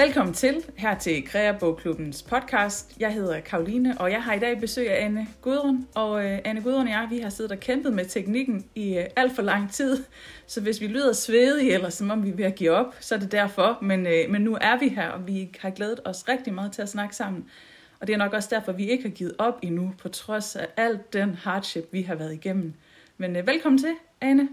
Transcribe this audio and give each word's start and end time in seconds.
Velkommen 0.00 0.34
til 0.34 0.64
her 0.76 0.98
til 0.98 1.26
Kreabogklubbens 1.26 2.22
podcast. 2.22 2.96
Jeg 3.00 3.14
hedder 3.14 3.40
Karoline, 3.40 4.00
og 4.00 4.10
jeg 4.10 4.22
har 4.22 4.34
i 4.34 4.38
dag 4.38 4.60
besøg 4.60 4.90
af 4.90 5.04
Anne 5.04 5.26
Gudrun. 5.42 5.88
Og 5.94 6.24
øh, 6.24 6.38
Anne 6.44 6.62
Gudrun 6.62 6.86
og 6.86 6.92
jeg, 6.92 7.06
vi 7.10 7.18
har 7.18 7.30
siddet 7.30 7.52
og 7.52 7.60
kæmpet 7.60 7.92
med 7.92 8.04
teknikken 8.04 8.66
i 8.74 8.98
øh, 8.98 9.04
alt 9.16 9.34
for 9.34 9.42
lang 9.42 9.72
tid. 9.72 10.04
Så 10.46 10.60
hvis 10.60 10.80
vi 10.80 10.86
lyder 10.86 11.12
svedige, 11.12 11.72
eller 11.72 11.90
som 11.90 12.10
om 12.10 12.24
vi 12.24 12.30
er 12.30 12.34
ved 12.34 12.44
at 12.44 12.54
give 12.54 12.70
op, 12.70 12.94
så 13.00 13.14
er 13.14 13.18
det 13.18 13.32
derfor. 13.32 13.78
Men, 13.82 14.06
øh, 14.06 14.30
men 14.30 14.42
nu 14.42 14.58
er 14.60 14.78
vi 14.78 14.88
her, 14.88 15.08
og 15.08 15.26
vi 15.26 15.50
har 15.58 15.70
glædet 15.70 16.00
os 16.04 16.28
rigtig 16.28 16.54
meget 16.54 16.72
til 16.72 16.82
at 16.82 16.88
snakke 16.88 17.16
sammen. 17.16 17.50
Og 18.00 18.06
det 18.06 18.12
er 18.12 18.18
nok 18.18 18.32
også 18.32 18.48
derfor, 18.52 18.72
vi 18.72 18.90
ikke 18.90 19.02
har 19.02 19.10
givet 19.10 19.34
op 19.38 19.58
endnu, 19.62 19.94
på 19.98 20.08
trods 20.08 20.56
af 20.56 20.66
alt 20.76 21.12
den 21.12 21.34
hardship, 21.34 21.88
vi 21.92 22.02
har 22.02 22.14
været 22.14 22.32
igennem. 22.32 22.74
Men 23.18 23.36
øh, 23.36 23.46
velkommen 23.46 23.78
til, 23.78 23.94
Anne. 24.20 24.48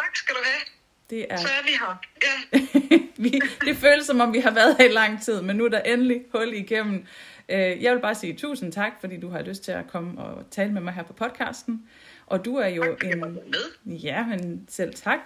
Tak 0.00 0.16
skal 0.16 0.34
du 0.34 0.40
have. 0.44 0.81
Det 1.12 1.26
er... 1.30 1.36
Så 1.36 1.48
er 1.48 1.62
vi 1.64 1.70
her. 1.80 2.00
Ja. 2.22 2.58
vi, 3.22 3.40
det 3.64 3.76
føles 3.76 4.06
som 4.06 4.20
om, 4.20 4.32
vi 4.32 4.38
har 4.38 4.50
været 4.50 4.76
her 4.78 4.84
i 4.84 4.92
lang 4.92 5.22
tid, 5.22 5.42
men 5.42 5.56
nu 5.56 5.64
er 5.64 5.68
der 5.68 5.80
endelig 5.80 6.22
hul 6.34 6.52
igennem. 6.54 7.06
Øh, 7.48 7.82
Jeg 7.82 7.94
vil 7.94 8.00
bare 8.00 8.14
sige 8.14 8.34
tusind 8.34 8.72
tak, 8.72 8.92
fordi 9.00 9.20
du 9.20 9.28
har 9.28 9.42
lyst 9.42 9.64
til 9.64 9.72
at 9.72 9.86
komme 9.88 10.20
og 10.20 10.44
tale 10.50 10.72
med 10.72 10.80
mig 10.80 10.92
her 10.92 11.02
på 11.02 11.12
podcasten. 11.12 11.82
Og 12.26 12.44
du 12.44 12.56
er 12.56 12.68
jo 12.68 12.82
Tak, 12.84 13.04
en... 13.04 13.38
Ja, 13.86 14.26
men 14.26 14.66
selv 14.68 14.94
tak. 14.94 15.18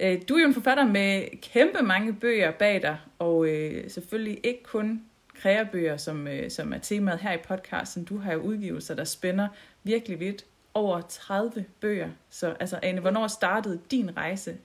Øh, 0.00 0.18
Du 0.28 0.34
er 0.34 0.40
jo 0.40 0.46
en 0.46 0.54
forfatter 0.54 0.86
med 0.86 1.40
kæmpe 1.40 1.82
mange 1.82 2.12
bøger 2.12 2.50
bag 2.50 2.82
dig, 2.82 2.98
og 3.18 3.48
øh, 3.48 3.90
selvfølgelig 3.90 4.40
ikke 4.44 4.62
kun 4.62 5.02
kreabøger, 5.42 5.96
som, 5.96 6.28
som 6.48 6.72
er 6.72 6.78
temaet 6.78 7.20
her 7.20 7.32
i 7.32 7.38
podcasten. 7.48 8.04
Du 8.04 8.18
har 8.18 8.32
jo 8.32 8.38
udgivelser, 8.38 8.94
der 8.94 9.04
spænder 9.04 9.48
virkelig 9.84 10.20
vidt 10.20 10.44
over 10.74 11.00
30 11.00 11.64
bøger. 11.80 12.08
Så 12.30 12.54
altså, 12.60 12.78
Ane, 12.82 13.00
hvornår 13.00 13.26
startede 13.26 13.80
din 13.90 14.16
rejse 14.16 14.56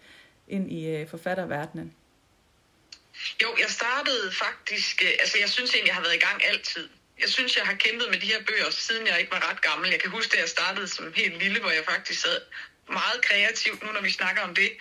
ind 0.48 0.72
i 0.72 0.88
øh, 0.88 1.10
forfatterverdenen? 1.10 1.94
Jo, 3.44 3.56
jeg 3.60 3.70
startede 3.70 4.32
faktisk... 4.32 5.04
øh, 5.04 5.12
Altså, 5.20 5.38
jeg 5.40 5.50
synes 5.50 5.74
egentlig, 5.74 5.88
jeg 5.88 5.96
har 5.96 6.02
været 6.02 6.16
i 6.16 6.26
gang 6.28 6.46
altid. 6.46 6.90
Jeg 7.22 7.30
synes, 7.30 7.58
jeg 7.58 7.66
har 7.66 7.74
kæmpet 7.74 8.08
med 8.12 8.20
de 8.20 8.28
her 8.28 8.42
bøger, 8.48 8.70
siden 8.70 9.08
jeg 9.08 9.20
ikke 9.20 9.32
var 9.32 9.50
ret 9.50 9.62
gammel. 9.62 9.90
Jeg 9.90 10.00
kan 10.00 10.12
huske, 10.12 10.34
at 10.34 10.42
jeg 10.42 10.50
startede 10.50 10.88
som 10.88 11.14
helt 11.14 11.40
lille, 11.44 11.60
hvor 11.60 11.72
jeg 11.72 11.84
faktisk 11.86 12.22
sad 12.22 12.42
meget 12.90 13.22
kreativt, 13.22 13.84
nu 13.84 13.92
når 13.92 14.02
vi 14.02 14.10
snakker 14.10 14.42
om 14.42 14.56
det, 14.56 14.72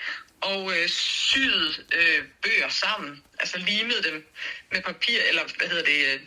og 0.41 0.73
øh, 0.77 0.89
syede 0.89 1.75
øh, 1.93 2.25
bøger 2.43 2.69
sammen. 2.69 3.23
Altså 3.39 3.59
limede 3.59 4.03
dem 4.03 4.27
med 4.73 4.83
papir, 4.83 5.21
eller 5.29 5.43
hvad 5.59 5.69
hedder 5.69 5.85
det, 5.85 6.01
øh, 6.07 6.21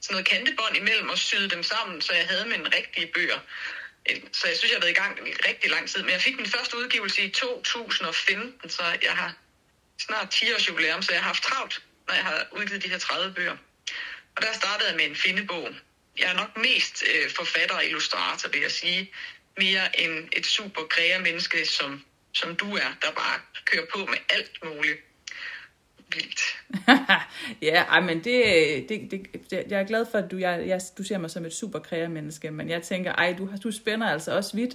sådan 0.00 0.14
noget 0.14 0.26
kantebånd 0.26 0.76
imellem, 0.76 1.08
og 1.08 1.18
syede 1.18 1.50
dem 1.50 1.62
sammen, 1.62 2.00
så 2.00 2.12
jeg 2.14 2.26
havde 2.26 2.44
mine 2.44 2.76
rigtige 2.76 3.10
bøger. 3.14 3.38
Øh, 4.10 4.16
så 4.32 4.48
jeg 4.48 4.56
synes, 4.56 4.70
jeg 4.70 4.76
har 4.76 4.80
været 4.80 4.96
i 4.98 5.00
gang 5.02 5.28
i 5.28 5.32
rigtig 5.48 5.70
lang 5.70 5.88
tid. 5.88 6.02
Men 6.02 6.10
jeg 6.10 6.20
fik 6.20 6.36
min 6.36 6.46
første 6.46 6.76
udgivelse 6.76 7.22
i 7.22 7.30
2015, 7.30 8.70
så 8.70 8.82
jeg 9.02 9.12
har 9.12 9.34
snart 9.98 10.30
10 10.30 10.52
års 10.52 10.68
jubilæum, 10.68 11.02
så 11.02 11.12
jeg 11.12 11.20
har 11.20 11.26
haft 11.26 11.42
travlt, 11.42 11.82
når 12.08 12.14
jeg 12.14 12.24
har 12.24 12.46
udgivet 12.52 12.82
de 12.82 12.88
her 12.88 12.98
30 12.98 13.34
bøger. 13.34 13.56
Og 14.36 14.42
der 14.42 14.52
startede 14.52 14.88
jeg 14.88 14.96
med 14.96 15.04
en 15.04 15.16
findebog. 15.16 15.68
Jeg 16.18 16.30
er 16.30 16.34
nok 16.34 16.56
mest 16.56 17.04
øh, 17.14 17.30
forfatter 17.30 17.76
og 17.76 17.84
illustrator, 17.84 18.48
vil 18.48 18.60
jeg 18.60 18.70
sige, 18.70 19.12
mere 19.58 20.00
end 20.00 20.28
et 20.32 20.46
super 20.46 21.18
menneske, 21.22 21.66
som, 21.66 22.04
som 22.32 22.56
du 22.56 22.76
er, 22.76 22.90
der 23.02 23.10
bare 23.10 23.40
kører 23.64 23.86
på 23.92 23.98
med 23.98 24.18
alt 24.28 24.64
muligt. 24.64 25.00
Vildt. 26.14 26.40
ja, 27.68 27.82
ej, 27.82 28.00
men 28.00 28.24
det, 28.24 28.44
det, 28.88 29.10
det, 29.10 29.50
det, 29.50 29.64
jeg 29.68 29.80
er 29.80 29.86
glad 29.86 30.06
for, 30.10 30.18
at 30.18 30.30
du, 30.30 30.36
jeg, 30.36 30.64
jeg, 30.66 30.80
du 30.98 31.02
ser 31.04 31.18
mig 31.18 31.30
som 31.30 31.44
et 31.44 31.54
super 31.54 32.08
menneske, 32.08 32.50
men 32.50 32.68
jeg 32.68 32.82
tænker, 32.82 33.12
ej, 33.12 33.34
du, 33.38 33.48
du 33.62 33.70
spænder 33.70 34.10
altså 34.10 34.36
også 34.36 34.56
vidt. 34.56 34.74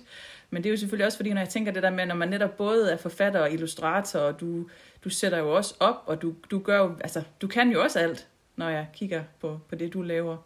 Men 0.50 0.64
det 0.64 0.70
er 0.70 0.72
jo 0.72 0.78
selvfølgelig 0.78 1.06
også 1.06 1.18
fordi, 1.18 1.34
når 1.34 1.42
jeg 1.42 1.50
tænker 1.50 1.72
det 1.72 1.84
der 1.84 1.90
med, 1.90 2.06
når 2.06 2.16
man 2.16 2.30
netop 2.30 2.58
både 2.58 2.92
er 2.92 2.98
forfatter 2.98 3.40
og 3.40 3.52
illustrator, 3.52 4.20
og 4.20 4.40
du, 4.40 4.70
du 5.04 5.10
sætter 5.10 5.38
jo 5.38 5.56
også 5.56 5.76
op, 5.80 6.04
og 6.06 6.22
du, 6.22 6.36
du 6.52 6.60
gør 6.60 6.78
jo, 6.78 6.98
altså, 7.02 7.24
du 7.42 7.48
kan 7.48 7.72
jo 7.72 7.84
også 7.84 8.00
alt, 8.00 8.28
når 8.56 8.70
jeg 8.70 8.88
kigger 8.96 9.24
på, 9.42 9.60
på 9.70 9.76
det, 9.76 9.94
du 9.94 10.02
laver. 10.02 10.38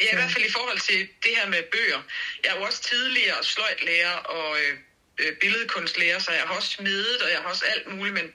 Ja, 0.00 0.12
i 0.12 0.16
hvert 0.16 0.30
fald 0.30 0.44
i 0.44 0.52
forhold 0.52 0.78
til 0.78 0.98
det 1.24 1.32
her 1.38 1.48
med 1.48 1.62
bøger. 1.72 2.00
Jeg 2.44 2.50
er 2.52 2.56
jo 2.58 2.62
også 2.64 2.82
tidligere 2.82 3.44
sløjtlærer 3.44 4.16
og 4.36 4.56
øh, 4.62 4.78
øh, 5.20 5.36
billedkunstlærer, 5.40 6.18
så 6.18 6.32
jeg 6.32 6.42
har 6.46 6.56
også 6.56 6.70
smedet, 6.70 7.22
og 7.22 7.28
jeg 7.30 7.38
har 7.38 7.48
også 7.48 7.64
alt 7.74 7.86
muligt, 7.96 8.14
men 8.14 8.32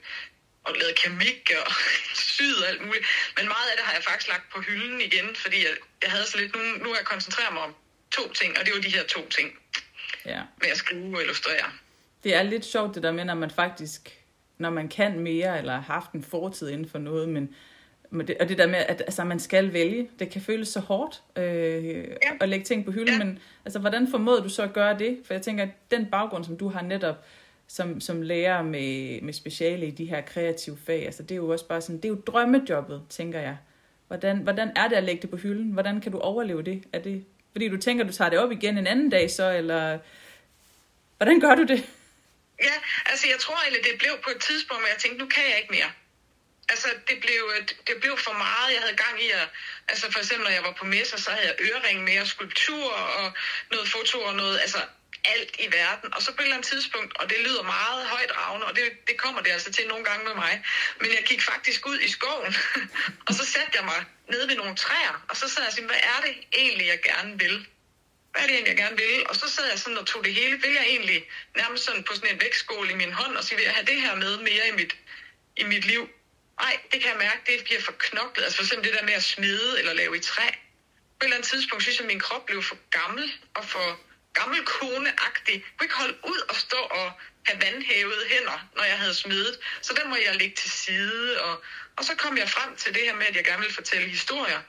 og 0.65 0.71
lavet 0.79 0.95
keramik 0.95 1.51
og 1.65 1.71
syd 2.35 2.55
og 2.61 2.67
alt 2.69 2.81
muligt. 2.85 3.05
Men 3.37 3.45
meget 3.45 3.67
af 3.71 3.75
det 3.77 3.85
har 3.85 3.93
jeg 3.93 4.03
faktisk 4.03 4.27
lagt 4.33 4.45
på 4.53 4.61
hylden 4.61 5.01
igen, 5.01 5.27
fordi 5.35 5.57
jeg, 5.67 5.73
jeg 6.03 6.11
havde 6.11 6.25
så 6.25 6.37
lidt, 6.37 6.55
nu, 6.55 6.61
nu 6.83 6.91
er 6.91 6.95
jeg 7.01 7.05
koncentreret 7.05 7.53
mig 7.53 7.63
om 7.63 7.73
to 8.11 8.33
ting, 8.33 8.59
og 8.59 8.65
det 8.65 8.71
var 8.75 8.81
de 8.81 8.93
her 8.97 9.03
to 9.03 9.29
ting 9.29 9.49
Ja. 10.25 10.41
med 10.61 10.69
at 10.69 10.77
skrive 10.77 11.15
og 11.15 11.21
illustrere. 11.21 11.65
Det 12.23 12.35
er 12.35 12.43
lidt 12.43 12.65
sjovt 12.65 12.95
det 12.95 13.03
der 13.03 13.11
med, 13.11 13.25
når 13.25 13.33
man 13.35 13.51
faktisk, 13.51 14.01
når 14.57 14.69
man 14.69 14.89
kan 14.89 15.19
mere, 15.19 15.57
eller 15.57 15.73
har 15.73 15.93
haft 15.93 16.11
en 16.11 16.23
fortid 16.23 16.69
inden 16.69 16.89
for 16.89 16.97
noget, 16.99 17.29
men 17.29 17.55
men 18.13 18.27
det, 18.27 18.37
og 18.37 18.49
det 18.49 18.57
der 18.57 18.67
med, 18.67 18.79
at 18.79 19.01
altså, 19.01 19.23
man 19.23 19.39
skal 19.39 19.73
vælge, 19.73 20.09
det 20.19 20.29
kan 20.29 20.41
føles 20.41 20.67
så 20.67 20.79
hårdt 20.79 21.21
øh, 21.35 21.97
ja. 21.97 22.13
at 22.41 22.49
lægge 22.49 22.65
ting 22.65 22.85
på 22.85 22.91
hylden, 22.91 23.07
ja. 23.07 23.17
Men 23.17 23.39
altså, 23.65 23.79
hvordan 23.79 24.07
formåede 24.11 24.41
du 24.43 24.49
så 24.49 24.63
at 24.63 24.73
gøre 24.73 24.99
det? 24.99 25.19
For 25.25 25.33
jeg 25.33 25.41
tænker, 25.41 25.63
at 25.63 25.69
den 25.91 26.05
baggrund, 26.05 26.45
som 26.45 26.57
du 26.57 26.69
har 26.69 26.81
netop 26.81 27.25
som, 27.75 28.01
som 28.01 28.21
lærer 28.21 28.61
med, 28.63 29.21
med 29.21 29.33
speciale 29.33 29.87
i 29.87 29.91
de 29.91 30.05
her 30.05 30.21
kreative 30.21 30.77
fag, 30.85 31.05
altså 31.05 31.23
det 31.23 31.31
er 31.31 31.35
jo 31.35 31.49
også 31.49 31.67
bare 31.67 31.81
sådan, 31.81 31.97
det 31.97 32.05
er 32.05 32.09
jo 32.09 32.21
drømmejobbet, 32.27 33.03
tænker 33.09 33.39
jeg. 33.39 33.57
Hvordan, 34.07 34.37
hvordan 34.37 34.71
er 34.75 34.87
det 34.87 34.95
at 34.95 35.03
lægge 35.03 35.21
det 35.21 35.29
på 35.29 35.37
hylden? 35.37 35.71
Hvordan 35.71 36.01
kan 36.01 36.11
du 36.11 36.19
overleve 36.19 36.63
det? 36.63 36.83
Er 36.93 36.99
det 36.99 37.25
fordi 37.51 37.67
du 37.69 37.77
tænker, 37.77 38.03
du 38.03 38.13
tager 38.13 38.29
det 38.29 38.39
op 38.39 38.51
igen 38.51 38.77
en 38.77 38.87
anden 38.87 39.09
dag 39.09 39.31
så, 39.31 39.51
eller 39.51 39.99
hvordan 41.17 41.39
gør 41.39 41.55
du 41.55 41.63
det? 41.63 41.89
Ja, 42.59 42.75
altså 43.05 43.27
jeg 43.27 43.39
tror 43.39 43.57
egentlig, 43.63 43.83
det 43.91 43.99
blev 43.99 44.13
på 44.23 44.29
et 44.35 44.41
tidspunkt, 44.41 44.81
hvor 44.81 44.87
jeg 44.87 44.99
tænkte, 44.99 45.19
nu 45.23 45.27
kan 45.35 45.43
jeg 45.49 45.57
ikke 45.61 45.73
mere. 45.77 45.91
Altså 46.69 46.87
det 47.07 47.17
blev, 47.25 47.41
øh, 47.53 47.61
det 47.87 47.95
blev 48.01 48.17
for 48.17 48.33
meget, 48.45 48.73
jeg 48.73 48.81
havde 48.81 48.97
gang 49.05 49.15
i 49.27 49.29
at, 49.39 49.47
altså 49.91 50.11
for 50.11 50.19
eksempel 50.19 50.43
når 50.47 50.55
jeg 50.57 50.63
var 50.63 50.75
på 50.79 50.85
messer, 50.85 51.17
så 51.17 51.29
havde 51.31 51.47
jeg 51.47 51.55
ørering 51.67 52.03
med 52.03 52.21
og 52.21 52.27
skulptur 52.27 52.91
og 53.19 53.27
noget 53.71 53.87
foto 53.87 54.17
og 54.29 54.35
noget, 54.35 54.59
altså 54.59 54.81
alt 55.25 55.55
i 55.59 55.67
verden. 55.71 56.13
Og 56.13 56.21
så 56.21 56.31
på 56.31 56.41
et 56.41 56.43
eller 56.43 56.55
andet 56.55 56.69
tidspunkt, 56.69 57.17
og 57.17 57.29
det 57.29 57.37
lyder 57.39 57.63
meget 57.63 58.07
højt 58.07 58.31
ravne, 58.37 58.65
og 58.65 58.75
det, 58.75 58.83
det 59.07 59.17
kommer 59.17 59.41
det 59.41 59.51
altså 59.51 59.71
til 59.71 59.87
nogle 59.87 60.05
gange 60.05 60.25
med 60.25 60.35
mig, 60.35 60.63
men 60.99 61.09
jeg 61.11 61.23
gik 61.25 61.41
faktisk 61.41 61.87
ud 61.87 61.99
i 61.99 62.09
skoven, 62.09 62.55
og 63.27 63.33
så 63.33 63.45
satte 63.45 63.71
jeg 63.75 63.85
mig 63.85 64.05
nede 64.29 64.47
ved 64.47 64.55
nogle 64.55 64.75
træer, 64.75 65.25
og 65.29 65.37
så 65.37 65.49
sad 65.49 65.63
jeg 65.63 65.67
og 65.67 65.73
sagde, 65.73 65.87
hvad 65.87 66.03
er 66.03 66.21
det 66.25 66.35
egentlig, 66.53 66.87
jeg 66.87 67.01
gerne 67.01 67.39
vil? 67.39 67.67
hvad 68.31 68.41
er 68.41 68.47
det 68.47 68.53
egentlig, 68.53 68.73
jeg 68.75 68.83
gerne 68.83 68.97
vil? 68.97 69.27
Og 69.29 69.35
så 69.35 69.47
sad 69.49 69.69
jeg 69.69 69.79
sådan 69.79 69.97
og 69.97 70.05
tog 70.05 70.23
det 70.23 70.33
hele. 70.33 70.61
Vil 70.61 70.73
jeg 70.73 70.85
egentlig 70.87 71.29
nærmest 71.55 71.83
sådan 71.85 72.03
på 72.03 72.15
sådan 72.15 72.33
en 72.33 72.41
vægtskål 72.41 72.89
i 72.89 72.93
min 72.93 73.13
hånd 73.13 73.37
og 73.37 73.43
sige, 73.43 73.57
vil 73.57 73.63
jeg 73.63 73.73
have 73.73 73.85
det 73.85 74.01
her 74.01 74.15
med 74.15 74.37
mere 74.37 74.67
i 74.67 74.71
mit, 74.71 74.95
i 75.57 75.63
mit 75.63 75.85
liv? 75.85 76.09
Nej, 76.59 76.79
det 76.91 77.01
kan 77.01 77.09
jeg 77.09 77.17
mærke, 77.17 77.41
det 77.47 77.63
bliver 77.63 77.81
for 77.81 77.91
knoklet. 77.91 78.43
Altså 78.43 78.57
for 78.57 78.63
eksempel 78.63 78.89
det 78.89 78.99
der 78.99 79.05
med 79.05 79.13
at 79.13 79.23
smide 79.23 79.79
eller 79.79 79.93
lave 79.93 80.17
i 80.17 80.19
træ. 80.19 80.47
På 80.47 81.21
et 81.21 81.23
eller 81.23 81.35
andet 81.35 81.49
tidspunkt 81.49 81.83
synes 81.83 81.97
jeg, 81.97 82.05
at 82.05 82.07
min 82.07 82.19
krop 82.19 82.45
blev 82.45 82.63
for 82.63 82.77
gammel 82.89 83.33
og 83.53 83.65
for 83.65 83.99
gammel 84.33 84.65
koneagtig. 84.65 85.53
Jeg 85.53 85.63
kunne 85.77 85.85
ikke 85.85 85.95
holde 85.95 86.17
ud 86.23 86.41
og 86.49 86.55
stå 86.55 86.77
og 86.77 87.11
have 87.45 87.61
vandhævede 87.61 88.25
hænder, 88.29 88.69
når 88.75 88.83
jeg 88.83 88.97
havde 88.97 89.13
smidt. 89.13 89.59
Så 89.81 89.93
den 90.01 90.09
må 90.09 90.15
jeg 90.15 90.35
lægge 90.35 90.55
til 90.55 90.71
side. 90.71 91.41
Og, 91.41 91.63
og 91.97 92.05
så 92.05 92.15
kom 92.15 92.37
jeg 92.37 92.49
frem 92.49 92.75
til 92.75 92.93
det 92.93 93.01
her 93.01 93.15
med, 93.15 93.25
at 93.25 93.35
jeg 93.35 93.45
gerne 93.45 93.59
ville 93.59 93.73
fortælle 93.73 94.09
historier. 94.09 94.61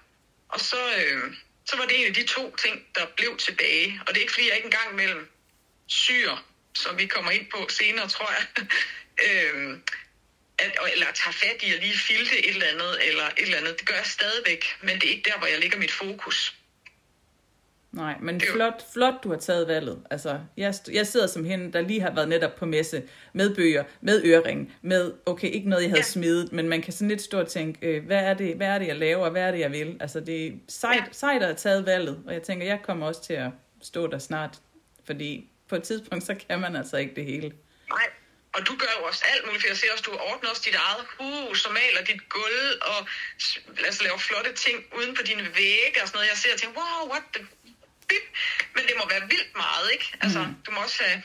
Og 0.48 0.60
så, 0.60 0.94
øh, 0.96 1.34
så 1.66 1.76
var 1.76 1.86
det 1.86 2.00
en 2.00 2.06
af 2.06 2.14
de 2.14 2.26
to 2.26 2.56
ting, 2.56 2.86
der 2.94 3.06
blev 3.16 3.36
tilbage. 3.36 4.00
Og 4.06 4.08
det 4.08 4.16
er 4.16 4.20
ikke 4.20 4.32
fordi, 4.32 4.48
jeg 4.48 4.56
ikke 4.56 4.66
engang 4.66 4.94
mellem 4.94 5.30
syr, 5.86 6.36
som 6.74 6.98
vi 6.98 7.06
kommer 7.06 7.30
ind 7.30 7.46
på 7.50 7.66
senere, 7.68 8.08
tror 8.08 8.30
jeg, 8.32 8.46
øh, 9.26 9.78
at, 10.58 10.78
eller 10.92 11.06
tager 11.12 11.32
fat 11.32 11.62
i 11.62 11.74
at 11.74 11.80
lige 11.80 11.98
filte 11.98 12.38
et 12.38 12.50
eller 12.50 12.66
andet, 12.66 13.08
eller 13.08 13.26
et 13.26 13.32
eller 13.38 13.58
andet. 13.58 13.78
Det 13.78 13.86
gør 13.86 13.94
jeg 13.94 14.06
stadigvæk, 14.06 14.76
men 14.80 15.00
det 15.00 15.04
er 15.04 15.10
ikke 15.10 15.30
der, 15.30 15.38
hvor 15.38 15.46
jeg 15.46 15.58
lægger 15.58 15.78
mit 15.78 15.92
fokus. 15.92 16.54
Nej, 17.92 18.16
men 18.20 18.40
Det 18.40 18.48
flot, 18.48 18.92
flot, 18.92 19.14
du 19.24 19.30
har 19.30 19.36
taget 19.36 19.68
valget. 19.68 20.02
Altså, 20.10 20.40
jeg, 20.56 20.74
jeg 20.92 21.06
sidder 21.06 21.26
som 21.26 21.44
hende, 21.44 21.72
der 21.72 21.80
lige 21.80 22.00
har 22.00 22.14
været 22.14 22.28
netop 22.28 22.56
på 22.56 22.66
messe, 22.66 23.02
med 23.32 23.54
bøger, 23.54 23.84
med 24.00 24.24
ørering, 24.24 24.74
med, 24.82 25.12
okay, 25.26 25.50
ikke 25.50 25.68
noget, 25.68 25.82
jeg 25.82 25.90
havde 25.90 26.00
ja. 26.00 26.06
Smidt, 26.06 26.52
men 26.52 26.68
man 26.68 26.82
kan 26.82 26.92
sådan 26.92 27.08
lidt 27.08 27.22
stå 27.22 27.40
og 27.40 27.48
tænke, 27.48 27.86
øh, 27.86 28.06
hvad, 28.06 28.24
er 28.24 28.34
det, 28.34 28.56
hvad 28.56 28.66
er 28.66 28.78
det, 28.78 28.86
jeg 28.86 28.96
laver, 28.96 29.24
og 29.24 29.30
hvad 29.30 29.42
er 29.42 29.50
det, 29.50 29.60
jeg 29.60 29.72
vil? 29.72 29.96
Altså, 30.00 30.20
det 30.20 30.46
er 30.46 30.52
sejt, 30.68 30.96
ja. 30.96 31.04
Sejt 31.12 31.42
at 31.42 31.48
have 31.48 31.56
taget 31.56 31.86
valget, 31.86 32.22
og 32.26 32.32
jeg 32.34 32.42
tænker, 32.42 32.66
jeg 32.66 32.80
kommer 32.82 33.06
også 33.06 33.22
til 33.22 33.34
at 33.34 33.50
stå 33.82 34.06
der 34.06 34.18
snart, 34.18 34.58
fordi 35.06 35.50
på 35.68 35.76
et 35.76 35.82
tidspunkt, 35.82 36.24
så 36.24 36.34
kan 36.48 36.60
man 36.60 36.76
altså 36.76 36.96
ikke 36.96 37.14
det 37.14 37.24
hele. 37.24 37.52
Nej, 37.88 38.08
og 38.54 38.60
du 38.68 38.72
gør 38.82 38.92
jo 38.98 39.02
også 39.10 39.24
alt 39.32 39.46
muligt, 39.46 39.62
for 39.62 39.68
jeg 39.68 39.76
ser 39.76 39.92
også, 39.92 40.04
du 40.10 40.12
ordner 40.30 40.50
også 40.50 40.62
dit 40.68 40.78
eget 40.86 41.04
hus, 41.18 41.58
og 41.66 41.72
maler 41.72 42.02
dit 42.10 42.28
gulv, 42.28 42.68
og 42.90 42.98
altså, 43.86 44.02
laver 44.02 44.18
flotte 44.18 44.52
ting 44.64 44.76
uden 44.96 45.14
på 45.18 45.22
dine 45.22 45.42
vægge 45.42 45.96
og 46.02 46.06
sådan 46.08 46.16
noget. 46.18 46.28
Jeg 46.32 46.38
ser 46.42 46.52
og 46.54 46.60
tænker, 46.60 46.76
wow, 46.80 47.00
what 47.12 47.24
the 47.34 47.42
bip. 48.08 48.24
Men 48.74 48.82
det 48.88 48.94
må 49.00 49.04
være 49.10 49.20
vildt 49.20 49.52
meget, 49.56 49.86
ikke? 49.92 50.06
Altså, 50.20 50.38
Mm. 50.38 50.54
du 50.66 50.70
må 50.70 50.78
også 50.86 51.02
have 51.06 51.22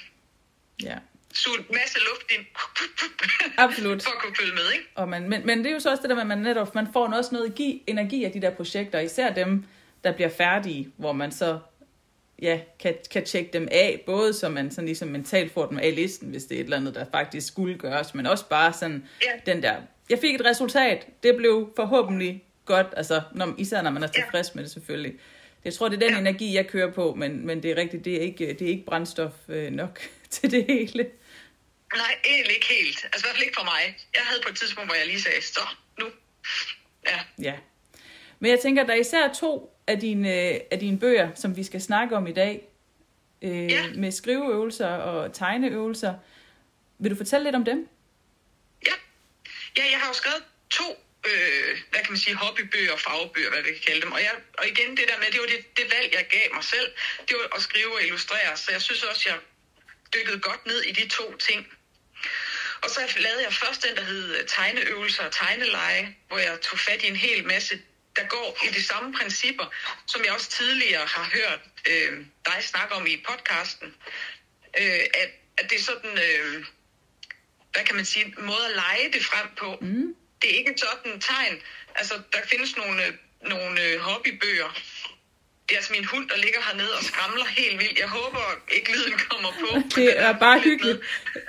Ja, 0.84 0.98
suget 1.34 1.60
en 1.60 1.66
masse 1.82 1.98
luft 2.10 2.28
ind. 2.36 2.46
Absolut. 3.58 4.04
For 4.04 4.12
at 4.12 4.18
kunne 4.22 4.36
følge 4.40 4.54
med, 4.54 4.72
ikke? 4.74 4.86
Og 4.96 5.10
man, 5.10 5.30
men, 5.30 5.46
men 5.46 5.58
det 5.60 5.68
er 5.68 5.74
jo 5.74 5.80
så 5.80 5.90
også 5.90 6.02
det 6.02 6.10
der 6.10 6.16
med, 6.16 6.22
at 6.22 6.28
man 6.28 6.38
netop 6.38 6.76
man 6.76 6.88
får 6.94 7.14
også 7.14 7.30
noget 7.32 7.46
energi, 7.46 7.84
energi 7.88 8.24
af 8.24 8.32
de 8.32 8.42
der 8.42 8.50
projekter, 8.50 9.00
især 9.00 9.34
dem, 9.34 9.66
der 10.04 10.12
bliver 10.12 10.30
færdige, 10.30 10.90
hvor 10.98 11.12
man 11.12 11.32
så 11.32 11.60
ja, 12.42 12.60
kan, 12.80 12.96
kan 13.12 13.26
tjekke 13.26 13.50
dem 13.54 13.68
af, 13.72 14.04
både 14.06 14.34
så 14.34 14.50
man 14.50 14.72
sådan 14.72 14.86
ligesom 14.86 15.08
mentalt 15.08 15.54
får 15.54 15.66
dem 15.66 15.78
af 15.80 15.96
listen, 15.96 16.30
hvis 16.30 16.44
det 16.44 16.56
er 16.56 16.60
et 16.60 16.64
eller 16.64 16.78
andet, 16.78 16.96
der 16.96 17.06
faktisk 17.12 17.48
skulle 17.48 17.78
gøres, 17.78 18.14
men 18.14 18.26
også 18.26 18.46
bare 18.50 18.74
sådan 18.74 19.08
Ja. 19.26 19.52
den 19.54 19.64
der, 19.64 19.76
jeg 20.10 20.20
fik 20.20 20.36
et 20.36 20.46
resultat, 20.46 21.08
det 21.24 21.36
blev 21.38 21.74
forhåbentlig 21.76 22.44
godt, 22.66 22.88
altså 22.98 23.22
når, 23.36 23.56
især 23.58 23.82
når 23.82 23.92
man 23.92 24.04
er 24.04 24.08
tilfreds 24.08 24.48
ja. 24.48 24.52
med 24.56 24.64
det 24.64 24.72
selvfølgelig. 24.72 25.20
Jeg 25.66 25.74
tror, 25.74 25.90
det 25.90 25.96
er 25.96 26.00
den 26.00 26.14
ja. 26.14 26.20
energi, 26.20 26.56
jeg 26.56 26.68
kører 26.68 26.92
på, 26.92 27.14
men, 27.14 27.46
men 27.46 27.64
det 27.64 27.72
er 27.72 27.76
rigtigt, 27.76 28.06
det 28.06 28.16
er 28.16 28.22
ikke, 28.22 28.48
det 28.54 28.62
er 28.62 28.68
ikke 28.70 28.86
brændstof 28.86 29.32
øh, 29.50 29.72
nok 29.72 30.02
til 30.30 30.52
det 30.52 30.66
hele. 30.66 31.10
Nej, 31.96 32.16
egentlig 32.26 32.56
ikke 32.56 32.68
helt. 32.70 33.06
Altså 33.06 33.18
i 33.18 33.24
hvert 33.26 33.36
fald 33.36 33.44
ikke 33.44 33.56
for 33.58 33.64
mig. 33.64 33.98
Jeg 34.14 34.22
havde 34.22 34.42
på 34.44 34.50
et 34.50 34.58
tidspunkt, 34.58 34.88
hvor 34.90 34.96
jeg 34.96 35.08
lige 35.08 35.22
sagde, 35.22 35.42
så 35.42 35.68
nu. 36.00 36.06
Ja. 37.08 37.20
Ja. 37.42 37.54
Men 38.40 38.52
jeg 38.52 38.60
tænker, 38.60 38.84
der 38.86 38.94
er 38.94 38.98
især 38.98 39.34
to 39.34 39.78
af 39.88 40.00
dine, 40.00 40.30
af 40.74 40.80
dine 40.80 41.00
bøger, 41.00 41.30
som 41.36 41.56
vi 41.56 41.64
skal 41.64 41.82
snakke 41.82 42.16
om 42.16 42.28
i 42.28 42.32
dag. 42.32 42.68
Øh, 43.42 43.72
ja. 43.72 43.84
Med 43.96 44.12
skriveøvelser 44.12 44.88
og 44.88 45.34
tegneøvelser. 45.34 46.14
Vil 47.00 47.12
du 47.12 47.16
fortælle 47.16 47.44
lidt 47.44 47.56
om 47.56 47.66
dem? 47.66 47.90
Ja. 48.86 48.94
Ja, 49.78 49.84
jeg 49.92 50.00
har 50.00 50.08
jo 50.08 50.14
skrevet 50.14 50.44
to 50.70 50.84
øh, 51.26 51.78
hvad 51.90 52.02
kan 52.02 52.12
man 52.12 52.18
sige, 52.18 52.36
hobbybøger 52.36 52.94
og 52.94 53.00
fagbøger, 53.00 53.50
hvad 53.50 53.62
vi 53.62 53.72
kan 53.72 53.82
kalde 53.88 54.02
dem. 54.02 54.12
Og, 54.12 54.22
jeg, 54.22 54.36
og 54.58 54.68
igen, 54.68 54.98
det 54.98 55.08
der 55.08 55.18
med, 55.18 55.32
det 55.32 55.40
var 55.40 55.48
det, 55.48 55.78
det 55.78 55.92
valg, 55.96 56.14
jeg 56.14 56.28
gav 56.30 56.54
mig 56.54 56.64
selv, 56.64 56.92
det 57.28 57.38
var 57.38 57.56
at 57.56 57.62
skrive 57.62 57.94
og 57.94 58.04
illustrere. 58.04 58.58
Så 58.58 58.72
jeg 58.72 58.82
synes 58.82 59.04
også, 59.04 59.24
jeg 59.30 59.38
dykkede 60.14 60.40
godt 60.40 60.66
ned 60.66 60.82
i 60.82 60.92
de 60.92 61.10
to 61.10 61.38
ting. 61.38 61.68
Og 62.84 62.90
så 62.90 63.02
lavede 63.18 63.44
jeg 63.44 63.54
først 63.54 63.84
den, 63.84 63.96
der 63.96 64.04
hed 64.04 64.36
øh, 64.36 64.48
tegneøvelser 64.48 65.24
og 65.24 65.32
tegneleje, 65.32 66.16
hvor 66.28 66.38
jeg 66.38 66.62
tog 66.62 66.80
fat 66.80 67.04
i 67.04 67.08
en 67.08 67.16
hel 67.16 67.46
masse, 67.46 67.82
der 68.16 68.28
går 68.28 68.58
i 68.64 68.68
de 68.68 68.84
samme 68.84 69.14
principper, 69.14 69.66
som 70.06 70.26
jeg 70.26 70.34
også 70.34 70.50
tidligere 70.50 71.06
har 71.06 71.24
hørt 71.34 71.60
øh, 71.90 72.26
dig 72.46 72.64
snakke 72.64 72.96
om 72.96 73.08
i 73.08 73.24
podcasten. 73.30 73.96
Øh, 74.80 75.00
at, 75.14 75.30
at 75.58 75.70
det 75.70 75.80
er 75.80 75.84
sådan, 75.84 76.12
øh, 76.12 76.66
hvad 77.72 77.86
kan 77.86 77.96
man 77.96 78.06
sige, 78.06 78.26
en 78.26 78.46
måde 78.46 78.66
at 78.70 78.76
lege 78.76 79.12
det 79.14 79.26
frem 79.26 79.48
på. 79.58 79.78
Mm. 79.82 80.16
Det 80.42 80.54
er 80.54 80.58
ikke 80.58 80.74
sådan 80.78 81.22
tegn. 81.22 81.62
Altså, 81.96 82.14
der 82.34 82.40
findes 82.46 82.78
nogle, 82.78 83.04
nogle 83.42 83.84
øh, 83.84 84.00
hobbybøger, 84.00 84.70
det 85.70 85.76
er 85.76 85.78
altså 85.78 85.94
min 85.94 86.06
hund, 86.06 86.30
der 86.30 86.38
ligger 86.38 86.60
hernede 86.68 86.94
og 87.00 87.04
skramler 87.04 87.46
helt 87.46 87.80
vildt. 87.82 88.00
Jeg 88.00 88.10
håber 88.10 88.44
ikke 88.72 88.92
lyden 88.92 89.20
kommer 89.30 89.52
på. 89.62 89.68
Det 89.96 90.20
er 90.20 90.40
bare 90.40 90.60
hyggeligt. 90.60 91.00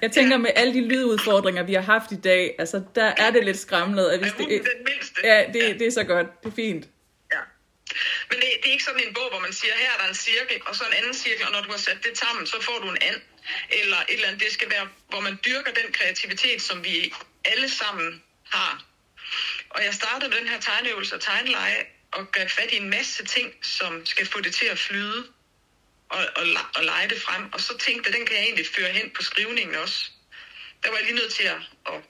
Jeg 0.03 0.13
tænker 0.13 0.37
med 0.37 0.51
alle 0.57 0.75
de 0.75 0.89
lydudfordringer, 0.89 1.63
vi 1.63 1.75
har 1.75 1.87
haft 1.95 2.13
i 2.13 2.21
dag, 2.31 2.55
altså 2.59 2.83
der 2.95 3.11
er 3.25 3.31
det 3.31 3.45
lidt 3.45 3.59
skramlet. 3.59 4.07
At 4.11 4.19
hvis 4.21 4.33
er 4.33 4.37
det, 4.37 4.49
den 4.49 4.85
mindste? 4.91 5.21
Ja, 5.25 5.39
det, 5.55 5.63
ja. 5.63 5.73
det 5.73 5.87
er 5.87 5.91
så 5.91 6.05
godt. 6.05 6.27
Det 6.43 6.49
er 6.51 6.57
fint. 6.57 6.85
Ja. 7.35 7.43
Men 8.31 8.37
det, 8.41 8.49
det 8.61 8.69
er 8.69 8.73
ikke 8.73 8.85
sådan 8.85 9.03
en 9.07 9.15
bog, 9.15 9.29
hvor 9.31 9.41
man 9.41 9.53
siger, 9.53 9.75
her 9.85 9.93
er 9.97 9.99
der 10.03 10.09
en 10.09 10.15
cirkel, 10.15 10.57
og 10.67 10.77
så 10.77 10.85
en 10.91 10.97
anden 11.01 11.15
cirkel, 11.15 11.47
og 11.47 11.53
når 11.53 11.63
du 11.67 11.71
har 11.71 11.79
sat 11.79 11.99
det 12.05 12.19
sammen, 12.19 12.47
så 12.47 12.57
får 12.63 12.79
du 12.83 12.89
en 12.91 12.99
and. 13.09 13.21
Eller 13.81 13.97
et 13.97 14.15
eller 14.15 14.29
andet. 14.29 14.43
Det 14.43 14.53
skal 14.53 14.71
være, 14.71 14.89
hvor 15.09 15.21
man 15.21 15.39
dyrker 15.47 15.73
den 15.81 15.93
kreativitet, 15.93 16.63
som 16.63 16.85
vi 16.85 17.13
alle 17.45 17.69
sammen 17.69 18.23
har. 18.51 18.85
Og 19.71 19.85
jeg 19.85 19.95
startede 19.95 20.37
den 20.37 20.49
her 20.49 20.61
tegneøvelse 20.61 21.15
og 21.15 21.21
tegneleje 21.21 21.87
og 22.13 22.33
greb 22.33 22.51
fat 22.51 22.73
i 22.73 22.77
en 22.77 22.91
masse 22.91 23.25
ting, 23.25 23.53
som 23.63 24.07
skal 24.07 24.27
få 24.27 24.41
det 24.41 24.55
til 24.55 24.67
at 24.67 24.79
flyde 24.79 25.27
og, 26.09 26.19
og, 26.37 26.45
og 26.77 26.85
lege 26.85 27.09
det 27.09 27.23
frem. 27.23 27.53
Og 27.53 27.61
så 27.61 27.79
tænkte 27.79 28.11
jeg, 28.11 28.19
den 28.19 28.27
kan 28.27 28.37
jeg 28.37 28.45
egentlig 28.45 28.67
føre 28.77 28.93
hen 28.93 29.11
på 29.17 29.23
skrivningen 29.23 29.77
også. 29.77 30.11
Der 30.83 30.91
var 30.91 30.97
jeg 30.97 31.07
lige 31.07 31.17
nødt 31.17 31.33
til 31.33 31.45
at, 31.45 31.61
at, 31.87 32.01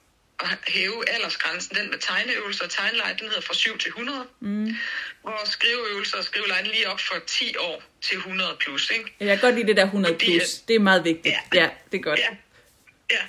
at 0.40 0.58
hæve 0.66 1.08
aldersgrænsen. 1.08 1.76
Den 1.76 1.90
med 1.90 1.98
tegneøvelser 1.98 2.64
og 2.64 2.70
tegneleje, 2.70 3.16
den 3.18 3.28
hedder 3.28 3.40
fra 3.40 3.54
7 3.54 3.78
til 3.78 3.88
100. 3.88 4.26
Mm. 4.40 4.76
Hvor 5.22 5.40
skriveøvelser 5.44 6.18
og 6.18 6.24
skriveleje 6.24 6.64
lige 6.64 6.88
op 6.88 7.00
fra 7.00 7.18
10 7.26 7.56
år 7.56 7.82
til 8.00 8.16
100 8.16 8.56
plus. 8.60 8.90
Ikke? 8.90 9.14
Jeg 9.20 9.28
kan 9.28 9.38
godt 9.38 9.54
lide 9.54 9.66
det 9.66 9.76
der 9.76 9.84
100 9.84 10.14
Fordi, 10.14 10.24
plus. 10.24 10.54
Det 10.68 10.76
er 10.76 10.80
meget 10.80 11.04
vigtigt. 11.04 11.34
Ja, 11.54 11.60
ja 11.60 11.70
det 11.92 11.98
er 11.98 12.02
godt. 12.02 12.18
Ja, 12.18 12.36
ja. 13.10 13.22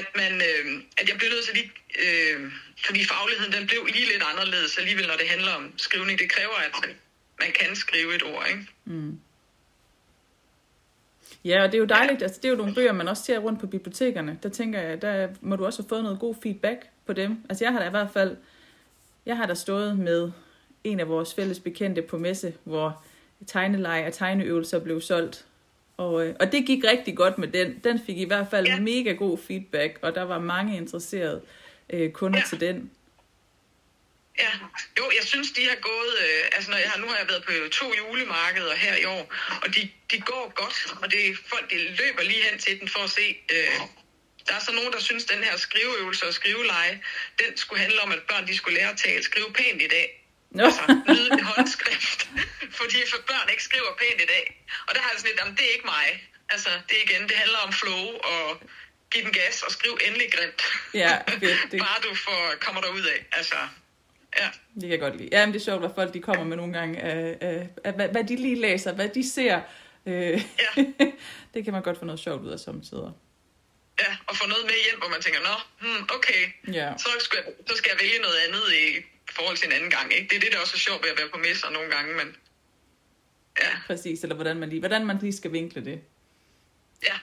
At, 0.00 0.06
man, 0.16 0.32
øh, 0.48 0.64
at 0.98 1.08
jeg 1.08 1.16
blev 1.18 1.30
nødt 1.30 1.44
til 1.44 1.54
lige... 1.54 1.70
Øh, 2.04 2.52
fordi 2.86 3.04
fagligheden 3.04 3.52
den 3.52 3.66
blev 3.66 3.80
lige 3.94 4.06
lidt 4.12 4.24
anderledes 4.32 4.78
alligevel, 4.78 5.06
når 5.06 5.16
det 5.16 5.28
handler 5.28 5.52
om 5.52 5.72
skrivning. 5.76 6.18
Det 6.18 6.30
kræver, 6.30 6.56
at 6.66 6.72
man 7.40 7.50
kan 7.60 7.76
skrive 7.76 8.14
et 8.14 8.22
ord, 8.22 8.46
ikke? 8.50 8.66
Mm. 8.84 9.18
Ja, 11.44 11.62
og 11.62 11.68
det 11.72 11.74
er 11.74 11.78
jo 11.78 11.84
dejligt. 11.84 12.22
Altså, 12.22 12.40
det 12.42 12.44
er 12.44 12.50
jo 12.50 12.56
nogle 12.56 12.74
bøger, 12.74 12.92
man 12.92 13.08
også 13.08 13.22
ser 13.22 13.38
rundt 13.38 13.60
på 13.60 13.66
bibliotekerne. 13.66 14.38
Der 14.42 14.48
tænker 14.48 14.80
jeg, 14.80 15.02
der 15.02 15.28
må 15.40 15.56
du 15.56 15.64
også 15.64 15.82
have 15.82 15.88
fået 15.88 16.02
noget 16.02 16.20
god 16.20 16.34
feedback 16.42 16.86
på 17.06 17.12
dem. 17.12 17.44
Altså 17.48 17.64
jeg 17.64 17.72
har 17.72 17.80
da 17.80 17.86
i 17.86 17.90
hvert 17.90 18.10
fald, 18.12 18.36
jeg 19.26 19.36
har 19.36 19.46
da 19.46 19.54
stået 19.54 19.98
med 19.98 20.30
en 20.84 21.00
af 21.00 21.08
vores 21.08 21.34
fælles 21.34 21.60
bekendte 21.60 22.02
på 22.02 22.18
messe, 22.18 22.54
hvor 22.64 23.04
tegneleje 23.46 24.06
og 24.06 24.12
tegneøvelser 24.12 24.78
blev 24.78 25.00
solgt. 25.00 25.46
Og, 25.96 26.26
øh, 26.26 26.34
og 26.40 26.52
det 26.52 26.66
gik 26.66 26.84
rigtig 26.84 27.16
godt 27.16 27.38
med 27.38 27.48
den. 27.48 27.80
Den 27.84 28.00
fik 28.06 28.18
i 28.18 28.24
hvert 28.24 28.46
fald 28.50 28.66
ja. 28.66 28.80
mega 28.80 29.12
god 29.12 29.38
feedback, 29.46 29.98
og 30.02 30.14
der 30.14 30.22
var 30.22 30.38
mange 30.38 30.76
interesserede 30.76 31.42
øh, 31.90 32.12
kunder 32.12 32.38
ja. 32.38 32.44
til 32.48 32.60
den. 32.60 32.90
Ja, 34.38 34.50
jo, 34.98 35.04
jeg 35.18 35.24
synes, 35.24 35.50
de 35.50 35.62
har 35.68 35.78
gået, 35.90 36.12
øh, 36.24 36.44
altså 36.52 36.70
når 36.70 36.78
jeg 36.78 36.90
har, 36.90 37.00
nu 37.00 37.06
har 37.06 37.16
jeg 37.16 37.28
været 37.28 37.44
på 37.44 37.52
to 37.72 37.86
julemarkeder 37.98 38.74
her 38.74 38.96
i 38.96 39.04
år, 39.04 39.34
og 39.62 39.68
de, 39.74 39.80
de 40.10 40.20
går 40.20 40.52
godt, 40.54 40.78
og 41.02 41.10
det 41.12 41.38
folk, 41.46 41.70
de 41.70 41.78
løber 41.78 42.22
lige 42.22 42.42
hen 42.50 42.58
til 42.58 42.80
den 42.80 42.88
for 42.88 43.00
at 43.00 43.10
se, 43.10 43.26
øh, 43.52 43.80
der 44.46 44.54
er 44.54 44.60
så 44.60 44.72
nogen, 44.72 44.92
der 44.92 45.00
synes, 45.00 45.24
den 45.24 45.44
her 45.44 45.56
skriveøvelse 45.56 46.26
og 46.26 46.34
skriveleje, 46.34 47.00
den 47.38 47.56
skulle 47.56 47.80
handle 47.80 48.00
om, 48.00 48.12
at 48.12 48.22
børn 48.28 48.46
de 48.46 48.56
skulle 48.56 48.78
lære 48.78 48.90
at 48.90 48.96
tale, 48.96 49.22
skrive 49.22 49.52
pænt 49.52 49.82
i 49.82 49.88
dag. 49.88 50.23
Nå. 50.54 50.64
Altså, 50.64 50.82
nyde 51.08 51.42
håndskrift, 51.42 52.20
fordi 52.80 52.98
for 53.10 53.20
børn 53.30 53.48
ikke 53.50 53.64
skriver 53.68 53.90
pænt 54.00 54.20
i 54.26 54.28
dag. 54.34 54.46
Og 54.86 54.94
der 54.94 55.00
har 55.00 55.10
jeg 55.10 55.18
sådan 55.18 55.30
lidt, 55.30 55.40
jamen 55.40 55.56
det 55.58 55.64
er 55.68 55.72
ikke 55.76 55.90
mig. 55.96 56.06
Altså, 56.50 56.70
det 56.88 56.96
igen, 57.06 57.22
det 57.30 57.36
handler 57.42 57.58
om 57.66 57.72
flow 57.72 58.04
og 58.32 58.44
give 59.12 59.24
den 59.24 59.32
gas 59.32 59.62
og 59.62 59.70
skriv 59.72 59.98
endelig 60.06 60.28
grimt. 60.32 60.62
Ja. 60.94 61.18
Det... 61.70 61.78
Bare 61.86 61.98
du 62.06 62.14
får, 62.14 62.40
kommer 62.60 62.80
der 62.80 62.88
ud 62.88 63.04
af. 63.14 63.26
Altså, 63.32 63.56
ja. 64.40 64.48
Det 64.74 64.82
kan 64.82 64.90
jeg 64.90 65.00
godt 65.00 65.16
lide. 65.16 65.28
Ja, 65.32 65.46
men 65.46 65.52
det 65.54 65.60
er 65.60 65.64
sjovt, 65.64 65.80
hvad 65.80 65.90
folk 65.94 66.14
de 66.14 66.20
kommer 66.22 66.44
med 66.44 66.56
nogle 66.56 66.72
gange 66.78 67.00
af, 67.00 67.38
af, 67.40 67.68
af 67.84 67.92
hvad, 67.92 68.08
hvad 68.08 68.24
de 68.24 68.36
lige 68.36 68.60
læser, 68.60 68.92
hvad 68.92 69.08
de 69.08 69.30
ser. 69.30 69.60
Øh, 70.06 70.42
ja. 70.62 70.70
det 71.54 71.64
kan 71.64 71.72
man 71.72 71.82
godt 71.82 71.98
få 71.98 72.04
noget 72.04 72.20
sjovt 72.20 72.42
ud 72.42 72.50
af 72.50 72.60
samtidig. 72.60 73.12
Ja, 74.02 74.16
og 74.26 74.36
få 74.36 74.46
noget 74.48 74.64
med 74.64 74.74
hjem, 74.84 74.98
hvor 74.98 75.08
man 75.08 75.20
tænker, 75.22 75.40
nå, 75.40 75.56
hmm, 75.80 76.02
okay, 76.16 76.42
ja. 76.72 76.88
så, 76.98 77.08
skal 77.18 77.38
jeg, 77.44 77.54
så 77.68 77.74
skal 77.76 77.90
jeg 77.92 77.98
vælge 78.02 78.18
noget 78.18 78.38
andet 78.46 78.64
i 78.82 78.86
forhold 79.36 79.56
til 79.56 79.66
en 79.66 79.72
anden 79.72 79.90
gang. 79.90 80.12
Ikke? 80.12 80.28
Det 80.28 80.36
er 80.36 80.40
det, 80.40 80.52
der 80.52 80.60
også 80.60 80.74
er 80.76 80.84
sjovt 80.88 81.02
ved 81.02 81.10
at 81.10 81.18
være 81.18 81.28
på 81.34 81.38
messer 81.38 81.70
nogle 81.70 81.90
gange, 81.90 82.14
men 82.20 82.36
ja. 83.62 83.70
Præcis, 83.86 84.22
eller 84.22 84.34
hvordan 84.34 84.56
man 84.56 84.68
lige, 84.68 84.80
hvordan 84.80 85.06
man 85.06 85.18
lige 85.18 85.32
skal 85.32 85.52
vinkle 85.52 85.84
det. 85.84 86.00
Ja, 87.08 87.16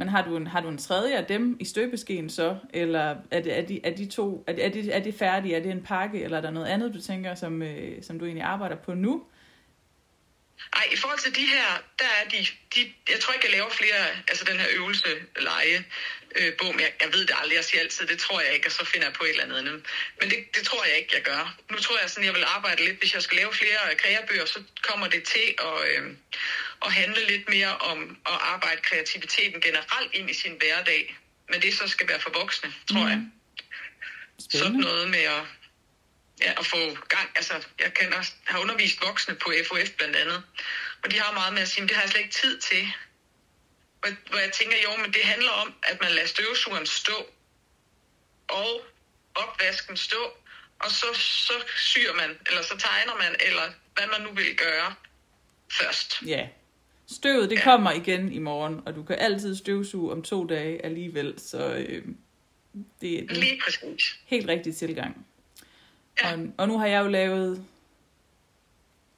men 0.00 0.08
har 0.08 0.24
du 0.24 0.36
en, 0.36 0.46
har 0.46 0.60
du 0.60 0.68
en 0.68 0.78
tredje 0.78 1.16
af 1.16 1.24
dem 1.24 1.56
i 1.60 1.64
støbeskeen 1.64 2.30
så? 2.30 2.58
Eller 2.72 3.16
er, 3.30 3.40
det, 3.40 3.58
er, 3.58 3.62
de, 3.62 3.80
er 3.86 3.96
de 3.96 4.06
to, 4.06 4.44
er 4.46 4.52
er, 4.52 4.68
de, 4.68 4.90
er 4.90 5.00
de 5.00 5.12
færdige? 5.12 5.56
Er 5.56 5.60
det 5.60 5.70
en 5.70 5.82
pakke, 5.82 6.22
eller 6.22 6.36
er 6.36 6.40
der 6.40 6.50
noget 6.50 6.66
andet, 6.66 6.94
du 6.94 7.00
tænker, 7.00 7.34
som, 7.34 7.62
øh, 7.62 8.02
som 8.02 8.18
du 8.18 8.24
egentlig 8.24 8.44
arbejder 8.44 8.76
på 8.76 8.94
nu? 8.94 9.22
Ej, 10.72 10.86
i 10.92 10.96
forhold 10.96 11.18
til 11.18 11.34
de 11.34 11.46
her, 11.46 11.68
der 11.98 12.04
er 12.04 12.28
de, 12.28 12.46
de 12.74 12.92
jeg 13.08 13.20
tror 13.20 13.32
ikke, 13.32 13.46
jeg 13.46 13.52
laver 13.52 13.70
flere, 13.70 14.06
altså 14.28 14.44
den 14.44 14.60
her 14.60 14.68
øvelse, 14.70 15.08
lege, 15.36 15.86
øh, 16.36 16.52
bog, 16.58 16.74
men 16.74 16.80
jeg, 16.80 16.92
jeg 17.00 17.12
ved 17.12 17.26
det 17.26 17.34
aldrig, 17.40 17.56
jeg 17.56 17.64
siger 17.64 17.80
altid, 17.80 18.06
det 18.06 18.18
tror 18.18 18.40
jeg 18.40 18.52
ikke, 18.54 18.68
og 18.68 18.72
så 18.72 18.84
finder 18.84 19.06
jeg 19.06 19.14
på 19.14 19.24
et 19.24 19.30
eller 19.30 19.44
andet 19.44 19.58
andet. 19.58 19.86
Men 20.20 20.30
det, 20.30 20.38
det 20.56 20.62
tror 20.64 20.84
jeg 20.84 20.96
ikke, 20.98 21.12
jeg 21.14 21.22
gør. 21.22 21.56
Nu 21.70 21.78
tror 21.78 21.98
jeg 22.00 22.10
sådan, 22.10 22.24
jeg 22.24 22.34
vil 22.34 22.44
arbejde 22.44 22.84
lidt, 22.84 22.98
hvis 22.98 23.14
jeg 23.14 23.22
skal 23.22 23.36
lave 23.36 23.52
flere 23.52 23.94
kreabøger, 23.98 24.44
så 24.44 24.62
kommer 24.82 25.08
det 25.08 25.22
til 25.24 25.54
at, 25.58 25.76
øh, 25.90 26.10
at 26.86 26.92
handle 26.92 27.26
lidt 27.26 27.48
mere 27.48 27.76
om 27.76 28.18
at 28.26 28.38
arbejde 28.40 28.80
kreativiteten 28.80 29.60
generelt 29.60 30.10
ind 30.12 30.30
i 30.30 30.34
sin 30.34 30.54
hverdag. 30.58 31.16
Men 31.50 31.62
det 31.62 31.74
så 31.74 31.88
skal 31.88 32.08
være 32.08 32.20
for 32.20 32.30
voksne, 32.30 32.72
tror 32.90 33.04
mm. 33.04 33.08
jeg. 33.08 33.20
Spændende. 34.38 34.58
Sådan 34.58 34.80
noget 34.80 35.10
med 35.10 35.18
at, 35.18 35.42
ja, 36.40 36.50
at 36.60 36.66
få 36.66 36.76
gang. 37.08 37.28
Altså, 37.36 37.54
jeg 37.78 37.94
kan 37.94 38.14
også 38.14 38.32
have 38.44 38.62
undervist 38.62 39.06
voksne 39.06 39.34
på 39.34 39.52
FOF 39.68 39.90
blandt 39.98 40.16
andet. 40.16 40.42
Og 41.02 41.10
de 41.10 41.18
har 41.20 41.32
meget 41.32 41.52
med 41.54 41.62
at 41.62 41.68
sige, 41.68 41.82
at 41.82 41.88
det 41.88 41.96
har 41.96 42.02
jeg 42.02 42.10
slet 42.10 42.20
ikke 42.20 42.34
tid 42.34 42.60
til. 42.60 42.82
Hvor, 44.00 44.10
hvor 44.30 44.38
jeg 44.38 44.52
tænker, 44.52 44.76
jo, 44.84 45.02
men 45.02 45.12
det 45.12 45.24
handler 45.24 45.50
om, 45.50 45.74
at 45.82 46.00
man 46.02 46.10
lader 46.10 46.26
støvsugeren 46.26 46.86
stå, 46.86 47.26
og 48.48 48.80
opvasken 49.34 49.96
stå, 49.96 50.22
og 50.78 50.90
så, 50.90 51.06
så 51.14 51.52
syr 51.76 52.14
man, 52.14 52.38
eller 52.46 52.62
så 52.62 52.76
tegner 52.78 53.14
man, 53.16 53.36
eller 53.40 53.62
hvad 53.94 54.06
man 54.06 54.20
nu 54.20 54.32
vil 54.32 54.56
gøre 54.56 54.94
først. 55.72 56.22
Ja, 56.26 56.48
Støvet, 57.10 57.50
det 57.50 57.56
ja. 57.56 57.64
kommer 57.64 57.92
igen 57.92 58.32
i 58.32 58.38
morgen, 58.38 58.80
og 58.86 58.94
du 58.94 59.02
kan 59.02 59.16
altid 59.18 59.56
støvsuge 59.56 60.12
om 60.12 60.22
to 60.22 60.46
dage 60.46 60.84
alligevel, 60.84 61.34
så 61.38 61.74
øh, 61.74 62.04
det 63.00 63.14
er 63.14 63.18
en 63.18 63.26
Lige 63.28 63.60
præcis. 63.64 64.20
helt 64.26 64.48
rigtig 64.48 64.76
tilgang. 64.76 65.26
Ja. 66.22 66.32
Og, 66.32 66.38
og 66.56 66.68
nu 66.68 66.78
har 66.78 66.86
jeg 66.86 67.04
jo 67.04 67.08
lavet 67.08 67.64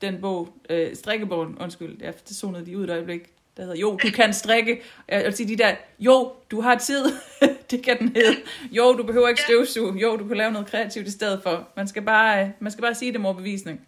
den 0.00 0.21
bog, 0.21 0.57
øh, 0.71 0.97
strikkebogen, 0.97 1.59
undskyld, 1.59 1.97
jeg 2.02 2.14
det 2.28 2.37
zonede 2.37 2.66
de 2.66 2.78
ud 2.78 2.85
et 2.85 2.90
øjeblik, 2.90 3.21
der 3.57 3.62
hedder, 3.62 3.76
jo, 3.76 3.99
du 4.02 4.11
kan 4.11 4.35
strikke. 4.35 4.83
Jeg 5.09 5.25
vil 5.25 5.37
sige 5.37 5.49
de 5.49 5.59
der, 5.59 5.76
jo, 5.99 6.37
du 6.50 6.61
har 6.61 6.78
tid, 6.78 7.04
det 7.71 7.85
kan 7.85 7.99
den 7.99 8.09
hedde. 8.16 8.37
Jo, 8.71 8.92
du 8.92 9.02
behøver 9.02 9.28
ikke 9.28 9.42
støvsuge. 9.42 10.00
Jo, 10.00 10.16
du 10.16 10.28
kan 10.28 10.37
lave 10.37 10.50
noget 10.52 10.71
kreativt 10.71 11.07
i 11.07 11.11
stedet 11.11 11.42
for. 11.42 11.69
Man 11.76 11.88
skal 11.88 12.02
bare, 12.02 12.45
øh, 12.45 12.50
man 12.61 12.73
skal 12.73 12.83
bare 12.83 12.95
sige 12.95 13.12
det 13.12 13.21
med 13.21 13.28
overbevisning. 13.28 13.87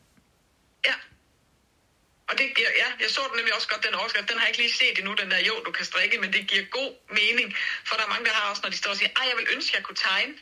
Og 2.32 2.38
det 2.38 2.46
giver, 2.56 2.72
ja, 2.82 2.88
jeg 3.02 3.10
så 3.16 3.20
den 3.28 3.36
nemlig 3.38 3.54
også 3.58 3.68
godt, 3.72 3.82
den 3.86 3.94
overskrift. 4.00 4.28
Den 4.30 4.38
har 4.38 4.44
jeg 4.46 4.50
ikke 4.52 4.62
lige 4.64 4.74
set 4.80 4.96
endnu, 5.00 5.12
den 5.22 5.28
der, 5.32 5.40
jo, 5.50 5.54
du 5.66 5.70
kan 5.78 5.84
strikke, 5.90 6.16
men 6.22 6.30
det 6.32 6.42
giver 6.50 6.64
god 6.78 6.92
mening. 7.18 7.48
For 7.86 7.94
der 7.96 8.04
er 8.06 8.12
mange, 8.14 8.24
der 8.28 8.34
har 8.38 8.44
også, 8.50 8.62
når 8.64 8.70
de 8.74 8.78
står 8.82 8.90
og 8.94 8.98
siger, 9.00 9.12
ej, 9.18 9.24
jeg 9.30 9.36
vil 9.40 9.46
ønske, 9.54 9.70
jeg 9.78 9.84
kunne 9.86 10.02
tegne. 10.10 10.34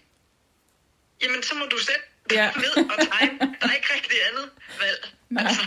Jamen, 1.23 1.43
så 1.49 1.53
må 1.55 1.65
du 1.75 1.79
sætte 1.89 2.05
Ja. 2.33 2.51
ned 2.77 2.85
og 2.91 3.07
tegne. 3.13 3.39
Der 3.61 3.69
er 3.69 3.75
ikke 3.75 3.89
rigtig 3.95 4.17
andet 4.31 4.51
valg. 4.81 5.15
Nej. 5.31 5.45
Altså, 5.47 5.63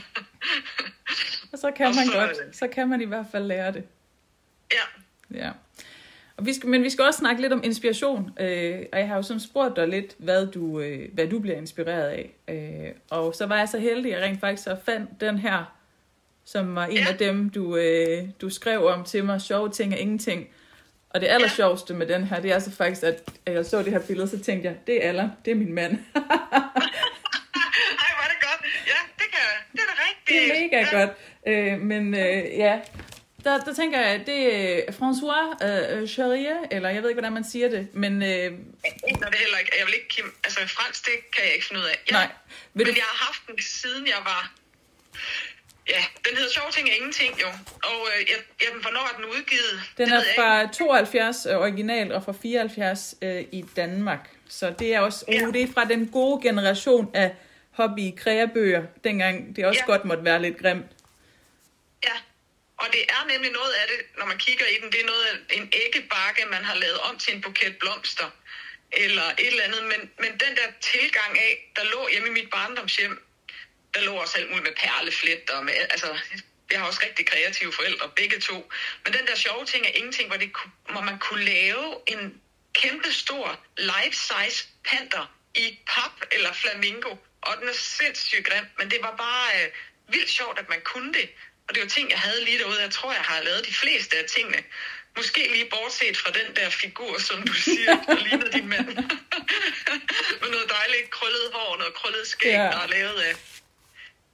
Og 1.53 1.59
så 1.59 1.71
kan 1.77 1.85
Og 1.87 1.95
man 1.95 2.05
så- 2.05 2.13
godt, 2.13 2.55
så 2.55 2.67
kan 2.67 2.89
man 2.89 3.01
i 3.01 3.05
hvert 3.05 3.25
fald 3.31 3.43
lære 3.45 3.71
det. 3.71 3.83
ja, 4.71 5.37
Ja. 5.37 5.51
Og 6.37 6.45
vi 6.45 6.53
skal, 6.53 6.69
men 6.69 6.83
vi 6.83 6.89
skal 6.89 7.05
også 7.05 7.17
snakke 7.17 7.41
lidt 7.41 7.53
om 7.53 7.61
inspiration. 7.63 8.31
Øh, 8.39 8.85
og 8.93 8.99
jeg 8.99 9.07
har 9.07 9.15
jo 9.15 9.21
sådan 9.21 9.39
spurgt 9.39 9.75
dig 9.75 9.87
lidt, 9.87 10.13
hvad 10.17 10.47
du, 10.47 10.79
øh, 10.79 11.09
hvad 11.13 11.27
du 11.27 11.39
bliver 11.39 11.57
inspireret 11.57 12.07
af. 12.09 12.31
Øh, 12.47 12.91
og 13.09 13.35
så 13.35 13.45
var 13.45 13.57
jeg 13.57 13.69
så 13.69 13.79
heldig, 13.79 14.13
at 14.15 14.19
jeg 14.21 14.27
rent 14.29 14.39
faktisk 14.39 14.63
så 14.63 14.77
fandt 14.85 15.21
den 15.21 15.37
her, 15.37 15.75
som 16.45 16.75
var 16.75 16.85
en 16.85 16.97
Ja. 16.97 17.05
af 17.09 17.17
dem, 17.17 17.49
du, 17.49 17.77
øh, 17.77 18.23
du 18.41 18.49
skrev 18.49 18.85
om 18.85 19.03
til 19.03 19.25
mig. 19.25 19.41
Sjove 19.41 19.69
ting 19.69 19.93
og 19.93 19.99
ingenting. 19.99 20.47
Og 21.13 21.21
det 21.21 21.27
aller 21.27 21.49
sjoveste 21.49 21.93
med 21.93 22.07
den 22.07 22.23
her, 22.23 22.39
det 22.39 22.51
er 22.51 22.59
så 22.59 22.71
faktisk, 22.71 23.03
at 23.03 23.31
at 23.45 23.53
jeg 23.53 23.65
så 23.65 23.83
det 23.83 23.91
her 23.91 23.99
billede, 24.07 24.27
så 24.27 24.39
tænkte 24.39 24.69
jeg, 24.69 24.77
det 24.87 25.05
er 25.05 25.09
Allan, 25.09 25.29
det 25.45 25.51
er 25.51 25.55
min 25.55 25.73
mand. 25.73 25.91
ej, 28.03 28.11
var 28.19 28.27
det 28.31 28.39
godt. 28.47 28.61
Ja, 28.87 28.99
det 29.19 29.25
kan 29.31 29.39
det 29.71 29.79
er 29.79 29.85
da 29.85 29.95
rigtigt. 30.09 30.27
Det 30.27 30.57
er 30.57 30.61
mega 30.61 30.79
ja. 30.79 30.99
godt. 30.99 31.11
Øh, 31.47 31.79
men 31.79 32.13
øh, 32.13 32.57
ja, 32.57 32.79
der, 33.43 33.57
der 33.57 33.73
tænker 33.73 33.99
jeg, 33.99 34.09
at 34.09 34.25
det 34.25 34.39
er 34.55 34.91
François 34.91 35.65
øh, 35.65 36.07
Charrier, 36.07 36.57
eller 36.71 36.89
jeg 36.89 37.01
ved 37.01 37.09
ikke, 37.09 37.21
hvordan 37.21 37.33
man 37.33 37.43
siger 37.43 37.69
det, 37.69 37.87
men 37.93 38.13
øh, 38.13 38.51
Nå, 38.51 38.57
det 39.31 39.35
er 39.37 39.37
heller 39.37 39.57
ikke. 39.57 39.71
Jeg 39.79 39.85
vil 39.85 39.93
ikke, 39.93 40.07
Kim, 40.07 40.25
altså 40.43 40.59
fransk, 40.59 41.05
det 41.05 41.13
kan 41.33 41.43
jeg 41.45 41.53
ikke 41.53 41.67
finde 41.67 41.81
ud 41.81 41.87
af. 41.87 41.99
Ja, 42.11 42.13
nej. 42.13 42.27
Vil 42.73 42.85
Men 42.85 42.85
du, 42.85 42.99
jeg 42.99 43.09
har 43.13 43.25
haft 43.25 43.41
den 43.47 43.61
siden 43.61 44.07
jeg 44.07 44.21
var... 44.23 44.53
Ja, 45.89 46.05
den 46.27 46.37
hedder 46.37 46.51
Sjove 46.51 46.71
ting 46.71 46.89
og 46.89 46.95
ingenting 46.95 47.41
jo. 47.41 47.47
Og 47.83 48.07
øh, 48.13 48.29
jeg, 48.29 48.37
jamen, 48.63 48.81
hvornår 48.81 49.09
er 49.13 49.15
den 49.17 49.25
udgivet? 49.25 49.81
den 49.97 50.09
det 50.09 50.17
er 50.17 50.23
fra 50.35 50.67
72 50.73 51.45
øh, 51.49 51.57
original 51.57 52.11
og 52.11 52.23
fra 52.23 52.33
74 52.41 53.15
øh, 53.21 53.41
i 53.51 53.65
Danmark. 53.75 54.29
Så 54.49 54.73
det 54.79 54.93
er 54.95 54.99
også, 54.99 55.25
uh, 55.27 55.33
Ja. 55.33 55.39
det 55.39 55.61
er 55.61 55.73
fra 55.73 55.85
den 55.85 56.07
gode 56.11 56.41
generation 56.47 57.11
af 57.15 57.35
hobby 57.71 58.15
kreabøger, 58.17 58.83
dengang 59.03 59.55
det 59.55 59.65
også 59.65 59.79
Ja. 59.87 59.91
godt 59.91 60.05
måtte 60.05 60.23
være 60.23 60.41
lidt 60.41 60.57
grimt. 60.57 60.85
Ja, 62.07 62.15
og 62.77 62.85
det 62.91 63.01
er 63.09 63.27
nemlig 63.33 63.51
noget 63.51 63.73
af 63.81 63.85
det, 63.87 63.99
når 64.19 64.25
man 64.25 64.37
kigger 64.37 64.65
i 64.65 64.75
den, 64.81 64.91
det 64.91 65.01
er 65.01 65.05
noget 65.05 65.23
af 65.31 65.35
en 65.57 65.71
æggebakke, 65.85 66.41
man 66.51 66.63
har 66.63 66.75
lavet 66.75 66.99
om 66.99 67.17
til 67.17 67.35
en 67.35 67.41
buket 67.41 67.77
blomster, 67.79 68.29
eller 68.91 69.23
et 69.39 69.47
eller 69.47 69.63
andet, 69.63 69.83
men, 69.83 70.01
men 70.19 70.31
den 70.31 70.51
der 70.59 70.67
tilgang 70.93 71.39
af, 71.39 71.71
der 71.75 71.83
lå 71.83 72.07
hjemme 72.11 72.27
i 72.27 72.31
mit 72.31 72.49
barndomshjem, 72.49 73.19
der 73.93 74.01
lå 74.01 74.13
også 74.13 74.37
alt 74.37 74.49
muligt 74.49 74.63
med 74.63 74.75
perleflet, 74.75 75.49
og 75.49 75.65
med, 75.65 75.73
altså, 75.73 76.17
jeg 76.71 76.79
har 76.79 76.87
også 76.87 77.01
rigtig 77.05 77.25
kreative 77.25 77.73
forældre, 77.73 78.09
begge 78.15 78.39
to, 78.39 78.71
men 79.05 79.13
den 79.13 79.27
der 79.27 79.35
sjove 79.35 79.65
ting 79.65 79.85
er 79.85 79.89
ingenting, 79.89 80.27
hvor, 80.27 80.37
det, 80.37 80.51
hvor 80.91 81.01
man 81.01 81.19
kunne 81.19 81.45
lave 81.45 81.95
en 82.07 82.41
kæmpe 82.73 83.11
stor 83.11 83.59
life-size 83.77 84.67
panter 84.89 85.25
i 85.55 85.79
pap 85.87 86.25
eller 86.31 86.53
flamingo, 86.53 87.15
og 87.41 87.57
den 87.59 87.67
er 87.69 87.73
sindssygt 87.73 88.45
grim, 88.47 88.65
men 88.77 88.91
det 88.91 88.99
var 89.01 89.15
bare 89.17 89.63
øh, 89.63 89.71
vildt 90.07 90.29
sjovt, 90.29 90.59
at 90.59 90.69
man 90.69 90.81
kunne 90.81 91.13
det. 91.13 91.29
Og 91.67 91.75
det 91.75 91.83
var 91.83 91.89
ting, 91.89 92.09
jeg 92.09 92.19
havde 92.19 92.45
lige 92.45 92.59
derude. 92.59 92.81
Jeg 92.81 92.91
tror, 92.91 93.11
jeg 93.13 93.21
har 93.21 93.41
lavet 93.41 93.65
de 93.65 93.73
fleste 93.73 94.17
af 94.17 94.25
tingene. 94.25 94.63
Måske 95.17 95.51
lige 95.51 95.69
bortset 95.69 96.17
fra 96.17 96.31
den 96.31 96.55
der 96.55 96.69
figur, 96.69 97.19
som 97.19 97.43
du 97.43 97.53
siger, 97.67 98.03
der 98.07 98.15
ligner 98.15 98.49
din 98.49 98.67
mand. 98.67 98.85
Med 100.41 100.49
noget 100.55 100.69
dejligt 100.69 101.09
krøllet 101.11 101.49
hår, 101.53 101.77
noget 101.77 101.93
krøllet 101.93 102.27
skæg, 102.27 102.51
ja. 102.51 102.63
der 102.63 102.79
er 102.79 102.87
lavet 102.87 103.19
af. 103.21 103.35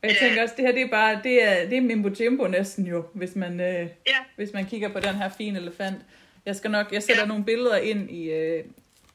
Jeg 0.04 0.12
Ja. 0.12 0.18
tænker 0.20 0.42
også, 0.44 0.54
det 0.58 0.66
her 0.66 0.72
det 0.72 0.82
er 0.82 0.90
bare, 0.90 1.20
det 1.24 1.44
er, 1.44 1.70
det 1.70 1.78
er 1.78 1.82
Mimbo 1.82 2.10
Jimbo 2.20 2.48
næsten 2.48 2.88
jo, 2.88 3.10
hvis 3.14 3.36
man, 3.36 3.60
øh, 3.60 3.88
Ja, 4.08 4.18
hvis 4.36 4.50
man 4.54 4.66
kigger 4.70 4.90
på 4.90 5.00
den 5.00 5.16
her 5.16 5.30
fine 5.38 5.60
elefant. 5.60 6.02
Jeg 6.46 6.56
skal 6.56 6.72
nok, 6.72 6.92
jeg 6.92 7.04
sætter 7.04 7.22
ja. 7.22 7.28
Nogle 7.28 7.46
billeder 7.46 7.78
ind 7.78 8.12
i, 8.12 8.24
øh, 8.32 8.64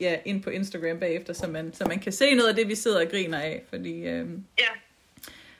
ja, 0.00 0.18
ind 0.24 0.42
på 0.42 0.50
Instagram 0.50 1.00
bagefter, 1.00 1.32
så 1.32 1.46
man, 1.46 1.74
så 1.74 1.84
man 1.84 2.00
kan 2.00 2.12
se 2.12 2.34
noget 2.34 2.48
af 2.48 2.54
det, 2.56 2.68
vi 2.68 2.74
sidder 2.74 3.00
og 3.04 3.10
griner 3.10 3.40
af, 3.40 3.62
fordi, 3.70 3.94
øh, 3.94 4.26
ja. 4.64 4.70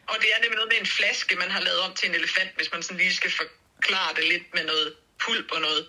Og 0.07 0.17
det 0.23 0.29
er 0.35 0.39
nemlig 0.43 0.57
noget 0.61 0.71
med 0.73 0.81
en 0.81 0.87
flaske, 0.87 1.37
man 1.37 1.51
har 1.51 1.61
lavet 1.61 1.81
om 1.87 1.93
til 1.95 2.09
en 2.09 2.15
elefant, 2.15 2.51
hvis 2.57 2.73
man 2.73 2.83
sådan 2.83 2.97
lige 2.99 3.13
skal 3.21 3.31
forklare 3.31 4.11
det 4.17 4.25
lidt 4.33 4.47
med 4.55 4.65
noget 4.65 4.89
pulp 5.25 5.49
og 5.53 5.61
noget. 5.61 5.83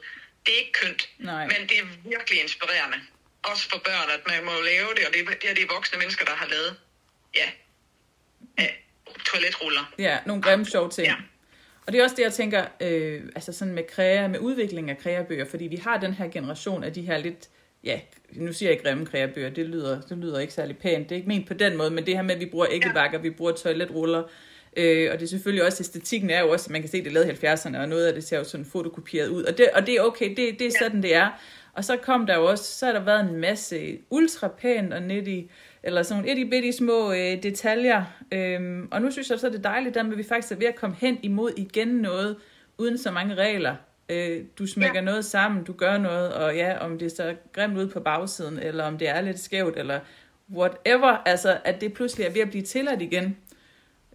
Det 0.46 0.54
er 0.56 0.60
ikke 0.60 0.72
kønt, 0.82 1.10
nej. 1.20 1.44
men 1.52 1.60
det 1.70 1.78
er 1.82 1.86
virkelig 2.10 2.42
inspirerende. 2.42 2.98
Også 3.44 3.70
for 3.70 3.78
børn, 3.90 4.08
at 4.16 4.22
man 4.32 4.46
må 4.46 4.52
lave 4.72 4.90
det, 4.96 5.04
og 5.08 5.14
det, 5.14 5.20
er- 5.22 5.40
det 5.42 5.50
er 5.52 5.56
de 5.56 5.66
voksne 5.76 5.98
mennesker, 6.00 6.26
der 6.26 6.36
har 6.42 6.48
lavet. 6.48 6.72
Ja. 7.40 7.48
ja. 8.64 8.68
Toiletruller. 9.26 9.94
Ja, 10.00 10.18
nogle 10.26 10.42
grimme 10.42 10.66
sjove 10.66 10.90
ting. 10.90 11.08
Ja. 11.08 11.14
Og 11.88 11.94
det 11.94 12.00
er 12.00 12.04
også 12.04 12.16
det, 12.16 12.24
jeg 12.24 12.34
tænker, 12.34 12.66
øh, 12.82 13.22
altså 13.36 13.52
sådan 13.54 13.74
med 13.74 13.84
kræa, 13.90 14.28
med 14.28 14.40
udvikling 14.40 14.90
af 14.90 14.98
kreabøger, 14.98 15.46
fordi 15.46 15.66
vi 15.66 15.76
har 15.76 16.00
den 16.00 16.14
her 16.14 16.28
generation 16.28 16.84
af 16.84 16.94
de 16.94 17.02
her 17.02 17.18
lidt, 17.18 17.50
ja, 17.84 18.00
nu 18.34 18.54
siger 18.54 18.70
jeg 18.72 18.80
grimme 18.84 19.06
kreabøger, 19.06 19.50
det 19.50 19.66
lyder, 19.66 20.02
det 20.02 20.18
lyder 20.18 20.40
ikke 20.40 20.54
særlig 20.54 20.78
pænt, 20.78 21.10
det 21.10 21.16
er 21.16 21.16
ikke 21.16 21.28
ment 21.28 21.48
på 21.48 21.54
den 21.54 21.78
måde, 21.78 21.92
men 21.92 22.06
det 22.06 22.16
her 22.16 22.22
med, 22.22 22.36
at 22.36 22.42
vi 22.42 22.46
bruger 22.46 22.66
æggebakker, 22.72 23.20
vi 23.20 23.30
bruger 23.30 23.52
toiletruller, 23.52 24.24
øh, 24.78 25.10
og 25.12 25.20
det 25.20 25.26
er 25.26 25.30
selvfølgelig 25.30 25.66
også, 25.66 25.78
æstetikken 25.84 26.30
er 26.30 26.40
jo 26.42 26.50
også, 26.50 26.72
man 26.72 26.82
kan 26.82 26.90
se, 26.90 26.98
det 26.98 27.08
er 27.08 27.12
lavet 27.12 27.44
i 27.44 27.46
70'erne, 27.46 27.78
og 27.78 27.90
noget 27.90 28.06
af 28.08 28.14
det 28.14 28.24
ser 28.24 28.38
jo 28.38 28.44
sådan 28.44 28.66
fotokopieret 28.66 29.28
ud, 29.28 29.44
og 29.44 29.58
det, 29.58 29.70
og 29.74 29.88
det 29.88 29.96
er 29.96 30.02
okay, 30.02 30.30
det, 30.30 30.38
det 30.38 30.62
er 30.62 30.66
Ja. 30.66 30.86
sådan, 30.86 31.04
det 31.04 31.16
er. 31.16 31.30
Og 31.74 31.86
så 31.86 31.98
kom 31.98 32.26
der 32.26 32.36
jo 32.36 32.46
også, 32.46 32.64
så 32.80 32.86
har 32.86 32.94
der 32.94 33.00
været 33.04 33.30
en 33.30 33.36
masse 33.36 33.98
ultra 34.10 34.48
pænt 34.48 34.94
og 34.94 35.02
nitty, 35.02 35.40
eller 35.86 36.04
sådan 36.04 36.24
nogle 36.24 36.32
itty 36.32 36.50
bitty 36.50 36.78
små 36.78 37.12
øh, 37.12 37.44
detaljer. 37.44 38.04
Øhm, 38.32 38.88
og 38.92 39.02
nu 39.02 39.12
synes 39.12 39.30
jeg 39.30 39.40
så, 39.40 39.50
det 39.50 39.56
er 39.56 39.62
dejligt, 39.62 39.96
der 39.96 40.04
med, 40.04 40.12
at 40.12 40.18
vi 40.18 40.24
faktisk 40.24 40.52
er 40.52 40.56
ved 40.56 40.68
at 40.68 40.76
komme 40.76 40.96
hen 41.00 41.20
imod 41.24 41.52
igen 41.58 41.88
noget, 41.88 42.36
uden 42.78 42.98
så 42.98 43.12
mange 43.12 43.36
regler. 43.36 43.76
Øh, 44.10 44.44
du 44.60 44.68
smækker 44.68 44.94
ja. 44.94 45.00
Ja. 45.00 45.06
noget 45.06 45.26
sammen, 45.26 45.64
du 45.64 45.74
gør 45.74 45.98
noget, 45.98 46.34
og 46.34 46.56
ja, 46.56 46.78
om 46.78 47.00
det 47.00 47.12
så 47.12 47.36
grimt 47.54 47.78
ud 47.78 47.88
på 47.88 48.00
bagsiden, 48.00 48.60
eller 48.60 48.84
om 48.84 48.98
det 48.98 49.10
er 49.10 49.22
lidt 49.22 49.40
skævt, 49.40 49.78
eller 49.78 50.00
whatever, 50.54 51.22
altså 51.26 51.58
at 51.66 51.82
det 51.82 51.94
pludselig 51.94 52.26
er 52.26 52.32
ved 52.32 52.42
at 52.42 52.50
blive 52.50 52.64
tilladt 52.64 53.02
igen. 53.02 53.38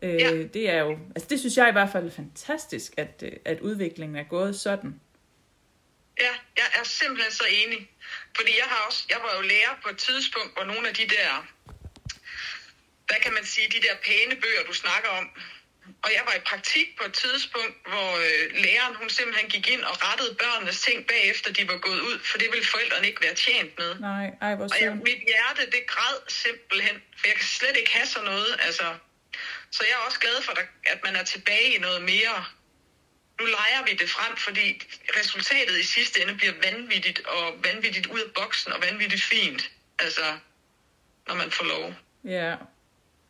Øh, 0.03 0.15
Ja. 0.15 0.43
Det 0.55 0.71
er 0.71 0.81
jo, 0.81 0.91
altså 0.91 1.27
det 1.31 1.41
synes 1.41 1.57
jeg 1.57 1.69
i 1.69 1.73
hvert 1.73 1.89
fald 1.89 2.07
er 2.07 2.11
fantastisk, 2.11 2.95
at, 2.97 3.25
øh, 3.27 3.33
at 3.45 3.61
udviklingen 3.61 4.17
er 4.17 4.23
gået 4.23 4.57
sådan. 4.57 5.00
Ja, 6.21 6.33
jeg 6.57 6.69
er 6.75 6.85
simpelthen 6.85 7.33
så 7.33 7.45
enig. 7.45 7.91
Fordi 8.37 8.53
jeg 8.59 8.69
har 8.73 8.81
også, 8.89 9.05
jeg 9.09 9.19
var 9.25 9.33
jo 9.37 9.41
lærer 9.41 9.75
på 9.83 9.89
et 9.89 9.99
tidspunkt, 9.99 10.53
hvor 10.55 10.65
nogle 10.65 10.89
af 10.89 10.95
de 10.95 11.07
der, 11.17 11.47
hvad 13.09 13.21
kan 13.25 13.33
man 13.33 13.45
sige, 13.45 13.69
de 13.69 13.81
der 13.87 13.95
pæne 14.07 14.41
bøger, 14.41 14.62
du 14.67 14.73
snakker 14.73 15.09
om. 15.09 15.27
Og 16.05 16.11
jeg 16.17 16.23
var 16.27 16.35
i 16.35 16.43
praktik 16.50 16.87
på 16.99 17.05
et 17.05 17.12
tidspunkt, 17.12 17.75
hvor 17.89 18.11
øh, 18.27 18.45
læreren 18.65 18.95
hun 18.95 19.09
simpelthen 19.11 19.50
gik 19.50 19.67
ind 19.69 19.83
og 19.83 19.97
rettede 20.05 20.35
børnenes 20.35 20.81
ting 20.81 21.07
bagefter 21.07 21.53
de 21.53 21.69
var 21.69 21.79
gået 21.79 22.00
ud, 22.00 22.19
for 22.25 22.39
det 22.39 22.49
ville 22.53 22.67
forældrene 22.67 23.07
ikke 23.07 23.23
være 23.23 23.35
tjent 23.35 23.79
med. 23.79 23.91
Nej, 24.00 24.27
ej, 24.43 24.55
hvor 24.55 24.65
Og 24.65 24.81
jeg, 24.81 24.97
mit 24.97 25.23
hjerte, 25.31 25.71
det 25.71 25.87
græd 25.87 26.17
simpelthen, 26.29 27.03
for 27.19 27.27
jeg 27.29 27.37
kan 27.37 27.45
slet 27.45 27.77
ikke 27.77 27.93
have 27.93 28.07
sådan 28.07 28.29
noget. 28.33 28.57
Altså, 28.67 28.87
så 29.71 29.85
jeg 29.89 29.93
er 29.93 30.03
også 30.07 30.21
glad 30.21 30.43
for, 30.43 30.53
at 30.85 30.99
man 31.05 31.17
er 31.17 31.25
tilbage 31.25 31.75
i 31.77 31.79
noget 31.79 32.03
mere. 32.03 32.45
Nu 33.40 33.47
leger 33.47 33.85
vi 33.87 33.92
det 34.02 34.09
frem, 34.11 34.37
fordi 34.37 34.66
resultatet 35.20 35.78
i 35.80 35.87
sidste 35.87 36.23
ende 36.23 36.35
bliver 36.35 36.52
vanvittigt, 36.70 37.26
og 37.26 37.54
vanvittigt 37.64 38.06
ud 38.06 38.20
af 38.20 38.30
boksen, 38.35 38.73
og 38.73 38.78
vanvittigt 38.90 39.23
fint. 39.23 39.70
Altså, 39.99 40.26
når 41.28 41.35
man 41.35 41.50
får 41.50 41.64
lov. 41.64 41.94
Ja, 42.25 42.56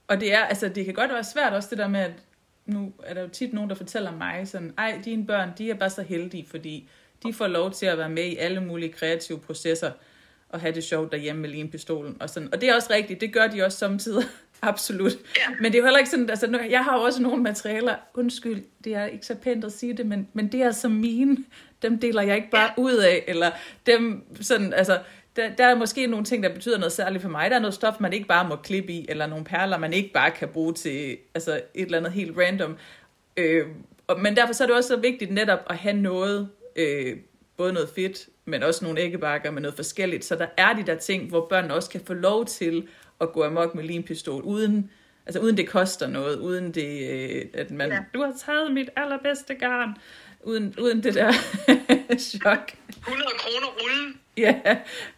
og 0.08 0.20
det 0.20 0.32
er, 0.32 0.44
altså 0.44 0.68
det 0.68 0.84
kan 0.84 0.94
godt 0.94 1.12
være 1.12 1.24
svært 1.24 1.52
også 1.52 1.68
det 1.70 1.78
der 1.78 1.88
med, 1.88 2.00
at 2.00 2.12
nu 2.66 2.92
er 3.02 3.14
der 3.14 3.20
jo 3.20 3.28
tit 3.28 3.52
nogen, 3.52 3.70
der 3.70 3.76
fortæller 3.76 4.12
mig 4.12 4.48
sådan, 4.48 4.74
ej, 4.78 5.00
dine 5.04 5.26
børn, 5.26 5.50
de 5.58 5.70
er 5.70 5.74
bare 5.74 5.90
så 5.90 6.02
heldige, 6.02 6.46
fordi 6.50 6.88
de 7.22 7.34
får 7.34 7.46
lov 7.46 7.72
til 7.72 7.86
at 7.86 7.98
være 7.98 8.08
med 8.08 8.24
i 8.24 8.36
alle 8.36 8.60
mulige 8.60 8.92
kreative 8.92 9.40
processer, 9.40 9.92
og 10.48 10.60
have 10.60 10.74
det 10.74 10.84
sjovt 10.84 11.12
derhjemme 11.12 11.42
med 11.42 11.50
limpistolen 11.50 12.22
og 12.22 12.30
sådan. 12.30 12.54
Og 12.54 12.60
det 12.60 12.68
er 12.68 12.74
også 12.74 12.92
rigtigt, 12.92 13.20
det 13.20 13.32
gør 13.32 13.46
de 13.46 13.62
også 13.62 13.78
samtidig, 13.78 14.24
absolut. 14.62 15.12
Ja. 15.12 15.54
Men 15.60 15.64
det 15.64 15.74
er 15.74 15.78
jo 15.78 15.84
heller 15.84 15.98
ikke 15.98 16.10
sådan, 16.10 16.30
altså 16.30 16.46
nu- 16.46 16.58
jeg 16.70 16.84
har 16.84 16.96
jo 16.98 17.02
også 17.02 17.22
nogle 17.22 17.42
materialer, 17.42 17.94
undskyld, 18.14 18.62
det 18.84 18.94
er 18.94 19.06
ikke 19.06 19.26
så 19.26 19.34
pænt 19.34 19.64
at 19.64 19.72
sige 19.72 19.96
det, 19.96 20.06
men, 20.06 20.28
men 20.32 20.52
det 20.52 20.62
er 20.62 20.70
så 20.70 20.88
mine, 20.88 21.36
dem 21.82 21.98
deler 21.98 22.22
jeg 22.22 22.36
ikke 22.36 22.50
bare 22.50 22.70
Ja. 22.76 22.82
ud 22.82 22.94
af, 22.94 23.24
eller 23.28 23.50
dem 23.86 24.22
sådan, 24.40 24.72
altså, 24.72 24.98
der, 25.36 25.50
der 25.58 25.66
er 25.66 25.74
måske 25.74 26.06
nogle 26.06 26.24
ting, 26.24 26.42
der 26.42 26.54
betyder 26.54 26.78
noget 26.78 26.92
særligt 26.92 27.22
for 27.22 27.28
mig. 27.30 27.50
Der 27.50 27.56
er 27.56 27.60
noget 27.60 27.74
stof, 27.74 27.94
man 28.00 28.12
ikke 28.12 28.26
bare 28.26 28.48
må 28.48 28.56
klippe 28.56 28.92
i, 28.92 29.06
eller 29.08 29.26
nogle 29.26 29.44
perler, 29.44 29.78
man 29.78 29.92
ikke 29.92 30.12
bare 30.12 30.30
kan 30.30 30.48
bruge 30.48 30.72
til 30.74 31.16
altså 31.34 31.52
et 31.74 31.84
eller 31.84 31.98
andet 31.98 32.12
helt 32.12 32.38
random. 32.38 32.76
Øh, 33.36 33.66
og, 34.06 34.20
men 34.20 34.36
derfor 34.36 34.52
så 34.52 34.62
er 34.64 34.66
det 34.66 34.76
også 34.76 34.88
så 34.88 34.96
vigtigt 34.96 35.30
netop 35.32 35.58
at 35.70 35.76
have 35.76 35.96
noget, 35.96 36.48
øh, 36.76 37.16
både 37.56 37.72
noget 37.72 37.88
fedt, 37.94 38.28
men 38.44 38.62
også 38.62 38.84
nogle 38.84 39.00
æggebakker 39.00 39.50
med 39.50 39.62
noget 39.62 39.76
forskelligt. 39.76 40.24
Så 40.24 40.34
der 40.34 40.46
er 40.56 40.72
de 40.72 40.82
der 40.86 40.94
ting, 40.94 41.28
hvor 41.28 41.46
børnene 41.50 41.74
også 41.74 41.90
kan 41.90 42.00
få 42.06 42.14
lov 42.14 42.46
til 42.46 42.88
at 43.20 43.32
gå 43.32 43.44
amok 43.44 43.74
med 43.74 43.84
limpistol, 43.84 44.42
uden, 44.42 44.90
altså 45.26 45.40
uden 45.40 45.56
det 45.56 45.68
koster 45.68 46.06
noget, 46.06 46.38
uden 46.38 46.72
det, 46.72 47.10
øh, 47.10 47.44
at 47.54 47.70
man, 47.70 47.88
ja. 47.88 47.94
Ja. 47.94 48.00
du 48.14 48.20
har 48.22 48.32
taget 48.46 48.72
mit 48.72 48.90
allerbedste 48.96 49.54
garn, 49.54 49.96
uden, 50.44 50.74
uden 50.80 51.02
det 51.02 51.14
der 51.14 51.32
chok. 52.18 52.72
100 52.98 53.30
kroner 53.38 53.66
rullen, 53.82 54.20
Ja, 54.36 54.54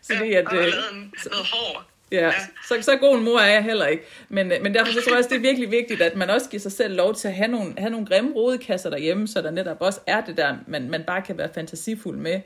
så 0.03 0.13
det 0.21 0.37
er, 0.37 0.47
og 0.47 0.53
at, 0.53 0.59
har 0.59 0.67
øh, 0.67 0.73
lavet 0.73 0.93
en, 0.93 1.13
noget 1.31 1.47
hår. 1.53 1.89
Ja, 2.13 2.27
Ja. 2.27 2.33
så, 2.69 2.75
så 2.81 2.97
god 2.97 3.19
en 3.19 3.25
mor 3.25 3.39
er 3.39 3.53
jeg 3.53 3.65
heller 3.65 3.87
ikke. 3.87 4.05
Men, 4.29 4.53
øh, 4.53 4.63
men 4.63 4.75
derfor 4.75 4.93
så 4.93 5.01
tror 5.01 5.13
jeg 5.13 5.19
også, 5.19 5.31
det 5.31 5.37
er 5.37 5.41
virkelig 5.41 5.71
vigtigt, 5.71 6.03
at 6.03 6.17
man 6.17 6.31
også 6.31 6.51
giver 6.51 6.61
sig 6.61 6.73
selv 6.73 6.97
lov 6.97 7.15
til 7.15 7.29
at 7.29 7.35
have 7.35 7.49
nogle, 7.49 7.75
have 7.79 7.91
nogle 7.91 8.07
grimme 8.07 8.33
rodekasser 8.35 8.91
derhjemme, 8.91 9.29
så 9.29 9.43
der 9.43 9.51
netop 9.51 9.77
også 9.81 10.01
er 10.07 10.21
det 10.21 10.37
der, 10.37 10.57
man, 10.67 10.91
man 10.91 11.03
bare 11.07 11.23
kan 11.23 11.39
være 11.39 11.49
fantasifuld 11.55 12.17
med. 12.19 12.41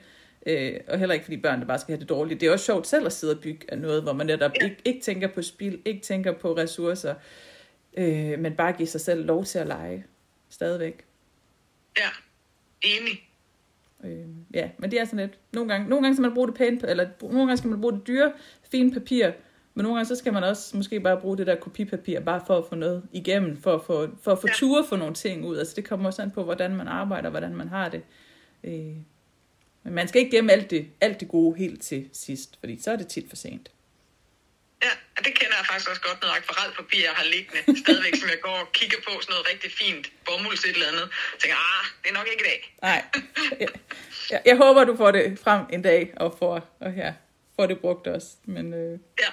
Øh, 0.46 0.80
og 0.88 0.98
heller 0.98 1.12
ikke 1.12 1.24
fordi 1.24 1.36
børn 1.36 1.60
der 1.60 1.66
bare 1.66 1.78
skal 1.78 1.92
have 1.92 2.00
det 2.00 2.08
dårligt. 2.08 2.40
Det 2.40 2.46
er 2.46 2.52
også 2.52 2.64
sjovt 2.64 2.86
selv 2.86 3.06
at 3.06 3.12
sidde 3.12 3.34
og 3.34 3.40
bygge 3.40 3.66
af 3.68 3.78
noget, 3.78 4.02
hvor 4.02 4.12
man 4.12 4.26
netop 4.26 4.50
ja. 4.60 4.64
ikke, 4.64 4.76
ikke 4.84 5.00
tænker 5.00 5.28
på 5.28 5.42
spil, 5.42 5.82
ikke 5.84 6.00
tænker 6.00 6.32
på 6.32 6.56
ressourcer, 6.56 7.14
øh, 7.96 8.38
men 8.38 8.56
bare 8.56 8.72
give 8.72 8.88
sig 8.88 9.00
selv 9.00 9.26
lov 9.26 9.44
til 9.44 9.58
at 9.58 9.66
lege 9.66 10.04
stadigvæk. 10.48 11.04
Ja, 11.98 12.08
enig. 12.82 13.28
Øh, 14.04 14.26
ja, 14.54 14.70
men 14.78 14.90
det 14.90 15.00
er 15.00 15.04
sådan 15.04 15.18
lidt, 15.18 15.38
nogle 15.52 15.72
gange, 15.72 15.88
nogle 15.88 16.02
gange 16.02 16.16
skal 16.16 16.22
man 16.22 16.34
bruge 16.34 16.48
det 16.48 16.56
pænt, 16.56 16.84
eller 16.84 17.08
nogle 17.22 17.38
gange 17.38 17.56
skal 17.56 17.70
man 17.70 17.80
bruge 17.80 17.92
det 17.92 18.06
dyre, 18.06 18.32
fine 18.70 18.92
papir, 18.92 19.30
men 19.74 19.82
nogle 19.82 19.96
gange 19.96 20.08
så 20.08 20.16
skal 20.16 20.32
man 20.32 20.44
også 20.44 20.76
måske 20.76 21.00
bare 21.00 21.20
bruge 21.20 21.36
det 21.36 21.46
der 21.46 21.54
kopipapir, 21.54 22.20
bare 22.20 22.40
for 22.46 22.58
at 22.58 22.64
få 22.68 22.74
noget 22.74 23.02
igennem, 23.12 23.56
for 23.56 23.74
at 23.74 23.82
få, 23.82 24.08
for 24.22 24.32
at 24.32 24.38
få 24.38 24.46
ja. 24.48 24.54
ture 24.54 24.84
for 24.88 24.96
nogle 24.96 25.14
ting 25.14 25.44
ud. 25.44 25.56
Altså 25.56 25.72
det 25.76 25.84
kommer 25.84 26.06
også 26.06 26.22
an 26.22 26.30
på, 26.30 26.44
hvordan 26.44 26.76
man 26.76 26.88
arbejder, 26.88 27.30
hvordan 27.30 27.54
man 27.54 27.68
har 27.68 27.88
det. 27.88 28.02
Øh, 28.64 28.96
men 29.86 29.94
man 29.94 30.08
skal 30.08 30.18
ikke 30.20 30.36
gemme 30.36 30.52
alt 30.52 30.70
det, 30.70 30.88
alt 31.00 31.20
det 31.20 31.28
gode 31.28 31.58
helt 31.58 31.82
til 31.82 32.08
sidst, 32.12 32.50
fordi 32.60 32.82
så 32.82 32.90
er 32.90 32.96
det 32.96 33.08
tit 33.08 33.26
for 33.28 33.36
sent. 33.36 33.68
Ja, 34.84 34.90
det 35.24 35.34
kender 35.38 35.56
jeg 35.60 35.66
faktisk 35.70 35.90
også 35.90 36.02
godt, 36.02 36.18
noget 36.22 36.34
akvarelpapir, 36.38 37.02
jeg 37.08 37.14
har 37.20 37.24
liggende 37.34 37.80
stadigvæk, 37.82 38.14
som 38.20 38.28
jeg 38.28 38.40
går 38.42 38.56
og 38.64 38.72
kigger 38.72 38.96
på, 39.06 39.10
sådan 39.20 39.32
noget 39.32 39.46
rigtig 39.52 39.70
fint 39.72 40.06
bomulds 40.26 40.64
et 40.64 40.70
eller 40.70 40.86
andet. 40.92 41.06
Jeg 41.32 41.38
tænker, 41.42 41.56
ah, 41.56 41.84
det 42.02 42.08
er 42.10 42.14
nok 42.14 42.28
ikke 42.32 42.42
i 42.44 42.48
dag. 42.52 42.60
Nej, 42.82 43.04
jeg, 43.60 43.68
jeg, 44.30 44.40
jeg 44.46 44.56
håber, 44.56 44.84
du 44.84 44.96
får 44.96 45.10
det 45.10 45.38
frem 45.44 45.62
en 45.72 45.82
dag, 45.82 46.14
og 46.16 46.36
får, 46.38 46.76
og 46.80 46.92
ja, 46.96 47.12
får 47.56 47.66
det 47.66 47.80
brugt 47.80 48.06
også. 48.06 48.28
Men 48.44 48.74
øh, 48.74 48.98
Ja, 49.22 49.30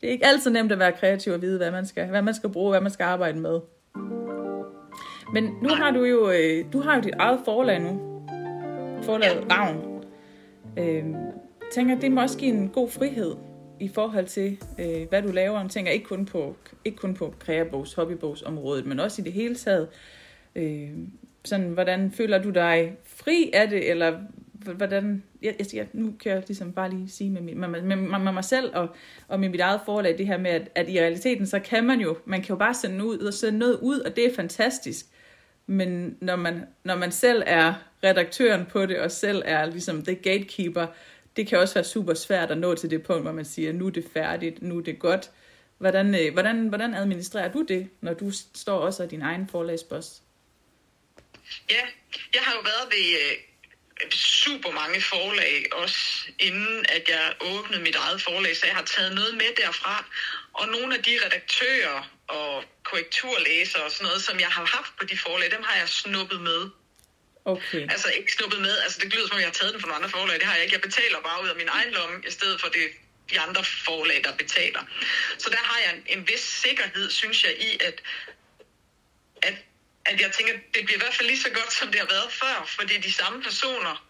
det 0.00 0.06
er 0.08 0.12
ikke 0.12 0.26
altid 0.26 0.50
nemt 0.50 0.72
at 0.72 0.78
være 0.78 0.92
kreativ 0.92 1.32
og 1.32 1.42
vide, 1.42 1.58
hvad 1.58 1.70
man 1.70 1.86
skal, 1.86 2.06
hvad 2.06 2.22
man 2.22 2.34
skal 2.34 2.50
bruge, 2.50 2.70
hvad 2.70 2.80
man 2.80 2.92
skal 2.92 3.04
arbejde 3.04 3.38
med. 3.38 3.60
Men 5.32 5.44
nu 5.62 5.68
har 5.68 5.90
du 5.90 6.04
jo, 6.04 6.30
øh, 6.30 6.72
du 6.72 6.80
har 6.80 6.94
jo 6.96 7.00
dit 7.00 7.14
eget 7.18 7.40
forlag 7.44 7.80
nu. 7.80 8.07
Forlaget 9.08 9.52
Ravn. 9.52 10.04
Øh, 10.78 11.04
tænker, 11.72 12.00
det 12.00 12.12
må 12.12 12.20
også 12.20 12.38
give 12.38 12.50
en 12.50 12.68
god 12.68 12.88
frihed 12.90 13.34
i 13.80 13.88
forhold 13.88 14.26
til, 14.26 14.58
øh, 14.78 15.08
hvad 15.08 15.22
du 15.22 15.28
laver. 15.28 15.60
Jeg 15.60 15.70
tænker 15.70 15.92
ikke 15.92 16.06
kun 16.06 16.24
på, 16.24 16.56
ikke 16.84 16.98
kun 16.98 17.14
på 17.14 17.34
kreabogs, 17.38 17.94
hobbybogsområdet, 17.94 18.86
men 18.86 19.00
også 19.00 19.22
i 19.22 19.24
det 19.24 19.32
hele 19.32 19.54
taget. 19.54 19.88
Øh, 20.56 20.90
sådan, 21.44 21.68
hvordan 21.68 22.12
føler 22.12 22.42
du 22.42 22.50
dig 22.50 22.96
fri 23.04 23.50
af 23.54 23.68
det, 23.68 23.90
eller 23.90 24.18
hvordan, 24.76 25.22
jeg, 25.42 25.54
jeg, 25.58 25.66
jeg, 25.74 25.86
nu 25.92 26.12
kan 26.20 26.32
jeg 26.32 26.42
ligesom 26.46 26.72
bare 26.72 26.90
lige 26.90 27.08
sige 27.08 27.30
med, 27.30 27.40
min, 27.40 27.60
med, 27.60 27.68
med, 27.68 27.82
med, 27.82 28.18
med 28.18 28.32
mig 28.32 28.44
selv 28.44 28.70
og, 28.74 28.88
og 29.28 29.40
med 29.40 29.48
mit 29.48 29.60
eget 29.60 29.80
forlag, 29.84 30.18
det 30.18 30.26
her 30.26 30.38
med, 30.38 30.50
at, 30.50 30.68
at 30.74 30.88
i 30.88 31.00
realiteten, 31.00 31.46
så 31.46 31.58
kan 31.58 31.84
man 31.84 32.00
jo, 32.00 32.16
man 32.24 32.40
kan 32.42 32.48
jo 32.48 32.56
bare 32.56 32.74
sende 32.74 33.04
ud 33.04 33.18
og 33.18 33.34
sende 33.34 33.58
noget 33.58 33.78
ud, 33.82 34.00
og 34.00 34.16
det 34.16 34.26
er 34.26 34.34
fantastisk. 34.34 35.06
Men 35.70 36.18
når 36.20 36.36
man, 36.36 36.66
når 36.84 36.96
man 36.96 37.12
selv 37.12 37.42
er 37.46 37.74
redaktøren 38.04 38.66
på 38.66 38.86
det, 38.86 39.00
og 39.00 39.10
selv 39.10 39.42
er 39.44 39.66
ligesom 39.66 40.04
the 40.04 40.14
gatekeeper, 40.14 40.86
det 41.36 41.46
kan 41.46 41.58
også 41.58 41.74
være 41.74 41.84
super 41.84 42.14
svært 42.14 42.50
at 42.50 42.58
nå 42.58 42.74
til 42.74 42.90
det 42.90 43.02
punkt, 43.02 43.22
hvor 43.22 43.32
man 43.32 43.44
siger, 43.44 43.72
nu 43.72 43.86
er 43.86 43.90
det 43.90 44.04
færdigt, 44.12 44.62
nu 44.62 44.78
er 44.78 44.82
det 44.82 44.98
godt. 44.98 45.30
Hvordan, 45.78 46.14
øh, 46.14 46.32
hvordan, 46.32 46.68
hvordan 46.68 46.94
administrerer 46.94 47.52
du 47.52 47.64
det, 47.68 47.88
når 48.00 48.14
du 48.14 48.30
står 48.54 48.78
også 48.78 49.02
af 49.02 49.08
din 49.08 49.22
egen 49.22 49.48
forlagsboss? 49.48 50.22
ja. 51.70 51.84
Jeg 52.34 52.42
har 52.42 52.54
jo 52.54 52.60
været 52.60 52.86
ved 52.90 53.06
øh, 53.20 54.10
super 54.10 54.70
mange 54.70 55.00
forlag, 55.00 55.66
også 55.72 56.28
inden 56.38 56.86
at 56.88 57.08
jeg 57.08 57.34
åbnede 57.40 57.82
mit 57.82 57.96
eget 57.96 58.22
forlag, 58.22 58.56
så 58.56 58.66
jeg 58.66 58.76
har 58.76 58.84
taget 58.84 59.14
noget 59.14 59.34
med 59.34 59.50
derfra. 59.56 60.04
Og 60.52 60.68
nogle 60.68 60.96
af 60.96 61.02
de 61.02 61.18
redaktører 61.24 62.10
og 62.28 62.64
korrekturlæsere 62.90 63.82
og 63.84 63.90
sådan 63.90 64.04
noget, 64.04 64.22
som 64.22 64.40
jeg 64.40 64.48
har 64.48 64.64
haft 64.76 64.92
på 64.98 65.04
de 65.04 65.16
forlag, 65.16 65.50
dem 65.50 65.62
har 65.62 65.76
jeg 65.76 65.88
snuppet 65.88 66.40
med. 66.40 66.60
Okay. 67.44 67.82
Altså 67.92 68.08
ikke 68.18 68.32
snuppet 68.32 68.60
med, 68.60 68.78
altså 68.78 68.98
det 69.02 69.12
lyder 69.14 69.26
som 69.26 69.34
om 69.34 69.40
jeg 69.40 69.46
har 69.52 69.58
taget 69.60 69.72
den 69.72 69.80
fra 69.80 69.88
nogle 69.88 69.96
andre 69.96 70.10
forlag, 70.18 70.36
det 70.40 70.46
har 70.46 70.54
jeg 70.54 70.62
ikke. 70.64 70.74
Jeg 70.74 70.80
betaler 70.88 71.20
bare 71.20 71.42
ud 71.42 71.48
af 71.48 71.56
min 71.56 71.68
egen 71.68 71.90
lomme, 71.90 72.16
i 72.26 72.30
stedet 72.30 72.60
for 72.60 72.68
det 72.68 72.86
de 73.30 73.40
andre 73.40 73.64
forlag, 73.64 74.24
der 74.24 74.32
betaler. 74.36 74.82
Så 75.38 75.50
der 75.50 75.56
har 75.56 75.78
jeg 75.78 75.90
en, 75.96 76.18
en 76.18 76.28
vis 76.28 76.40
sikkerhed, 76.40 77.10
synes 77.10 77.44
jeg, 77.44 77.52
i 77.60 77.70
at, 77.80 78.02
at, 79.42 79.54
at 80.04 80.20
jeg 80.20 80.32
tænker, 80.32 80.52
det 80.74 80.84
bliver 80.84 80.98
i 80.98 81.02
hvert 81.04 81.14
fald 81.14 81.28
lige 81.28 81.40
så 81.40 81.50
godt, 81.50 81.72
som 81.72 81.88
det 81.92 82.00
har 82.00 82.06
været 82.06 82.32
før, 82.32 82.64
fordi 82.78 82.98
de 82.98 83.12
samme 83.12 83.42
personer, 83.42 84.06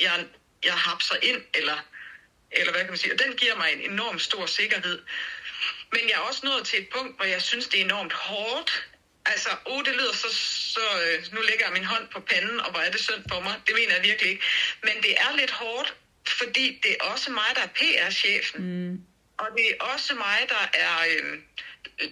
jeg, 0.00 0.26
jeg 0.64 0.74
hapser 0.74 1.16
ind, 1.22 1.42
eller, 1.54 1.78
eller 2.50 2.72
hvad 2.72 2.80
kan 2.80 2.90
man 2.90 2.98
sige, 2.98 3.12
og 3.12 3.18
den 3.18 3.36
giver 3.36 3.56
mig 3.56 3.72
en 3.72 3.90
enorm 3.92 4.18
stor 4.18 4.46
sikkerhed. 4.46 5.02
Men 5.92 6.00
jeg 6.08 6.14
er 6.14 6.24
også 6.30 6.40
nået 6.44 6.66
til 6.66 6.78
et 6.78 6.88
punkt, 6.88 7.16
hvor 7.16 7.24
jeg 7.24 7.42
synes, 7.42 7.68
det 7.68 7.80
er 7.80 7.84
enormt 7.84 8.12
hårdt. 8.12 8.88
Altså, 9.26 9.50
oh, 9.64 9.84
det 9.84 9.94
lyder 9.94 10.12
så, 10.12 10.28
så 10.74 10.80
øh, 11.04 11.34
nu 11.34 11.40
lægger 11.40 11.64
jeg 11.66 11.72
min 11.72 11.84
hånd 11.84 12.08
på 12.08 12.20
panden, 12.20 12.60
og 12.60 12.70
hvor 12.70 12.80
er 12.80 12.90
det 12.90 13.00
synd 13.00 13.22
for 13.32 13.40
mig. 13.40 13.54
Det 13.66 13.74
mener 13.74 13.94
jeg 13.94 14.02
virkelig 14.02 14.30
ikke. 14.30 14.44
Men 14.82 15.02
det 15.02 15.12
er 15.20 15.36
lidt 15.36 15.50
hårdt, 15.50 15.94
fordi 16.28 16.80
det 16.82 16.90
er 17.00 17.04
også 17.04 17.30
mig, 17.30 17.50
der 17.54 17.62
er 17.62 17.72
PR-chefen. 17.78 18.60
Mm. 18.62 19.00
Og 19.38 19.46
det 19.56 19.64
er 19.70 19.84
også 19.84 20.14
mig, 20.14 20.38
der 20.48 20.64
er, 20.74 20.96
øh, 21.10 21.38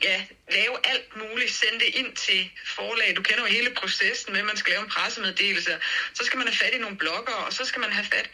ja, 0.03 0.25
lave 0.51 0.77
alt 0.85 1.17
muligt, 1.17 1.53
sende 1.53 1.79
det 1.85 1.95
ind 1.95 2.17
til 2.17 2.51
forlag. 2.65 3.17
Du 3.17 3.23
kender 3.23 3.43
jo 3.43 3.49
hele 3.49 3.71
processen 3.71 4.33
med, 4.33 4.41
at 4.41 4.47
man 4.47 4.57
skal 4.57 4.71
lave 4.71 4.83
en 4.85 4.91
pressemeddelelse. 4.91 5.79
Så 6.15 6.25
skal 6.25 6.39
man 6.39 6.47
have 6.47 6.57
fat 6.57 6.75
i 6.75 6.79
nogle 6.79 6.97
blogger, 6.97 7.33
og 7.33 7.53
så 7.53 7.65
skal 7.65 7.81
man 7.81 7.93
have 7.93 8.07
fat... 8.07 8.31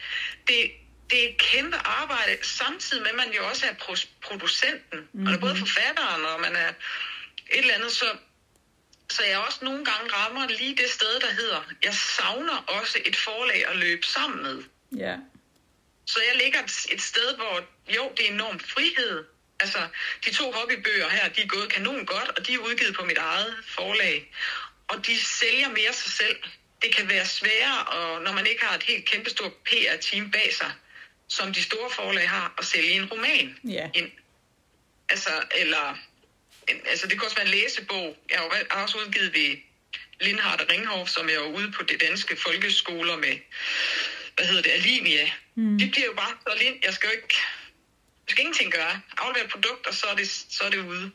Det, 0.49 0.73
det 1.13 1.25
er 1.25 1.29
et 1.29 1.39
kæmpe 1.39 1.77
arbejde, 1.77 2.39
samtidig 2.43 3.03
med, 3.03 3.11
at 3.11 3.17
man 3.17 3.33
jo 3.33 3.49
også 3.49 3.67
er 3.67 3.73
pro- 3.73 4.09
producenten. 4.23 4.99
Mm-hmm. 5.01 5.25
Man 5.25 5.35
er 5.35 5.39
både 5.39 5.57
forfatteren, 5.57 6.25
og 6.25 6.41
man 6.41 6.57
er 6.57 6.69
et 6.69 7.59
eller 7.59 7.75
andet, 7.75 7.93
så, 7.93 8.17
så 9.11 9.23
jeg 9.25 9.39
også 9.39 9.59
nogle 9.63 9.85
gange 9.85 10.13
rammer 10.15 10.49
lige 10.49 10.77
det 10.77 10.91
sted, 10.91 11.21
der 11.21 11.33
hedder, 11.33 11.63
jeg 11.83 11.95
savner 11.95 12.57
også 12.57 12.99
et 13.05 13.17
forlag 13.17 13.67
at 13.69 13.77
løbe 13.77 14.07
sammen 14.07 14.43
med. 14.43 14.63
Ja. 14.99 15.17
Så 16.07 16.21
jeg 16.29 16.43
ligger 16.43 16.63
et- 16.63 16.87
et 16.93 17.03
sted, 17.03 17.37
hvor 17.37 17.65
jo, 17.97 18.13
det 18.17 18.27
er 18.29 18.31
enorm 18.33 18.61
frihed. 18.61 19.25
Altså, 19.61 19.79
de 20.25 20.33
to 20.35 20.53
hobbybøger 20.53 21.09
her, 21.09 21.29
de 21.29 21.43
er 21.43 21.47
gået 21.47 21.73
kanon 21.73 22.07
godt, 22.07 22.29
og 22.29 22.47
de 22.47 22.55
er 22.55 22.59
udgivet 22.59 22.95
på 22.95 23.05
mit 23.05 23.19
eget 23.19 23.57
forlag. 23.69 24.35
Og 24.89 25.07
de 25.07 25.21
sælger 25.21 25.69
mere 25.69 25.93
sig 25.93 26.13
selv. 26.13 26.37
Det 26.83 26.95
kan 26.95 27.09
være 27.09 27.27
sværere, 27.27 27.85
og 27.85 28.23
når 28.23 28.33
man 28.33 28.47
ikke 28.47 28.65
har 28.65 28.75
et 28.77 28.83
helt 28.83 29.05
kæmpestort 29.09 29.53
PR-team 29.53 30.31
bag 30.31 30.55
sig, 30.55 30.73
som 31.29 31.53
de 31.53 31.63
store 31.63 31.91
forlag 31.91 32.31
har, 32.31 32.55
at 32.59 32.65
sælge 32.65 32.91
en 32.91 33.05
roman 33.05 33.59
Ja. 33.65 33.91
ind. 33.95 34.11
Altså, 35.09 35.31
eller, 35.57 35.99
en, 36.69 36.81
altså 36.87 37.07
det 37.07 37.19
kan 37.19 37.25
også 37.25 37.37
være 37.37 37.47
en 37.47 37.51
læsebog. 37.51 38.17
Jeg 38.31 38.39
har 38.39 38.45
jo 38.45 38.53
har 38.71 38.83
også 38.83 38.99
udgivet 38.99 39.35
ved 39.35 39.57
Lindhardt 40.21 40.61
og 40.61 40.69
Ringhof, 40.71 41.09
som 41.09 41.29
er 41.29 41.35
jo 41.35 41.45
ude 41.45 41.73
på 41.73 41.83
det 41.83 42.01
danske 42.01 42.37
folkeskoler 42.37 43.17
med, 43.17 43.37
hvad 44.37 44.47
hedder 44.47 44.63
det, 44.63 44.71
Alinia. 44.71 45.31
Mm. 45.55 45.79
Det 45.79 45.91
bliver 45.91 46.07
jo 46.07 46.13
bare 46.13 46.35
så 46.47 46.65
ind. 46.65 46.77
Jeg 46.85 46.95
skal 46.95 47.07
jo 47.07 47.13
ikke, 47.13 47.35
jeg 48.27 48.31
skal 48.31 48.41
ingenting 48.43 48.73
gøre. 48.73 49.01
Aflevere 49.19 49.45
et 49.45 49.51
produkt, 49.51 49.87
og 49.87 49.95
så 49.95 50.07
er 50.07 50.15
det, 50.15 50.29
så 50.29 50.65
er 50.65 50.71
det 50.71 50.79
ude. 50.79 51.11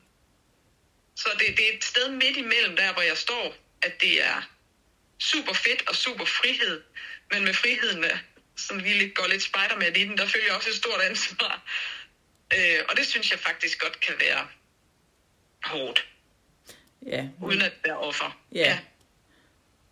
Så 1.15 1.30
det, 1.39 1.58
det 1.58 1.70
er 1.74 1.78
et 1.78 1.84
sted 1.84 2.10
midt 2.10 2.38
imellem 2.38 2.76
der, 2.76 2.93
hvor 2.93 3.02
jeg 3.02 3.17
står, 3.17 3.56
at 3.82 4.02
det 4.02 4.24
er 4.24 4.41
super 5.20 5.54
fedt 5.54 5.84
og 5.89 5.96
super 5.96 6.26
frihed, 6.26 6.82
men 7.32 7.43
med 7.43 7.54
friheden, 7.54 8.06
som 8.58 8.84
vi 8.84 8.89
lidt, 8.89 9.15
går 9.15 9.28
lidt 9.28 9.43
spider 9.43 9.88
i 9.88 10.06
den, 10.06 10.17
der 10.17 10.26
følger 10.26 10.54
også 10.56 10.70
et 10.70 10.76
stort 10.76 11.02
ansvar. 11.10 11.63
Øh, 12.54 12.80
og 12.89 12.98
det 12.98 13.06
synes 13.06 13.32
jeg 13.32 13.39
faktisk 13.39 13.82
godt 13.82 14.00
kan 14.00 14.15
være 14.20 14.48
hårdt, 15.63 16.08
Ja. 17.06 17.28
uden 17.41 17.62
at 17.62 17.74
være 17.86 17.98
offer. 17.98 18.39
Ja. 18.52 18.80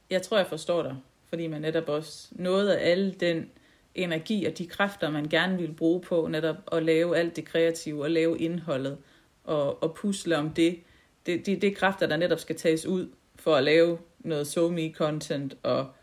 Jeg 0.10 0.22
tror, 0.22 0.38
jeg 0.38 0.48
forstår 0.48 0.84
dig, 0.84 0.96
fordi 1.30 1.48
man 1.48 1.62
netop 1.62 1.90
også 1.90 2.28
noget 2.32 2.70
af 2.70 2.92
alle 2.92 3.14
den 3.20 3.52
energi 3.96 4.46
og 4.46 4.58
de 4.58 4.68
kræfter, 4.68 5.10
man 5.10 5.30
gerne 5.30 5.58
vil 5.58 5.74
bruge 5.74 6.02
på 6.02 6.28
netop 6.28 6.56
at 6.72 6.84
lave 6.84 7.18
alt 7.18 7.36
det 7.36 7.46
kreative 7.46 8.04
og 8.04 8.12
lave 8.12 8.40
indholdet 8.40 8.98
og, 9.44 9.84
og 9.84 9.96
pusle 9.96 10.38
om 10.38 10.54
det. 10.54 10.84
Det, 11.26 11.46
det, 11.46 11.62
det 11.62 11.72
er 11.72 11.76
kræfter, 11.76 12.08
der 12.08 12.18
netop 12.18 12.40
skal 12.40 12.56
tages 12.56 12.86
ud 12.86 13.10
for 13.36 13.56
at 13.56 13.64
lave 13.64 14.00
noget 14.20 14.48
so 14.48 14.78
content 14.94 15.54
og, 15.64 15.94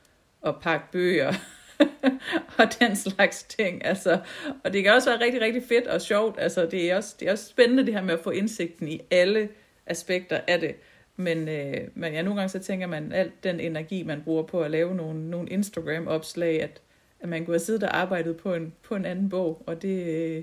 og 0.40 0.62
pakke 0.62 0.87
bøger 0.92 1.35
og 2.58 2.66
den 2.80 2.96
slags 2.96 3.42
ting. 3.42 3.85
Altså, 3.85 4.20
og 4.64 4.72
det 4.72 4.82
kan 4.82 4.92
også 4.92 5.11
være 5.11 5.20
rigtig, 5.20 5.40
rigtig 5.40 5.62
fedt 5.68 5.87
og 5.87 6.00
sjovt. 6.00 6.40
Altså, 6.40 6.66
det, 6.66 6.90
er 6.90 6.96
også, 6.96 7.16
det 7.20 7.28
er 7.28 7.32
også 7.32 7.48
spændende 7.48 7.87
det 7.87 7.94
her 7.94 8.02
med 8.02 8.14
at 8.14 8.20
få 8.20 8.30
indsigten 8.30 8.88
i 8.88 9.00
alle 9.11 9.48
aspekter 9.87 10.40
af 10.46 10.61
det. 10.61 10.74
Men, 11.16 11.48
øh, 11.48 11.88
men 11.94 12.12
ja, 12.12 12.22
nogle 12.22 12.40
gange 12.40 12.48
så 12.48 12.58
tænker 12.58 12.87
man, 12.87 13.12
alt 13.12 13.44
den 13.44 13.61
energi, 13.61 14.02
man 14.02 14.22
bruger 14.22 14.42
på 14.42 14.62
at 14.62 14.70
lave 14.70 14.94
nogle, 14.94 15.30
nogle 15.30 15.48
Instagram-opslag, 15.48 16.62
at, 16.62 16.80
at 17.20 17.28
man 17.28 17.44
kunne 17.44 17.54
have 17.54 17.64
siddet 17.64 17.82
og 17.82 17.96
arbejdet 17.96 18.37
på 18.37 18.54
en, 18.54 18.74
på 18.82 18.94
en 18.94 19.04
anden 19.04 19.28
bog, 19.28 19.62
og 19.66 19.82
det, 19.82 20.06
øh, 20.06 20.42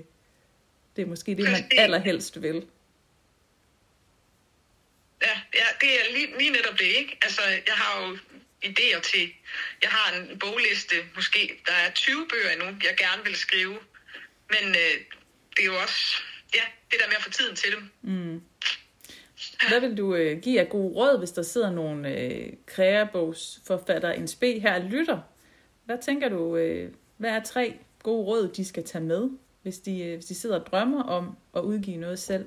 det 0.96 1.02
er 1.02 1.06
måske 1.06 1.34
det, 1.34 1.44
man 1.44 1.64
allerhelst 1.78 2.42
vil. 2.42 2.66
Ja, 5.22 5.40
ja 5.54 5.66
det 5.80 5.88
er 5.88 6.12
lige, 6.12 6.38
lige 6.38 6.50
netop 6.50 6.78
det, 6.78 6.86
ikke? 6.98 7.18
Altså, 7.22 7.42
jeg 7.66 7.74
har 7.74 8.08
jo 8.08 8.16
idéer 8.64 9.00
til, 9.00 9.32
jeg 9.82 9.90
har 9.90 10.16
en 10.16 10.38
bogliste, 10.38 10.96
måske, 11.14 11.60
der 11.66 11.72
er 11.72 11.90
20 11.92 12.26
bøger 12.30 12.50
endnu, 12.50 12.66
jeg 12.66 12.96
gerne 12.98 13.24
vil 13.24 13.36
skrive. 13.36 13.78
Men 14.50 14.68
øh, 14.68 14.94
det 15.56 15.62
er 15.62 15.66
jo 15.66 15.76
også, 15.82 16.22
ja, 16.54 16.62
det 16.90 16.98
der 17.00 17.06
med 17.06 17.16
at 17.16 17.22
få 17.22 17.30
tiden 17.30 17.56
til 17.56 17.72
dem. 17.72 17.90
Mm. 18.02 18.42
Hvad 19.68 19.80
vil 19.80 19.96
du 19.98 20.14
øh, 20.14 20.40
give 20.42 20.60
af 20.60 20.68
god 20.68 20.96
råd, 20.96 21.18
hvis 21.18 21.30
der 21.30 21.42
sidder 21.42 21.70
nogle 21.70 22.18
øh, 22.18 22.52
kreabogsforfatter, 22.66 24.12
en 24.12 24.28
spe 24.28 24.60
her 24.60 24.74
og 24.74 24.80
lytter? 24.80 25.20
Hvad 25.84 25.98
tænker 26.02 26.28
du, 26.28 26.56
øh, 26.56 26.92
hvad 27.16 27.30
er 27.30 27.42
tre 27.42 27.78
gode 28.02 28.26
råd, 28.26 28.52
de 28.56 28.64
skal 28.64 28.84
tage 28.84 29.04
med, 29.04 29.30
hvis 29.62 29.78
de, 29.78 30.02
øh, 30.02 30.14
hvis 30.14 30.24
de 30.24 30.34
sidder 30.34 30.60
og 30.60 30.66
drømmer 30.66 31.02
om 31.02 31.36
at 31.56 31.60
udgive 31.60 31.96
noget 31.96 32.18
selv? 32.18 32.46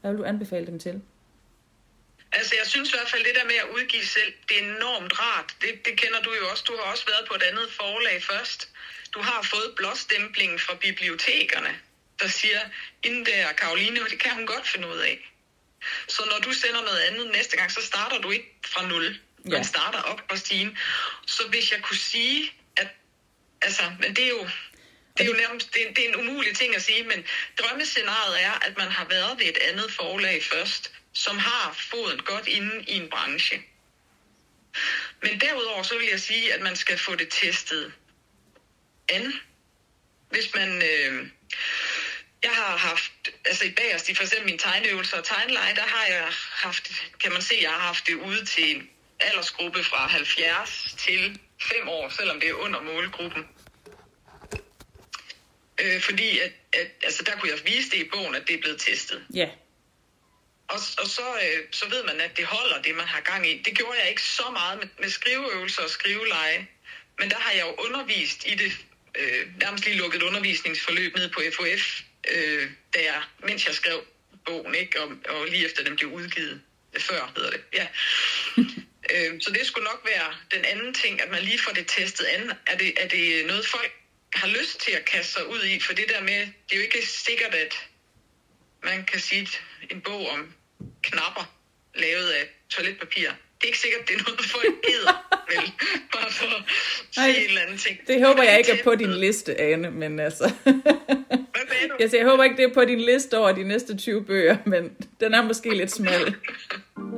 Hvad 0.00 0.10
vil 0.10 0.18
du 0.18 0.24
anbefale 0.24 0.66
dem 0.66 0.78
til? 0.78 1.02
Altså, 2.32 2.56
jeg 2.56 2.66
synes 2.66 2.88
i 2.88 2.96
hvert 2.96 3.10
fald, 3.10 3.24
det 3.24 3.34
der 3.34 3.44
med 3.44 3.54
at 3.54 3.64
udgive 3.64 4.06
selv, 4.06 4.32
det 4.48 4.58
er 4.58 4.62
enormt 4.62 5.20
rart. 5.20 5.54
Det, 5.60 5.84
det 5.84 6.00
kender 6.00 6.20
du 6.20 6.34
jo 6.34 6.50
også. 6.50 6.64
Du 6.66 6.76
har 6.76 6.82
også 6.82 7.04
været 7.06 7.28
på 7.28 7.34
et 7.34 7.42
andet 7.42 7.72
forlag 7.72 8.22
først. 8.22 8.68
Du 9.14 9.20
har 9.22 9.42
fået 9.42 9.74
blåstemplingen 9.76 10.58
fra 10.58 10.74
bibliotekerne, 10.74 11.78
der 12.20 12.28
siger, 12.28 12.60
inden 13.02 13.26
der 13.26 13.52
Karoline, 13.52 14.08
det 14.08 14.18
kan 14.20 14.34
hun 14.34 14.46
godt 14.46 14.68
finde 14.68 14.88
ud 14.88 14.98
af. 14.98 15.32
Så 16.08 16.24
når 16.30 16.38
du 16.38 16.52
sender 16.52 16.82
noget 16.82 16.98
andet 16.98 17.26
næste 17.26 17.56
gang, 17.56 17.72
så 17.72 17.82
starter 17.82 18.18
du 18.18 18.30
ikke 18.30 18.54
fra 18.66 18.86
nul. 18.86 19.18
Man 19.44 19.52
Ja. 19.56 19.62
starter 19.62 20.00
op 20.02 20.20
på 20.28 20.36
stigen. 20.36 20.78
Så 21.26 21.48
hvis 21.48 21.72
jeg 21.72 21.82
kunne 21.82 21.96
sige, 21.96 22.52
at... 22.76 22.88
Altså, 23.62 23.92
men 24.00 24.16
det 24.16 24.24
er 24.24 24.28
jo... 24.28 24.48
Det 25.16 25.24
er 25.24 25.28
jo 25.28 25.36
nærmest 25.36 25.74
det 25.74 25.88
er, 25.88 25.92
det 25.92 26.04
er 26.04 26.08
en 26.08 26.16
umulig 26.16 26.56
ting 26.56 26.74
at 26.74 26.82
sige, 26.82 27.02
men 27.02 27.24
drømmescenariet 27.58 28.42
er, 28.42 28.52
at 28.52 28.76
man 28.76 28.90
har 28.90 29.04
været 29.04 29.38
ved 29.38 29.46
et 29.46 29.58
andet 29.58 29.92
forlag 29.92 30.44
først, 30.44 30.92
som 31.18 31.38
har 31.38 31.76
foden 31.90 32.18
godt 32.22 32.46
inde 32.46 32.84
i 32.88 32.92
en 32.96 33.10
branche. 33.10 33.62
Men 35.22 35.40
derudover 35.40 35.82
så 35.82 35.98
vil 35.98 36.08
jeg 36.10 36.20
sige, 36.20 36.54
at 36.54 36.60
man 36.60 36.76
skal 36.76 36.98
få 36.98 37.14
det 37.14 37.28
testet 37.30 37.92
an. 39.08 39.32
Hvis 40.30 40.54
man... 40.54 40.82
Øh, 40.82 41.28
jeg 42.42 42.50
har 42.50 42.76
haft, 42.76 43.12
altså 43.44 43.64
i 43.64 43.70
bagerst 43.70 44.08
i 44.08 44.14
for 44.14 44.22
eksempel 44.22 44.46
mine 44.46 44.58
tegneøvelser 44.58 45.16
og 45.18 45.24
tegneleje, 45.24 45.74
der 45.74 45.86
har 45.86 46.06
jeg 46.06 46.28
haft, 46.50 46.92
kan 47.20 47.32
man 47.32 47.42
se, 47.42 47.54
jeg 47.62 47.70
har 47.70 47.80
haft 47.80 48.06
det 48.06 48.14
ude 48.14 48.44
til 48.44 48.76
en 48.76 48.90
aldersgruppe 49.20 49.84
fra 49.84 50.06
70 50.06 50.94
til 50.98 51.40
5 51.60 51.88
år, 51.88 52.08
selvom 52.08 52.40
det 52.40 52.48
er 52.48 52.54
under 52.54 52.80
målgruppen. 52.80 53.48
Øh, 55.80 56.00
fordi 56.00 56.38
at, 56.38 56.52
at, 56.72 56.90
altså 57.02 57.22
der 57.22 57.36
kunne 57.36 57.50
jeg 57.50 57.58
vise 57.64 57.90
det 57.90 57.96
i 57.96 58.08
bogen, 58.12 58.34
at 58.34 58.48
det 58.48 58.54
er 58.54 58.60
blevet 58.60 58.80
testet. 58.80 59.26
Ja, 59.34 59.48
og, 60.68 60.80
og 60.98 61.06
så, 61.06 61.26
øh, 61.44 61.64
så 61.72 61.88
ved 61.88 62.04
man, 62.04 62.20
at 62.20 62.36
det 62.36 62.44
holder 62.44 62.82
det, 62.82 62.94
man 62.94 63.06
har 63.06 63.20
gang 63.20 63.50
i. 63.50 63.62
Det 63.62 63.76
gjorde 63.76 63.98
jeg 64.00 64.08
ikke 64.08 64.22
så 64.22 64.50
meget 64.52 64.78
med, 64.78 64.88
med 64.98 65.10
skriveøvelser 65.10 65.82
og 65.82 65.90
skriveleje. 65.90 66.68
Men 67.18 67.30
der 67.30 67.38
har 67.38 67.52
jeg 67.52 67.60
jo 67.60 67.74
undervist 67.86 68.46
i 68.46 68.54
det, 68.54 68.72
øh, 69.18 69.46
nærmest 69.60 69.84
lige 69.84 69.96
lukket 69.96 70.22
undervisningsforløb 70.22 71.16
ned 71.16 71.28
på 71.30 71.40
FOF, 71.56 72.00
øh, 72.30 72.70
da 72.94 72.98
jeg, 73.02 73.22
mens 73.38 73.66
jeg 73.66 73.74
skrev 73.74 74.04
bogen, 74.46 74.74
ikke? 74.74 75.00
Og, 75.02 75.08
og 75.28 75.46
lige 75.46 75.64
efter 75.64 75.84
den 75.84 75.96
blev 75.96 76.10
udgivet. 76.10 76.60
Før 76.98 77.32
hedder 77.36 77.50
det, 77.50 77.62
ja. 77.72 77.86
øh, 79.12 79.40
så 79.40 79.50
det 79.50 79.66
skulle 79.66 79.84
nok 79.84 80.02
være 80.04 80.34
den 80.54 80.64
anden 80.64 80.94
ting, 80.94 81.22
at 81.22 81.30
man 81.30 81.42
lige 81.42 81.58
får 81.58 81.72
det 81.72 81.86
testet 81.86 82.24
an. 82.24 82.52
Er 82.66 82.76
det, 82.76 83.02
er 83.02 83.08
det 83.08 83.46
noget, 83.46 83.66
folk 83.66 83.92
har 84.34 84.48
lyst 84.48 84.80
til 84.80 84.92
at 84.92 85.04
kaste 85.04 85.32
sig 85.32 85.46
ud 85.46 85.62
i? 85.62 85.80
For 85.80 85.92
det 85.92 86.08
der 86.08 86.20
med, 86.20 86.40
det 86.40 86.72
er 86.72 86.76
jo 86.76 86.82
ikke 86.82 87.06
sikkert, 87.06 87.54
at 87.54 87.74
man 88.84 89.04
kan 89.04 89.20
sige 89.20 89.48
en 89.90 90.00
bog 90.00 90.28
om 90.28 90.52
knapper 91.02 91.52
lavet 91.94 92.30
af 92.30 92.44
toiletpapir. 92.70 93.28
Det 93.58 93.64
er 93.64 93.66
ikke 93.66 93.78
sikkert, 93.78 94.08
det 94.08 94.14
er 94.14 94.22
noget, 94.26 94.40
folk 94.56 94.74
gider, 94.86 95.14
vel? 95.48 95.72
Bare 96.12 96.30
for 96.30 96.46
at 96.46 96.62
sige 97.10 97.42
en 97.42 97.48
eller 97.48 97.60
anden 97.60 97.78
ting. 97.78 97.98
det 98.06 98.26
håber 98.26 98.42
jeg 98.42 98.58
ikke 98.58 98.72
er 98.72 98.84
på 98.84 98.94
din 98.94 99.12
liste, 99.12 99.60
Ane, 99.60 99.90
men 99.90 100.20
altså... 100.20 100.52
Hvad 100.64 101.88
du? 101.88 101.94
Jeg, 102.00 102.10
siger, 102.10 102.22
jeg 102.22 102.30
håber 102.30 102.44
ikke, 102.44 102.56
det 102.56 102.64
er 102.64 102.74
på 102.74 102.84
din 102.84 103.00
liste 103.00 103.38
over 103.38 103.52
de 103.52 103.62
næste 103.62 103.96
20 103.96 104.24
bøger, 104.24 104.56
men 104.66 104.96
den 105.20 105.34
er 105.34 105.42
måske 105.42 105.74
lidt 105.74 105.90
smal. 105.90 106.34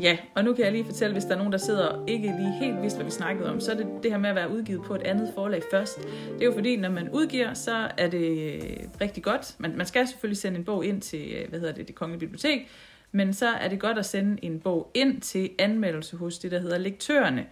Ja, 0.00 0.18
og 0.34 0.44
nu 0.44 0.54
kan 0.54 0.64
jeg 0.64 0.72
lige 0.72 0.84
fortælle, 0.84 1.12
hvis 1.12 1.24
der 1.24 1.32
er 1.32 1.36
nogen, 1.36 1.52
der 1.52 1.58
sidder 1.58 1.86
og 1.86 2.08
ikke 2.08 2.26
lige 2.26 2.52
helt 2.52 2.82
vidste, 2.82 2.96
hvad 2.96 3.04
vi 3.04 3.10
snakkede 3.10 3.50
om, 3.50 3.60
så 3.60 3.72
er 3.72 3.76
det 3.76 3.86
det 4.02 4.10
her 4.10 4.18
med 4.18 4.30
at 4.30 4.36
være 4.36 4.50
udgivet 4.50 4.82
på 4.82 4.94
et 4.94 5.02
andet 5.02 5.32
forlag 5.34 5.62
først. 5.70 5.98
Det 6.32 6.40
er 6.40 6.44
jo 6.46 6.52
fordi, 6.52 6.76
når 6.76 6.90
man 6.90 7.10
udgiver, 7.10 7.54
så 7.54 7.88
er 7.98 8.08
det 8.08 8.60
rigtig 9.00 9.22
godt. 9.22 9.54
Man, 9.58 9.76
man 9.76 9.86
skal 9.86 10.08
selvfølgelig 10.08 10.38
sende 10.38 10.58
en 10.58 10.64
bog 10.64 10.84
ind 10.84 11.02
til, 11.02 11.32
øh, 11.32 11.48
hvad 11.48 11.58
hedder 11.58 11.74
det, 11.74 11.86
det 11.86 11.94
kongelige 11.94 12.20
bibliotek, 12.20 12.68
men 13.12 13.32
så 13.34 13.48
er 13.48 13.68
det 13.68 13.80
godt 13.80 13.98
at 13.98 14.06
sende 14.06 14.44
en 14.44 14.60
bog 14.60 14.90
ind 14.94 15.20
til 15.20 15.50
anmeldelse 15.58 16.16
hos 16.16 16.38
det, 16.38 16.50
der 16.50 16.58
hedder 16.58 16.78
lektørerne. 16.78 17.46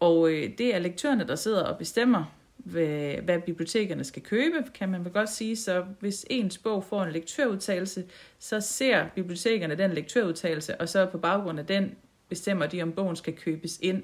Og 0.00 0.30
øh, 0.30 0.50
det 0.58 0.74
er 0.74 0.78
lektørerne, 0.78 1.26
der 1.26 1.36
sidder 1.36 1.62
og 1.62 1.78
bestemmer, 1.78 2.24
hvad, 2.56 3.14
hvad 3.22 3.38
bibliotekerne 3.40 4.04
skal 4.04 4.22
købe, 4.22 4.56
kan 4.74 4.88
man 4.88 5.04
vel 5.04 5.12
godt 5.12 5.28
sige. 5.28 5.56
Så 5.56 5.84
hvis 6.00 6.26
ens 6.30 6.58
bog 6.58 6.84
får 6.84 7.02
en 7.02 7.12
lektørudtalelse, 7.12 8.04
så 8.38 8.60
ser 8.60 9.06
bibliotekerne 9.14 9.74
den 9.74 9.92
lektørudtalelse, 9.92 10.80
og 10.80 10.88
så 10.88 11.06
på 11.06 11.18
baggrund 11.18 11.58
af 11.58 11.66
den 11.66 11.94
bestemmer 12.28 12.66
de, 12.66 12.82
om 12.82 12.92
bogen 12.92 13.16
skal 13.16 13.32
købes 13.32 13.78
ind. 13.82 14.02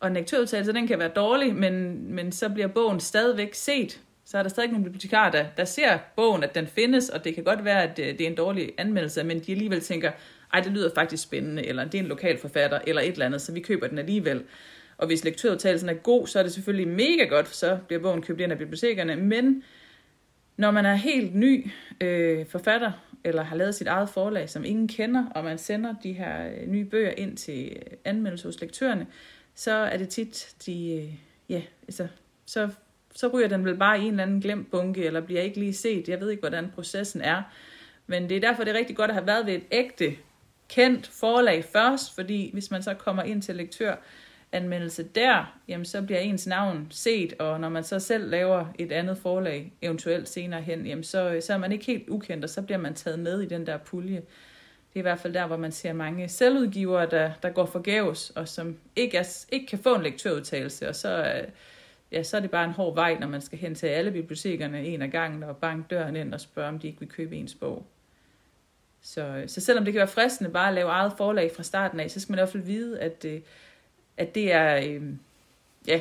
Og 0.00 0.08
en 0.08 0.14
lektørudtalelse, 0.14 0.72
den 0.72 0.86
kan 0.86 0.98
være 0.98 1.08
dårlig, 1.08 1.54
men, 1.54 2.04
men 2.14 2.32
så 2.32 2.48
bliver 2.48 2.68
bogen 2.68 3.00
stadigvæk 3.00 3.54
set. 3.54 4.00
Så 4.24 4.38
er 4.38 4.42
der 4.42 4.50
stadig 4.50 4.70
nogle 4.70 4.84
bibliotekarer, 4.84 5.30
der, 5.30 5.44
der 5.56 5.64
ser 5.64 5.98
bogen, 6.16 6.42
at 6.42 6.54
den 6.54 6.66
findes, 6.66 7.08
og 7.08 7.24
det 7.24 7.34
kan 7.34 7.44
godt 7.44 7.64
være, 7.64 7.82
at 7.82 7.96
det, 7.96 8.18
det 8.18 8.24
er 8.26 8.30
en 8.30 8.36
dårlig 8.36 8.72
anmeldelse, 8.78 9.24
men 9.24 9.40
de 9.40 9.52
alligevel 9.52 9.80
tænker, 9.80 10.10
ej, 10.52 10.60
det 10.60 10.72
lyder 10.72 10.90
faktisk 10.94 11.22
spændende, 11.22 11.66
eller 11.66 11.84
det 11.84 11.94
er 11.94 12.02
en 12.02 12.08
lokal 12.08 12.38
forfatter, 12.38 12.78
eller 12.86 13.02
et 13.02 13.12
eller 13.12 13.26
andet, 13.26 13.42
så 13.42 13.52
vi 13.52 13.60
køber 13.60 13.86
den 13.86 13.98
alligevel. 13.98 14.42
Og 14.96 15.06
hvis 15.06 15.24
lektørudtagelsen 15.24 15.88
er 15.88 15.94
god, 15.94 16.26
så 16.26 16.38
er 16.38 16.42
det 16.42 16.52
selvfølgelig 16.52 16.88
mega 16.88 17.24
godt, 17.24 17.46
for 17.46 17.54
så 17.54 17.78
bliver 17.86 18.02
bogen 18.02 18.22
købt 18.22 18.40
ind 18.40 18.52
af 18.52 18.58
bibliotekerne. 18.58 19.16
Men 19.16 19.62
når 20.56 20.70
man 20.70 20.86
er 20.86 20.94
helt 20.94 21.34
ny 21.34 21.70
øh, 22.00 22.46
forfatter, 22.46 22.92
eller 23.24 23.42
har 23.42 23.56
lavet 23.56 23.74
sit 23.74 23.86
eget 23.86 24.08
forlag, 24.08 24.50
som 24.50 24.64
ingen 24.64 24.88
kender, 24.88 25.26
og 25.34 25.44
man 25.44 25.58
sender 25.58 25.94
de 26.02 26.12
her 26.12 26.48
øh, 26.48 26.68
nye 26.68 26.84
bøger 26.84 27.10
ind 27.16 27.36
til 27.36 27.72
øh, 27.76 27.96
anmeldelse 28.04 28.48
hos 28.48 28.60
lektørerne, 28.60 29.06
så 29.54 29.72
er 29.72 29.96
det 29.96 30.08
tit, 30.08 30.54
de, 30.66 30.94
øh, 30.96 31.14
ja, 31.48 31.62
altså, 31.82 32.08
så, 32.46 32.68
så 33.14 33.28
ryger 33.28 33.48
den 33.48 33.64
vel 33.64 33.76
bare 33.76 33.98
i 33.98 34.02
en 34.02 34.10
eller 34.10 34.22
anden 34.22 34.40
glemt 34.40 34.70
bunke, 34.70 35.04
eller 35.04 35.20
bliver 35.20 35.40
ikke 35.40 35.58
lige 35.58 35.74
set. 35.74 36.08
Jeg 36.08 36.20
ved 36.20 36.30
ikke, 36.30 36.40
hvordan 36.40 36.70
processen 36.74 37.20
er. 37.20 37.42
Men 38.06 38.28
det 38.28 38.36
er 38.36 38.40
derfor, 38.40 38.64
det 38.64 38.74
er 38.74 38.78
rigtig 38.78 38.96
godt 38.96 39.10
at 39.10 39.14
have 39.14 39.26
været 39.26 39.46
ved 39.46 39.54
et 39.54 39.64
ægte, 39.72 40.16
kendt 40.68 41.06
forlag 41.06 41.64
først, 41.64 42.14
fordi 42.14 42.50
hvis 42.52 42.70
man 42.70 42.82
så 42.82 42.94
kommer 42.94 43.22
ind 43.22 43.42
til 43.42 43.56
lektør, 43.56 43.96
anmeldelse 44.54 45.02
der, 45.02 45.58
jamen 45.68 45.84
så 45.84 46.02
bliver 46.02 46.18
ens 46.18 46.46
navn 46.46 46.86
set, 46.90 47.32
og 47.38 47.60
når 47.60 47.68
man 47.68 47.84
så 47.84 47.98
selv 47.98 48.30
laver 48.30 48.66
et 48.78 48.92
andet 48.92 49.18
forlag, 49.18 49.72
eventuelt 49.82 50.28
senere 50.28 50.62
hen, 50.62 50.86
jamen 50.86 51.04
så, 51.04 51.30
øh, 51.30 51.42
så 51.42 51.52
er 51.52 51.58
man 51.58 51.72
ikke 51.72 51.84
helt 51.84 52.08
ukendt, 52.08 52.44
og 52.44 52.50
så 52.50 52.62
bliver 52.62 52.78
man 52.78 52.94
taget 52.94 53.18
med 53.18 53.40
i 53.40 53.46
den 53.46 53.66
der 53.66 53.76
pulje. 53.76 54.16
Det 54.16 54.94
er 54.94 54.98
i 54.98 55.02
hvert 55.02 55.20
fald 55.20 55.34
der, 55.34 55.46
hvor 55.46 55.56
man 55.56 55.72
ser 55.72 55.92
mange 55.92 56.28
selvudgivere, 56.28 57.10
der, 57.10 57.30
der 57.42 57.50
går 57.50 57.66
forgæves, 57.66 58.30
og 58.30 58.48
som 58.48 58.76
ikke, 58.96 59.16
er, 59.16 59.44
ikke 59.52 59.66
kan 59.66 59.78
få 59.78 59.94
en 59.94 60.02
lektørudtalelse, 60.02 60.88
og 60.88 60.94
så, 60.94 61.24
øh, 61.24 61.48
ja, 62.12 62.22
så 62.22 62.36
er 62.36 62.40
det 62.40 62.50
bare 62.50 62.64
en 62.64 62.70
hård 62.70 62.94
vej, 62.94 63.18
når 63.20 63.28
man 63.28 63.40
skal 63.40 63.58
hen 63.58 63.74
til 63.74 63.86
alle 63.86 64.10
bibliotekerne 64.10 64.84
en 64.84 65.02
af 65.02 65.10
gangen, 65.10 65.42
og 65.42 65.56
banke 65.56 65.86
døren 65.90 66.16
ind 66.16 66.34
og 66.34 66.40
spørge, 66.40 66.68
om 66.68 66.78
de 66.78 66.86
ikke 66.86 67.00
vil 67.00 67.08
købe 67.08 67.36
ens 67.36 67.54
bog. 67.54 67.86
Så, 69.02 69.22
øh, 69.22 69.48
så 69.48 69.60
selvom 69.60 69.84
det 69.84 69.94
kan 69.94 69.98
være 69.98 70.08
fristende 70.08 70.50
bare 70.50 70.68
at 70.68 70.74
lave 70.74 70.88
eget 70.88 71.12
forlag 71.16 71.50
fra 71.56 71.62
starten 71.62 72.00
af, 72.00 72.10
så 72.10 72.20
skal 72.20 72.32
man 72.32 72.38
i 72.38 72.40
hvert 72.40 72.52
fald 72.52 72.62
vide, 72.62 73.00
at, 73.00 73.24
øh, 73.24 73.40
at 74.16 74.34
det 74.34 74.52
er, 74.52 74.76
øh, 74.76 75.02
ja, 75.86 76.00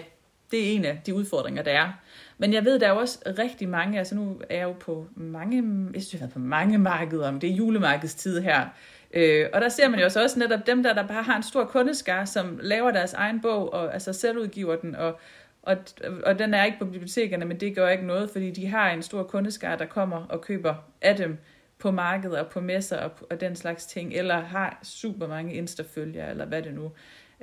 det 0.52 0.70
er 0.70 0.76
en 0.76 0.86
af 0.86 1.02
de 1.06 1.14
udfordringer, 1.14 1.64
der 1.64 1.72
er. 1.72 1.92
Men 2.38 2.54
jeg 2.54 2.66
ved, 2.66 2.80
der 2.80 2.88
er 2.88 2.92
jo 2.92 2.98
også 2.98 3.20
rigtig 3.40 3.70
mange, 3.70 4.00
altså 4.00 4.16
nu 4.16 4.42
er 4.50 4.58
jeg 4.58 4.64
jo 4.64 4.74
på 4.74 5.08
mange, 5.16 5.58
jeg 5.94 6.02
synes, 6.02 6.14
jeg 6.14 6.20
har 6.20 6.26
været 6.26 6.34
på 6.34 6.40
mange 6.40 6.78
markeder, 6.78 7.32
men 7.32 7.42
det 7.42 7.50
er 7.50 7.54
julemarkedstid 7.54 8.42
her, 8.42 8.68
øh, 9.14 9.50
og 9.54 9.62
der 9.62 9.70
ser 9.70 9.90
man 9.90 10.00
jo 10.00 10.10
så 10.10 10.24
også 10.24 10.40
netop 10.40 10.68
dem 10.68 10.84
der, 10.84 10.94
der 10.94 11.08
bare 11.08 11.24
har 11.24 11.38
en 11.38 11.44
stor 11.44 11.66
kundeskar, 11.66 12.26
som 12.26 12.60
laver 12.62 12.92
deres 12.92 13.14
egen 13.14 13.42
bog, 13.42 13.74
og 13.74 13.94
altså 13.94 14.14
selv 14.14 14.38
udgiver 14.38 14.76
den, 14.76 14.96
og, 14.96 15.20
og, 15.62 15.78
og 16.26 16.40
den 16.40 16.54
er 16.54 16.64
ikke 16.64 16.80
på 16.80 16.86
bibliotekerne, 16.86 17.46
men 17.46 17.60
det 17.60 17.76
gør 17.76 17.90
ikke 17.90 18.06
noget, 18.06 18.30
fordi 18.30 18.52
de 18.52 18.68
har 18.68 18.92
en 18.92 19.04
stor 19.04 19.24
kundeskar, 19.24 19.76
der 19.76 19.86
kommer 19.86 20.26
og 20.30 20.42
køber 20.42 20.76
af 21.02 21.16
dem 21.16 21.38
på 21.80 21.92
markedet 21.92 22.40
og 22.40 22.48
på 22.48 22.62
messer 22.62 22.98
og, 22.98 23.12
og 23.30 23.42
den 23.42 23.56
slags 23.56 23.86
ting, 23.86 24.14
eller 24.14 24.40
har 24.40 24.80
super 24.84 25.28
mange 25.28 25.54
Insta-følgere, 25.54 26.30
eller 26.30 26.46
hvad 26.46 26.62
det 26.62 26.74
nu 26.74 26.92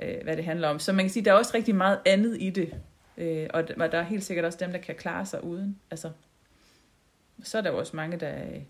øh, 0.01 0.23
hvad 0.23 0.37
det 0.37 0.45
handler 0.45 0.67
om. 0.67 0.79
Så 0.79 0.93
man 0.93 1.05
kan 1.05 1.09
sige, 1.09 1.25
der 1.25 1.31
er 1.31 1.35
også 1.35 1.51
rigtig 1.53 1.75
meget 1.75 1.99
andet 2.05 2.37
i 2.39 2.49
det, 2.49 2.73
øh, 3.17 3.47
og 3.53 3.67
der 3.67 3.97
er 3.97 4.03
helt 4.03 4.23
sikkert 4.23 4.45
også 4.45 4.57
dem, 4.61 4.71
der 4.71 4.79
kan 4.79 4.95
klare 4.95 5.25
sig 5.25 5.43
uden. 5.43 5.79
Altså, 5.91 6.09
så 7.43 7.57
er 7.57 7.61
der 7.61 7.71
jo 7.71 7.77
også 7.77 7.95
mange, 7.95 8.17
der, 8.17 8.35
øh, 8.35 8.61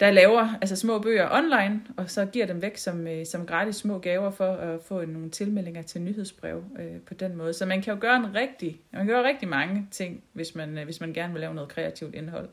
der 0.00 0.10
laver 0.10 0.48
altså 0.60 0.76
små 0.76 0.98
bøger 0.98 1.28
online, 1.30 1.82
og 1.96 2.10
så 2.10 2.26
giver 2.26 2.46
dem 2.46 2.62
væk 2.62 2.76
som, 2.76 3.06
øh, 3.06 3.26
som 3.26 3.46
gratis 3.46 3.76
små 3.76 3.98
gaver 3.98 4.30
for 4.30 4.52
at 4.52 4.80
få 4.82 5.04
nogle 5.04 5.30
tilmeldinger 5.30 5.82
til 5.82 6.02
nyhedsbrev 6.02 6.64
øh, 6.78 7.00
på 7.06 7.14
den 7.14 7.36
måde. 7.36 7.52
Så 7.52 7.66
man 7.66 7.82
kan 7.82 7.94
jo 7.94 8.00
gøre 8.00 8.16
en 8.16 8.34
rigtig, 8.34 8.80
man 8.92 9.06
kan 9.06 9.14
gøre 9.14 9.28
rigtig 9.28 9.48
mange 9.48 9.88
ting, 9.90 10.22
hvis 10.32 10.54
man, 10.54 10.78
øh, 10.78 10.84
hvis 10.84 11.00
man 11.00 11.12
gerne 11.12 11.32
vil 11.32 11.40
lave 11.40 11.54
noget 11.54 11.70
kreativt 11.70 12.14
indhold. 12.14 12.48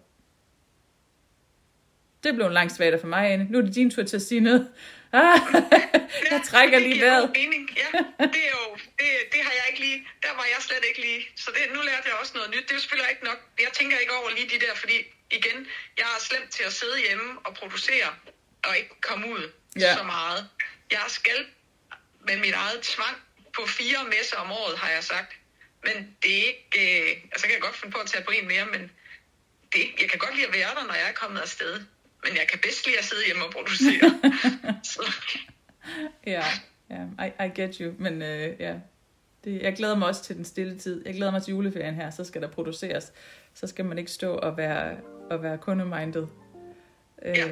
Det 2.24 2.36
blev 2.36 2.46
en 2.46 2.54
lang 2.54 2.72
svagere 2.72 3.00
for 3.00 3.08
mig, 3.08 3.32
Anne. 3.32 3.46
Nu 3.50 3.58
er 3.58 3.62
det 3.62 3.76
din 3.76 3.92
tur 3.92 4.04
til 4.04 4.16
at 4.16 4.22
sige 4.22 4.42
noget. 4.42 4.68
Ah, 5.14 5.40
jeg 6.32 6.42
trækker 6.46 6.80
lige 6.80 7.02
vejret. 7.06 7.30
Mening. 7.40 7.66
Ja, 7.82 7.90
det 8.36 8.42
er 8.50 8.54
jo, 8.60 8.66
det, 9.00 9.10
det 9.34 9.42
har 9.48 9.54
jeg 9.60 9.66
ikke 9.72 9.82
lige, 9.88 10.00
der 10.26 10.34
var 10.40 10.46
jeg 10.54 10.60
slet 10.68 10.84
ikke 10.90 11.02
lige. 11.08 11.22
Så 11.44 11.48
det, 11.56 11.62
nu 11.76 11.80
lærte 11.90 12.06
jeg 12.10 12.16
også 12.22 12.34
noget 12.36 12.50
nyt. 12.54 12.64
Det 12.66 12.72
er 12.72 12.76
jo 12.76 12.80
selvfølgelig 12.80 13.12
ikke 13.16 13.26
nok. 13.32 13.40
Jeg 13.66 13.72
tænker 13.80 13.98
ikke 14.04 14.14
over 14.20 14.30
lige 14.38 14.50
de 14.54 14.60
der, 14.66 14.74
fordi 14.76 14.98
igen, 15.32 15.58
jeg 15.98 16.08
er 16.18 16.20
slemt 16.28 16.50
til 16.58 16.64
at 16.70 16.74
sidde 16.74 16.98
hjemme 17.08 17.28
og 17.46 17.52
producere 17.60 18.10
og 18.68 18.78
ikke 18.78 18.94
komme 19.02 19.26
ud 19.36 19.44
Ja. 19.80 19.96
så 19.98 20.04
meget. 20.04 20.42
Jeg 20.92 21.06
skal 21.08 21.40
med 22.28 22.38
mit 22.46 22.54
eget 22.64 22.80
tvang 22.94 23.16
på 23.58 23.62
fire 23.80 24.02
messer 24.14 24.38
om 24.38 24.52
året, 24.52 24.78
har 24.84 24.90
jeg 24.98 25.04
sagt. 25.04 25.32
men 25.86 25.96
det 26.24 26.32
er 26.40 26.44
ikke... 26.52 26.68
Øh, 26.86 27.10
altså, 27.32 27.44
jeg 27.48 27.54
kan 27.56 27.62
godt 27.68 27.78
finde 27.80 27.94
på 27.94 28.00
at 28.00 28.08
tage 28.12 28.24
på 28.24 28.32
en 28.32 28.48
mere, 28.48 28.66
men 28.66 28.82
det, 29.74 29.84
jeg 30.02 30.08
kan 30.10 30.20
godt 30.20 30.36
lide 30.36 30.48
at 30.48 30.54
være 30.54 30.72
der, 30.78 30.84
når 30.88 30.94
jeg 31.02 31.08
er 31.14 31.18
kommet 31.22 31.40
afsted. 31.42 31.74
Men 32.24 32.34
jeg 32.36 32.48
kan 32.52 32.60
bedst 32.64 32.86
lide 32.86 32.98
at 33.00 33.06
sidde 33.06 33.22
hjemme 33.26 33.46
og 33.46 33.52
producere. 33.52 34.34
så. 34.94 35.14
Ja, 36.26 36.44
ja, 36.90 37.26
I, 37.26 37.46
I 37.46 37.62
get 37.62 37.76
you. 37.76 37.94
Men 37.98 38.22
øh, 38.22 38.56
ja, 38.60 38.76
det, 39.44 39.62
jeg 39.62 39.76
glæder 39.76 39.96
mig 39.96 40.08
også 40.08 40.24
til 40.24 40.36
den 40.36 40.46
stille 40.46 40.78
tid. 40.80 41.06
Jeg 41.06 41.14
glæder 41.16 41.32
mig 41.32 41.44
til 41.44 41.52
juleferien 41.52 41.96
her, 41.96 42.10
så 42.10 42.24
skal 42.24 42.42
der 42.42 42.48
produceres. 42.48 43.12
Så 43.54 43.68
skal 43.68 43.86
man 43.86 43.98
ikke 43.98 44.12
stå 44.12 44.34
og 44.36 44.58
være, 44.58 44.98
og 45.30 45.44
være 45.44 45.58
kundemindet. 45.58 46.30
Øh, 47.26 47.38
Ja. 47.38 47.48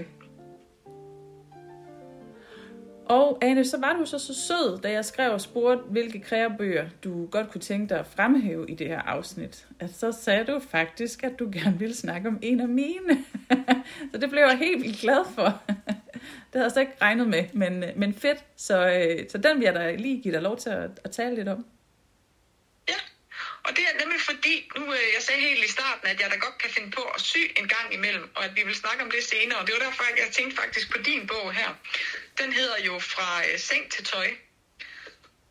Og 3.10 3.38
Ane, 3.42 3.66
så 3.66 3.80
var 3.80 3.94
du 3.94 4.06
så, 4.06 4.20
så 4.20 4.34
sød, 4.34 4.82
da 4.82 4.92
jeg 4.92 5.06
skrev 5.06 5.32
og 5.32 5.42
spurgte, 5.42 5.84
hvilke 5.90 6.20
kreabøger 6.20 6.86
du 7.04 7.26
godt 7.26 7.52
kunne 7.52 7.62
tænke 7.62 7.90
dig 7.90 8.00
at 8.00 8.06
fremhæve 8.06 8.70
i 8.70 8.76
det 8.76 8.88
her 8.88 9.02
afsnit. 9.02 9.68
At 9.80 9.94
så 9.94 10.12
sagde 10.12 10.46
du 10.46 10.60
faktisk, 10.60 11.24
at 11.24 11.40
du 11.40 11.50
gerne 11.52 11.80
ville 11.80 11.96
snakke 11.96 12.28
om 12.28 12.40
en 12.42 12.60
af 12.60 12.68
mine. 12.68 13.26
så 14.12 14.18
det 14.22 14.30
blev 14.30 14.42
jeg 14.42 14.58
helt 14.58 14.84
vildt 14.84 15.00
glad 15.00 15.26
for. 15.36 15.44
det 16.24 16.54
havde 16.54 16.64
jeg 16.64 16.72
slet 16.72 16.82
ikke 16.82 17.02
regnet 17.02 17.28
med, 17.28 17.44
men, 17.54 17.84
øh, 17.84 17.90
men 17.96 18.14
fedt. 18.14 18.46
Så, 18.56 18.88
øh, 18.88 19.30
så 19.30 19.38
den 19.38 19.58
vil 19.58 19.64
jeg 19.64 19.76
da 19.76 19.96
lige 19.96 20.22
give 20.22 20.34
dig 20.34 20.42
lov 20.42 20.58
til 20.58 20.70
at, 20.70 20.90
at 21.04 21.12
tale 21.12 21.36
lidt 21.36 21.48
om. 21.48 21.66
Og 23.68 23.76
det 23.76 23.84
er 23.90 23.98
nemlig 24.04 24.22
fordi, 24.22 24.70
nu 24.76 24.94
øh, 24.94 25.00
jeg 25.16 25.22
sagde 25.22 25.42
helt 25.42 25.66
i 25.66 25.72
starten, 25.72 26.08
at 26.08 26.20
jeg 26.22 26.32
da 26.32 26.36
godt 26.36 26.58
kan 26.58 26.70
finde 26.70 26.92
på 26.92 27.04
at 27.04 27.22
sy 27.22 27.38
en 27.56 27.68
gang 27.68 27.94
imellem, 27.94 28.30
og 28.36 28.46
at 28.46 28.56
vi 28.56 28.64
vil 28.64 28.76
snakke 28.76 29.04
om 29.04 29.12
det 29.12 29.24
senere. 29.24 29.60
Og 29.60 29.68
det 29.68 29.74
var 29.74 29.80
derfor, 29.80 30.04
at 30.04 30.20
jeg 30.20 30.32
tænkte 30.32 30.56
faktisk 30.56 30.92
på 30.92 30.98
din 30.98 31.28
bog 31.28 31.54
her. 31.54 31.70
Den 32.38 32.54
hedder 32.54 32.80
jo 32.86 33.00
Fra 33.00 33.48
øh, 33.48 33.60
seng 33.60 33.92
til 33.92 34.04
tøj. 34.06 34.30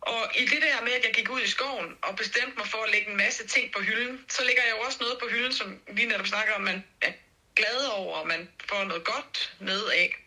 Og 0.00 0.30
i 0.34 0.44
det 0.44 0.62
der 0.62 0.82
med, 0.82 0.92
at 0.92 1.04
jeg 1.04 1.14
gik 1.14 1.30
ud 1.30 1.40
i 1.40 1.48
skoven 1.48 1.96
og 2.02 2.16
bestemte 2.16 2.56
mig 2.58 2.66
for 2.66 2.82
at 2.82 2.90
lægge 2.90 3.10
en 3.10 3.16
masse 3.16 3.46
ting 3.46 3.72
på 3.72 3.80
hylden, 3.80 4.24
så 4.28 4.44
lægger 4.44 4.62
jeg 4.62 4.72
jo 4.72 4.80
også 4.80 4.98
noget 5.00 5.18
på 5.18 5.28
hylden, 5.28 5.52
som 5.52 5.80
vi 5.88 6.04
netop 6.04 6.26
snakker 6.26 6.54
om, 6.54 6.60
man 6.60 6.84
er 7.00 7.12
glad 7.56 7.86
over, 7.86 8.16
og 8.16 8.26
man 8.26 8.48
får 8.68 8.84
noget 8.84 9.04
godt 9.04 9.54
med 9.60 9.84
af. 9.84 10.25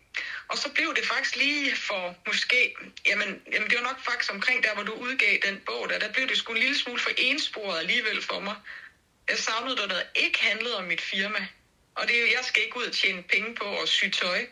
Og 0.50 0.58
så 0.58 0.68
blev 0.68 0.94
det 0.94 1.06
faktisk 1.06 1.36
lige 1.36 1.76
for 1.76 2.16
måske, 2.26 2.74
jamen, 3.06 3.42
jamen 3.52 3.70
det 3.70 3.78
var 3.78 3.84
nok 3.84 4.04
faktisk 4.04 4.32
omkring 4.32 4.62
der, 4.62 4.74
hvor 4.74 4.82
du 4.82 4.92
udgav 4.92 5.38
den 5.48 5.60
bog 5.66 5.88
der, 5.88 5.98
der 5.98 6.12
blev 6.12 6.28
det 6.28 6.36
sgu 6.36 6.52
en 6.52 6.58
lille 6.58 6.78
smule 6.78 7.00
for 7.00 7.10
ensporet 7.18 7.78
alligevel 7.78 8.22
for 8.22 8.40
mig. 8.40 8.56
Jeg 9.28 9.38
savnede, 9.38 9.76
der 9.76 9.86
noget 9.86 10.06
ikke 10.14 10.38
handlede 10.40 10.76
om 10.78 10.84
mit 10.84 11.00
firma. 11.00 11.46
Og 11.94 12.08
det 12.08 12.14
jeg 12.14 12.44
skal 12.44 12.62
ikke 12.62 12.76
ud 12.76 12.84
og 12.84 12.92
tjene 12.92 13.22
penge 13.22 13.54
på 13.54 13.80
at 13.80 13.88
sy 13.88 14.04
tøj, 14.08 14.46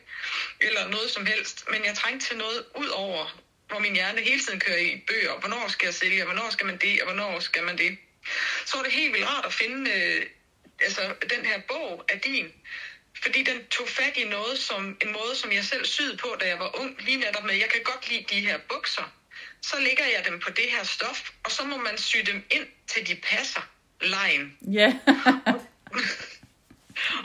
eller 0.61 0.89
noget 0.89 1.11
som 1.11 1.27
helst, 1.27 1.65
men 1.71 1.85
jeg 1.85 1.95
trængte 1.95 2.27
til 2.27 2.37
noget 2.37 2.65
ud 2.77 2.89
over, 2.89 3.43
hvor 3.69 3.79
min 3.79 3.95
hjerne 3.95 4.21
hele 4.21 4.41
tiden 4.41 4.61
kører 4.61 4.79
i 4.79 5.05
bøger. 5.07 5.39
Hvornår 5.41 5.69
skal 5.69 5.87
jeg 5.87 5.95
sælge, 5.95 6.25
hvornår 6.25 6.51
skal 6.51 6.67
man 6.67 6.77
det, 6.77 7.03
og 7.03 7.07
hvornår 7.07 7.41
skal 7.41 7.65
man 7.65 7.79
det. 7.79 7.99
Så 8.67 8.77
var 8.77 8.85
det 8.85 8.93
helt 8.93 9.13
vildt 9.13 9.27
rart 9.27 9.47
at 9.47 9.53
finde 9.53 9.91
øh, 9.91 10.27
altså, 10.81 11.15
den 11.31 11.45
her 11.47 11.61
bog 11.69 12.05
af 12.09 12.21
din, 12.21 12.53
fordi 13.23 13.43
den 13.43 13.67
tog 13.67 13.89
fat 13.89 14.17
i 14.17 14.25
noget 14.25 14.59
som 14.59 14.97
en 15.03 15.13
måde, 15.13 15.35
som 15.35 15.53
jeg 15.53 15.65
selv 15.65 15.85
syede 15.85 16.17
på, 16.17 16.37
da 16.41 16.49
jeg 16.49 16.59
var 16.59 16.81
ung, 16.81 17.03
lige 17.03 17.17
netop 17.17 17.45
med, 17.45 17.55
jeg 17.55 17.69
kan 17.69 17.83
godt 17.83 18.11
lide 18.11 18.25
de 18.31 18.41
her 18.41 18.59
bukser. 18.69 19.13
Så 19.63 19.81
lægger 19.81 20.05
jeg 20.05 20.25
dem 20.25 20.41
på 20.41 20.51
det 20.51 20.71
her 20.71 20.85
stof, 20.85 21.31
og 21.45 21.51
så 21.51 21.65
må 21.65 21.77
man 21.77 21.99
sy 21.99 22.17
dem 22.27 22.45
ind, 22.51 22.67
til 22.87 23.07
de 23.07 23.15
passer 23.15 23.61
lejen. 24.01 24.57
Ja, 24.63 24.95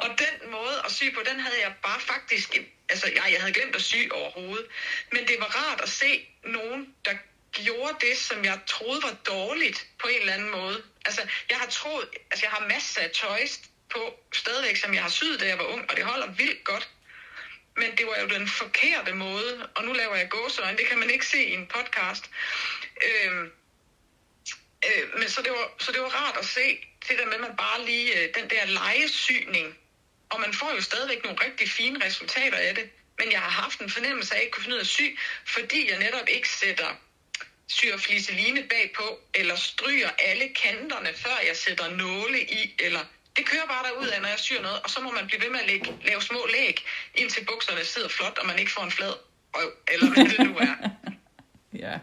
Og 0.04 0.10
den 0.10 0.52
måde 0.52 0.82
at 0.86 0.92
sy 0.92 1.04
på, 1.16 1.22
den 1.30 1.40
havde 1.40 1.62
jeg 1.62 1.74
bare 1.84 2.00
faktisk, 2.00 2.58
altså 2.90 3.08
jeg, 3.08 3.24
jeg 3.32 3.40
havde 3.40 3.54
glemt 3.54 3.76
at 3.76 3.82
sy 3.82 3.96
overhovedet. 4.12 4.66
Men 5.12 5.28
det 5.28 5.36
var 5.40 5.46
rart 5.46 5.82
at 5.82 5.90
se 5.90 6.28
nogen, 6.44 6.94
der 7.06 7.12
gjorde 7.52 7.96
det, 8.02 8.18
som 8.18 8.46
jeg 8.46 8.60
troede 8.68 9.04
var 9.04 9.16
dårligt 9.28 9.88
på 10.02 10.08
en 10.08 10.20
eller 10.20 10.34
anden 10.34 10.52
måde. 10.52 10.84
Altså 11.06 11.22
jeg 11.50 11.58
har 11.58 11.68
troet, 11.68 12.10
altså 12.32 12.46
jeg 12.46 12.52
har 12.52 12.68
masser 12.68 13.02
af 13.02 13.12
tøj 13.12 13.48
på 13.94 14.20
stadigvæk, 14.34 14.78
som 14.78 14.94
jeg 14.94 15.02
har 15.02 15.10
syet, 15.10 15.40
da 15.40 15.48
jeg 15.48 15.58
var 15.58 15.64
ung, 15.66 15.90
og 15.90 15.96
det 15.98 16.06
holder 16.06 16.32
vildt 16.32 16.64
godt. 16.64 16.90
Men 17.76 17.98
det 17.98 18.06
var 18.08 18.18
jo 18.22 18.28
den 18.28 18.48
forkerte 18.48 19.14
måde, 19.14 19.70
og 19.76 19.84
nu 19.84 19.94
laver 19.94 20.16
jeg 20.16 20.30
gåsøjne, 20.30 20.78
det 20.78 20.88
kan 20.88 21.00
man 21.00 21.10
ikke 21.10 21.26
se 21.26 21.44
i 21.44 21.54
en 21.54 21.68
podcast. 21.68 22.30
Øhm, 23.08 23.52
øh, 24.88 25.20
men 25.20 25.30
så 25.30 25.42
det, 25.42 25.52
var, 25.52 25.72
så 25.80 25.92
det 25.92 26.02
var 26.02 26.08
rart 26.08 26.38
at 26.38 26.46
se 26.46 26.86
det 27.08 27.18
der 27.20 27.26
med, 27.26 27.34
at 27.34 27.42
man 27.42 27.56
bare 27.58 27.86
lige, 27.86 28.20
øh, 28.20 28.36
den 28.36 28.50
der 28.50 28.66
lejesyning, 28.66 29.78
og 30.30 30.42
man 30.42 30.54
får 30.54 30.72
jo 30.76 30.82
stadigvæk 30.82 31.24
nogle 31.24 31.46
rigtig 31.46 31.70
fine 31.70 32.06
resultater 32.06 32.58
af 32.58 32.76
det, 32.76 32.90
men 33.20 33.32
jeg 33.32 33.40
har 33.40 33.50
haft 33.50 33.80
en 33.80 33.90
fornemmelse 33.90 34.34
af, 34.34 34.36
at 34.36 34.40
jeg 34.40 34.44
ikke 34.44 34.54
kunne 34.54 34.64
finde 34.64 34.76
ud 34.76 34.80
af 34.80 34.84
at 34.84 34.88
sy, 34.88 35.02
fordi 35.46 35.90
jeg 35.90 36.00
netop 36.00 36.28
ikke 36.28 36.50
sætter 36.50 36.96
syr 37.68 37.98
fliseline 37.98 38.64
bagpå, 38.64 39.20
eller 39.34 39.56
stryger 39.56 40.10
alle 40.20 40.54
kanterne, 40.64 41.14
før 41.14 41.38
jeg 41.48 41.58
sætter 41.58 41.90
nåle 41.90 42.42
i, 42.42 42.76
eller 42.80 43.06
det 43.38 43.44
kører 43.52 43.68
bare 43.74 43.84
derud 43.88 44.08
af, 44.08 44.22
når 44.22 44.30
jeg 44.36 44.40
syr 44.40 44.62
noget, 44.62 44.80
og 44.84 44.90
så 44.90 45.00
må 45.02 45.10
man 45.12 45.26
blive 45.28 45.42
ved 45.44 45.52
med 45.56 45.60
at 45.64 45.68
lægge, 45.72 45.88
lave 46.10 46.22
små 46.22 46.42
læg, 46.58 46.76
indtil 47.16 47.46
bukserne 47.46 47.84
sidder 47.84 48.10
flot, 48.10 48.38
og 48.42 48.46
man 48.48 48.60
ikke 48.60 48.72
får 48.72 48.84
en 48.84 48.92
flad 48.92 49.14
røv, 49.56 49.70
eller 49.94 50.08
hvad 50.14 50.26
det 50.32 50.40
nu 50.48 50.54
er. 50.68 50.76
ja. 51.86 52.00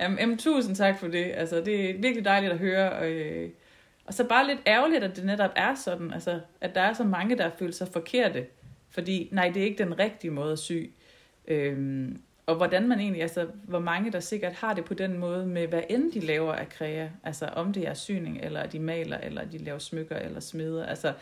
Jamen, 0.00 0.18
jamen, 0.18 0.38
tusind 0.38 0.76
tak 0.76 1.00
for 1.00 1.08
det. 1.08 1.32
Altså, 1.34 1.56
det 1.56 1.90
er 1.90 1.94
virkelig 1.94 2.24
dejligt 2.24 2.52
at 2.52 2.58
høre. 2.58 2.92
Og, 2.92 3.06
øh, 3.10 3.50
og 4.06 4.14
så 4.14 4.24
bare 4.24 4.46
lidt 4.46 4.60
ærgerligt, 4.66 5.04
at 5.04 5.16
det 5.16 5.24
netop 5.24 5.50
er 5.56 5.74
sådan, 5.74 6.12
altså, 6.12 6.40
at 6.60 6.74
der 6.74 6.80
er 6.80 6.92
så 6.92 7.04
mange, 7.04 7.38
der 7.38 7.50
føler 7.58 7.72
sig 7.72 7.88
forkerte. 7.92 8.46
Fordi, 8.90 9.28
nej, 9.32 9.48
det 9.48 9.62
er 9.62 9.66
ikke 9.66 9.84
den 9.84 9.98
rigtige 9.98 10.30
måde 10.30 10.52
at 10.52 10.58
sy. 10.58 10.82
Øhm, 11.48 12.22
og 12.46 12.56
hvordan 12.56 12.88
man 12.88 13.00
egentlig, 13.00 13.22
altså, 13.22 13.46
hvor 13.64 13.78
mange 13.78 14.12
der 14.12 14.20
sikkert 14.20 14.52
har 14.52 14.74
det 14.74 14.84
på 14.84 14.94
den 14.94 15.18
måde 15.18 15.46
med, 15.46 15.66
hvad 15.66 15.82
end 15.88 16.12
de 16.12 16.20
laver 16.20 16.52
af 16.52 16.68
kræa. 16.68 17.08
Altså, 17.24 17.46
om 17.46 17.72
det 17.72 17.88
er 17.88 17.94
syning, 17.94 18.38
eller 18.42 18.66
de 18.66 18.78
maler, 18.78 19.18
eller 19.18 19.44
de 19.44 19.58
laver 19.58 19.78
smykker, 19.78 20.16
eller 20.16 20.40
smeder. 20.40 20.86
Altså, 20.86 21.12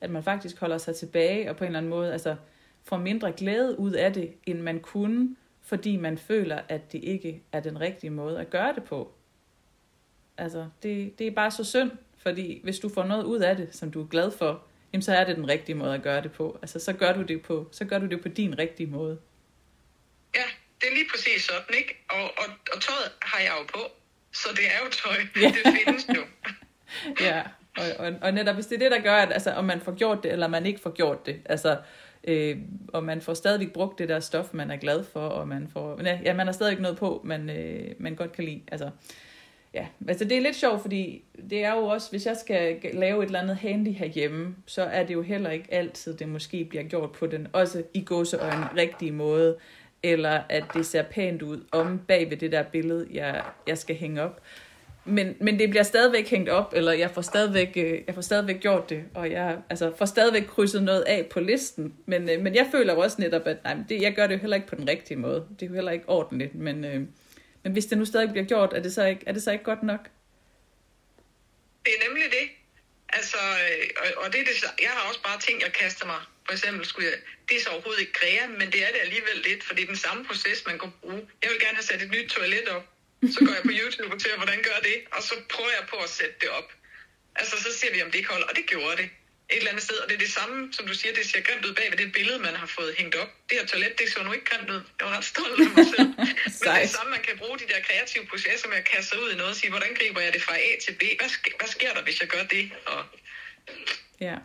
at 0.00 0.10
man 0.10 0.22
faktisk 0.22 0.60
holder 0.60 0.78
sig 0.78 0.96
tilbage, 0.96 1.50
og 1.50 1.56
på 1.56 1.64
en 1.64 1.68
eller 1.68 1.78
anden 1.78 1.90
måde, 1.90 2.12
altså, 2.12 2.36
får 2.84 2.96
mindre 2.96 3.32
glæde 3.32 3.78
ud 3.78 3.92
af 3.92 4.12
det, 4.12 4.32
end 4.46 4.60
man 4.60 4.80
kunne, 4.80 5.36
fordi 5.62 5.96
man 5.96 6.18
føler, 6.18 6.60
at 6.68 6.92
det 6.92 7.04
ikke 7.04 7.42
er 7.52 7.60
den 7.60 7.80
rigtige 7.80 8.10
måde 8.10 8.40
at 8.40 8.50
gøre 8.50 8.74
det 8.74 8.84
på. 8.84 9.12
Altså, 10.38 10.68
det, 10.82 11.18
det 11.18 11.26
er 11.26 11.30
bare 11.30 11.50
så 11.50 11.64
synd, 11.64 11.90
fordi 12.16 12.60
hvis 12.62 12.78
du 12.78 12.88
får 12.88 13.04
noget 13.04 13.24
ud 13.24 13.38
af 13.38 13.56
det, 13.56 13.74
som 13.76 13.90
du 13.90 14.02
er 14.02 14.06
glad 14.06 14.30
for, 14.30 14.62
jamen 14.92 15.02
så 15.02 15.14
er 15.14 15.24
det 15.24 15.36
den 15.36 15.48
rigtige 15.48 15.76
måde 15.76 15.94
at 15.94 16.02
gøre 16.02 16.22
det 16.22 16.32
på. 16.32 16.58
Altså, 16.62 16.78
så 16.78 16.92
gør 16.92 17.12
du 17.12 17.22
det 17.22 17.42
på, 17.42 17.68
så 17.72 17.84
gør 17.84 17.98
du 17.98 18.06
det 18.06 18.22
på 18.22 18.28
din 18.28 18.58
rigtige 18.58 18.86
måde. 18.86 19.18
Ja, 20.36 20.63
det 20.84 20.92
er 20.92 20.96
lige 21.00 21.10
præcis 21.10 21.42
sådan, 21.44 21.74
ikke? 21.78 22.04
Og, 22.10 22.22
og, 22.22 22.46
og 22.72 22.80
tøjet 22.80 23.10
har 23.22 23.40
jeg 23.40 23.52
jo 23.60 23.64
på, 23.74 23.82
så 24.32 24.48
det 24.56 24.64
er 24.74 24.78
jo 24.84 24.90
tøj. 24.90 25.16
Ja. 25.42 25.48
Det 25.48 25.74
findes 25.78 26.06
jo. 26.16 26.22
Ja, 27.26 27.42
og, 27.78 28.06
og, 28.06 28.12
og 28.22 28.32
netop 28.32 28.54
hvis 28.54 28.66
det 28.66 28.74
er 28.74 28.78
det, 28.78 28.90
der 28.90 29.00
gør, 29.00 29.16
at 29.16 29.32
altså, 29.32 29.50
om 29.50 29.64
man 29.64 29.80
får 29.80 29.94
gjort 29.94 30.22
det, 30.22 30.32
eller 30.32 30.48
man 30.48 30.66
ikke 30.66 30.80
får 30.80 30.90
gjort 30.90 31.26
det, 31.26 31.40
altså, 31.44 31.76
øh, 32.24 32.56
og 32.88 33.04
man 33.04 33.20
får 33.20 33.34
stadigvæk 33.34 33.72
brugt 33.72 33.98
det 33.98 34.08
der 34.08 34.20
stof, 34.20 34.46
man 34.52 34.70
er 34.70 34.76
glad 34.76 35.04
for, 35.12 35.20
og 35.20 35.48
man 35.48 35.68
får, 35.72 36.00
ja, 36.24 36.34
man 36.34 36.46
har 36.46 36.52
stadig 36.52 36.80
noget 36.80 36.98
på, 36.98 37.20
man, 37.24 37.50
øh, 37.50 37.94
man 37.98 38.14
godt 38.14 38.32
kan 38.32 38.44
lide, 38.44 38.62
altså, 38.72 38.90
ja, 39.74 39.86
altså 40.08 40.24
det 40.24 40.36
er 40.36 40.40
lidt 40.40 40.56
sjovt, 40.56 40.82
fordi 40.82 41.24
det 41.50 41.64
er 41.64 41.74
jo 41.74 41.84
også, 41.84 42.10
hvis 42.10 42.26
jeg 42.26 42.36
skal 42.36 42.80
lave 42.92 43.22
et 43.22 43.26
eller 43.26 43.40
andet 43.40 43.56
handy 43.56 43.94
herhjemme, 43.94 44.56
så 44.66 44.82
er 44.82 45.04
det 45.04 45.14
jo 45.14 45.22
heller 45.22 45.50
ikke 45.50 45.74
altid, 45.74 46.14
det 46.14 46.28
måske 46.28 46.64
bliver 46.64 46.84
gjort 46.84 47.12
på 47.12 47.26
den, 47.26 47.48
også 47.52 47.82
i 47.94 48.04
gåseøjne, 48.04 48.68
rigtige 48.76 49.12
måde, 49.12 49.58
eller 50.04 50.40
at 50.48 50.64
det 50.74 50.86
ser 50.86 51.02
pænt 51.02 51.42
ud 51.42 51.64
om 51.72 52.00
bag 52.08 52.30
ved 52.30 52.36
det 52.36 52.52
der 52.52 52.62
billede, 52.62 53.06
jeg, 53.10 53.42
jeg 53.66 53.78
skal 53.78 53.96
hænge 53.96 54.22
op. 54.22 54.40
Men, 55.04 55.36
men 55.40 55.58
det 55.58 55.70
bliver 55.70 55.82
stadigvæk 55.82 56.30
hængt 56.30 56.48
op, 56.48 56.72
eller 56.76 56.92
jeg 56.92 57.10
får 57.10 57.22
stadigvæk, 57.22 57.72
øh, 57.76 58.00
jeg 58.06 58.14
får 58.14 58.22
stadigvæk 58.22 58.60
gjort 58.60 58.90
det, 58.90 59.04
og 59.14 59.30
jeg 59.30 59.58
altså, 59.70 59.92
får 59.98 60.04
stadigvæk 60.04 60.46
krydset 60.46 60.82
noget 60.82 61.02
af 61.02 61.26
på 61.26 61.40
listen. 61.40 61.94
Men, 62.06 62.30
øh, 62.30 62.40
men 62.40 62.54
jeg 62.54 62.68
føler 62.72 62.94
også 62.94 63.16
netop, 63.20 63.46
at 63.46 63.64
nej, 63.64 63.74
men 63.74 63.86
det, 63.88 64.02
jeg 64.02 64.14
gør 64.14 64.26
det 64.26 64.34
jo 64.34 64.40
heller 64.40 64.56
ikke 64.56 64.68
på 64.68 64.74
den 64.74 64.88
rigtige 64.88 65.16
måde. 65.16 65.46
Det 65.60 65.62
er 65.62 65.66
jo 65.66 65.74
heller 65.74 65.92
ikke 65.92 66.08
ordentligt, 66.08 66.54
men, 66.54 66.84
øh, 66.84 67.00
men 67.62 67.72
hvis 67.72 67.86
det 67.86 67.98
nu 67.98 68.04
stadig 68.04 68.30
bliver 68.30 68.44
gjort, 68.46 68.72
er 68.72 68.82
det 68.82 68.94
så 68.94 69.04
ikke, 69.04 69.22
er 69.26 69.32
det 69.32 69.42
så 69.42 69.52
ikke 69.52 69.64
godt 69.64 69.82
nok? 69.82 70.08
Det 71.84 71.92
er 71.98 72.08
nemlig 72.08 72.24
det. 72.24 72.48
Altså, 73.08 73.36
øh, 73.36 73.88
og, 73.96 74.24
og 74.24 74.32
det 74.32 74.40
er 74.40 74.44
det, 74.44 74.82
jeg 74.82 74.90
har 74.90 75.08
også 75.08 75.22
bare 75.22 75.40
ting, 75.40 75.60
jeg 75.60 75.72
kaster 75.72 76.06
mig. 76.06 76.20
For 76.46 76.52
eksempel 76.52 76.86
skulle 76.86 77.08
jeg, 77.10 77.18
det 77.48 77.56
er 77.56 77.62
så 77.62 77.70
overhovedet 77.70 78.00
ikke 78.00 78.12
kræa, 78.12 78.46
men 78.46 78.72
det 78.72 78.80
er 78.86 78.90
det 78.92 79.00
alligevel 79.06 79.36
lidt, 79.48 79.64
for 79.64 79.74
det 79.74 79.82
er 79.82 79.86
den 79.86 79.96
samme 79.96 80.24
proces, 80.24 80.66
man 80.66 80.78
kan 80.78 80.90
bruge. 81.00 81.28
Jeg 81.42 81.50
vil 81.50 81.60
gerne 81.60 81.76
have 81.76 81.84
sat 81.90 82.02
et 82.02 82.10
nyt 82.10 82.30
toilet 82.30 82.68
op. 82.68 82.84
Så 83.34 83.38
går 83.46 83.54
jeg 83.58 83.62
på 83.62 83.74
YouTube 83.80 84.14
og 84.14 84.20
ser, 84.20 84.36
hvordan 84.36 84.62
gør 84.62 84.78
det, 84.82 84.96
og 85.12 85.22
så 85.22 85.34
prøver 85.54 85.70
jeg 85.78 85.84
på 85.88 85.96
at 85.96 86.10
sætte 86.10 86.34
det 86.40 86.48
op. 86.48 86.72
Altså, 87.36 87.62
så 87.62 87.78
ser 87.78 87.92
vi, 87.94 88.02
om 88.02 88.10
det 88.10 88.18
ikke 88.18 88.30
holder, 88.30 88.46
og 88.46 88.56
det 88.56 88.66
gjorde 88.66 88.96
det. 88.96 89.08
Et 89.50 89.56
eller 89.56 89.70
andet 89.70 89.84
sted, 89.84 89.96
og 89.96 90.08
det 90.08 90.14
er 90.14 90.18
det 90.18 90.32
samme, 90.32 90.72
som 90.72 90.86
du 90.86 90.94
siger, 90.94 91.14
det 91.14 91.26
ser 91.26 91.40
grimt 91.40 91.64
ud 91.64 91.74
bag 91.74 91.90
ved 91.90 91.98
det 91.98 92.12
billede, 92.12 92.38
man 92.38 92.54
har 92.54 92.66
fået 92.66 92.94
hængt 92.98 93.14
op. 93.14 93.28
Det 93.50 93.58
her 93.58 93.66
toilet, 93.66 93.98
det 93.98 94.12
så 94.12 94.22
nu 94.22 94.32
ikke 94.32 94.44
grimt 94.44 94.70
ud. 94.70 94.82
Jeg 94.98 95.06
var 95.08 95.16
ret 95.16 95.24
stolt 95.24 95.60
af 95.60 95.70
mig 95.76 95.86
selv. 95.96 96.08
Men 96.18 96.26
det 96.60 96.66
er 96.66 96.80
det 96.80 96.90
samme, 96.90 97.10
man 97.10 97.22
kan 97.22 97.38
bruge 97.38 97.58
de 97.58 97.66
der 97.72 97.80
kreative 97.88 98.26
processer 98.26 98.68
med 98.68 98.76
at 98.76 98.84
kaste 98.84 99.08
sig 99.10 99.20
ud 99.22 99.32
i 99.32 99.36
noget 99.36 99.50
og 99.50 99.56
sige, 99.56 99.70
hvordan 99.70 99.94
griber 99.94 100.20
jeg 100.20 100.32
det 100.32 100.42
fra 100.42 100.56
A 100.58 100.70
til 100.84 100.92
B? 100.92 101.02
Hvad, 101.20 101.28
sk- 101.34 101.56
hvad 101.58 101.68
sker 101.68 101.92
der, 101.94 102.02
hvis 102.02 102.20
jeg 102.20 102.28
gør 102.28 102.42
det? 102.44 102.70
Og 102.86 103.04
Ja. 104.20 104.36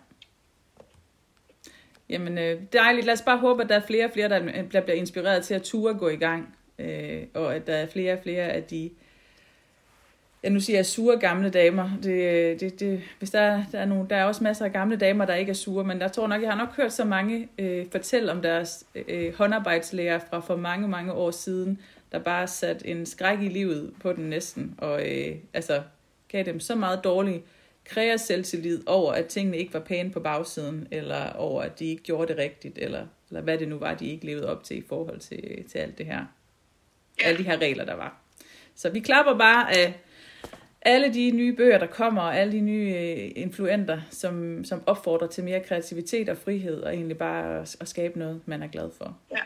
Jamen, 2.10 2.38
øh, 2.38 2.62
dejligt. 2.74 3.06
Lad 3.06 3.13
os 3.13 3.22
bare 3.22 3.38
håbe, 3.38 3.63
at 3.63 3.69
der 3.69 3.76
er 3.76 3.86
flere 3.88 4.06
og 4.06 4.12
flere, 4.12 4.30
der 4.72 4.82
bliver 4.82 4.98
inspireret 4.98 5.43
til 5.43 5.54
at 5.54 5.63
ture 5.63 5.93
gå 5.93 6.10
i 6.10 6.15
gang. 6.15 6.56
Øh, 6.80 7.24
og 7.34 7.56
at 7.56 7.67
der 7.67 7.74
er 7.74 7.88
flere 7.88 8.13
og 8.13 8.19
flere 8.24 8.43
af 8.43 8.63
de 8.63 8.89
Ja, 10.43 10.50
nu 10.50 10.60
siger 10.60 10.78
jeg 10.78 10.86
sure 10.86 11.19
gamle 11.19 11.50
damer. 11.50 11.89
Det, 12.04 12.60
det, 12.60 12.80
det, 12.80 13.02
hvis 13.17 13.30
der, 13.30 13.63
der, 13.72 13.80
er 13.80 13.86
nogle, 13.86 14.10
der 14.10 14.15
er 14.15 14.24
også 14.26 14.43
masser 14.43 14.65
af 14.65 14.72
gamle 14.72 14.95
damer, 14.95 15.26
der 15.26 15.36
ikke 15.36 15.50
er 15.50 15.54
sure, 15.54 15.84
men 15.84 16.02
jeg 16.02 16.12
tror 16.12 16.28
nok, 16.28 16.41
jeg 16.41 16.52
har 16.52 16.58
nok 16.58 16.76
hørt 16.76 16.93
så 16.93 17.06
mange 17.06 17.48
øh, 17.58 17.86
fortælle 17.91 18.32
om 18.32 18.41
deres 18.41 18.86
øh, 19.08 19.34
håndarbejdslærer 19.38 20.19
fra 20.30 20.39
for 20.39 20.56
mange, 20.56 20.88
mange 20.88 21.13
år 21.13 21.32
siden, 21.32 21.80
der 22.12 22.19
bare 22.19 22.48
sat 22.48 22.82
en 22.86 23.06
skræk 23.06 23.41
i 23.41 23.48
livet 23.48 23.93
på 24.02 24.13
den 24.13 24.24
næsten, 24.24 24.76
og 24.78 25.02
øh, 25.10 25.36
altså 25.54 25.82
gav 26.28 26.43
dem 26.43 26.60
så 26.60 26.76
meget 26.76 27.04
dårlig 27.04 27.43
kreativ 27.89 28.17
selvtillid 28.17 28.84
over, 28.88 29.13
at 29.13 29.25
tingene 29.25 29.58
ikke 29.58 29.73
var 29.73 29.80
pæne 29.80 30.12
på 30.12 30.19
bagsiden, 30.19 30.88
eller 30.91 31.34
over, 31.34 31.62
at 31.62 31.80
de 31.80 31.86
ikke 31.86 32.04
gjorde 32.04 32.28
det 32.28 32.38
rigtigt, 32.38 32.78
eller, 32.78 33.06
eller 33.30 33.41
hvad 33.41 33.58
det 33.58 33.67
nu 33.67 33.78
var, 33.78 33.93
de 33.93 34.08
ikke 34.08 34.25
levede 34.25 34.49
op 34.49 34.63
til 34.63 34.78
i 34.78 34.84
forhold 34.89 35.19
til, 35.19 35.65
til 35.69 35.80
alt 35.80 35.97
det 35.97 36.06
her. 36.06 36.25
Alle 37.23 37.38
de 37.38 37.43
her 37.43 37.58
regler, 37.58 37.86
der 37.86 37.95
var. 37.95 38.21
Så 38.75 38.89
vi 38.89 38.99
klapper 38.99 39.38
bare 39.38 39.78
af 39.78 39.99
alle 40.82 41.13
de 41.13 41.32
nye 41.32 41.56
bøger, 41.56 41.78
der 41.78 41.88
kommer, 41.88 42.21
og 42.21 42.38
alle 42.38 42.54
de 42.54 42.62
nye 42.62 42.93
øh, 42.95 43.32
influenter, 43.36 44.02
som, 44.10 44.63
som 44.63 44.84
opfordrer 44.86 45.28
til 45.28 45.43
mere 45.43 45.60
kreativitet 45.60 46.30
og 46.30 46.38
frihed, 46.38 46.82
og 46.82 46.93
egentlig 46.93 47.17
bare 47.17 47.62
at, 47.62 47.78
at 47.80 47.88
skabe 47.88 48.19
noget, 48.19 48.41
man 48.45 48.63
er 48.63 48.67
glad 48.67 48.89
for. 48.97 49.17
Ja. 49.32 49.41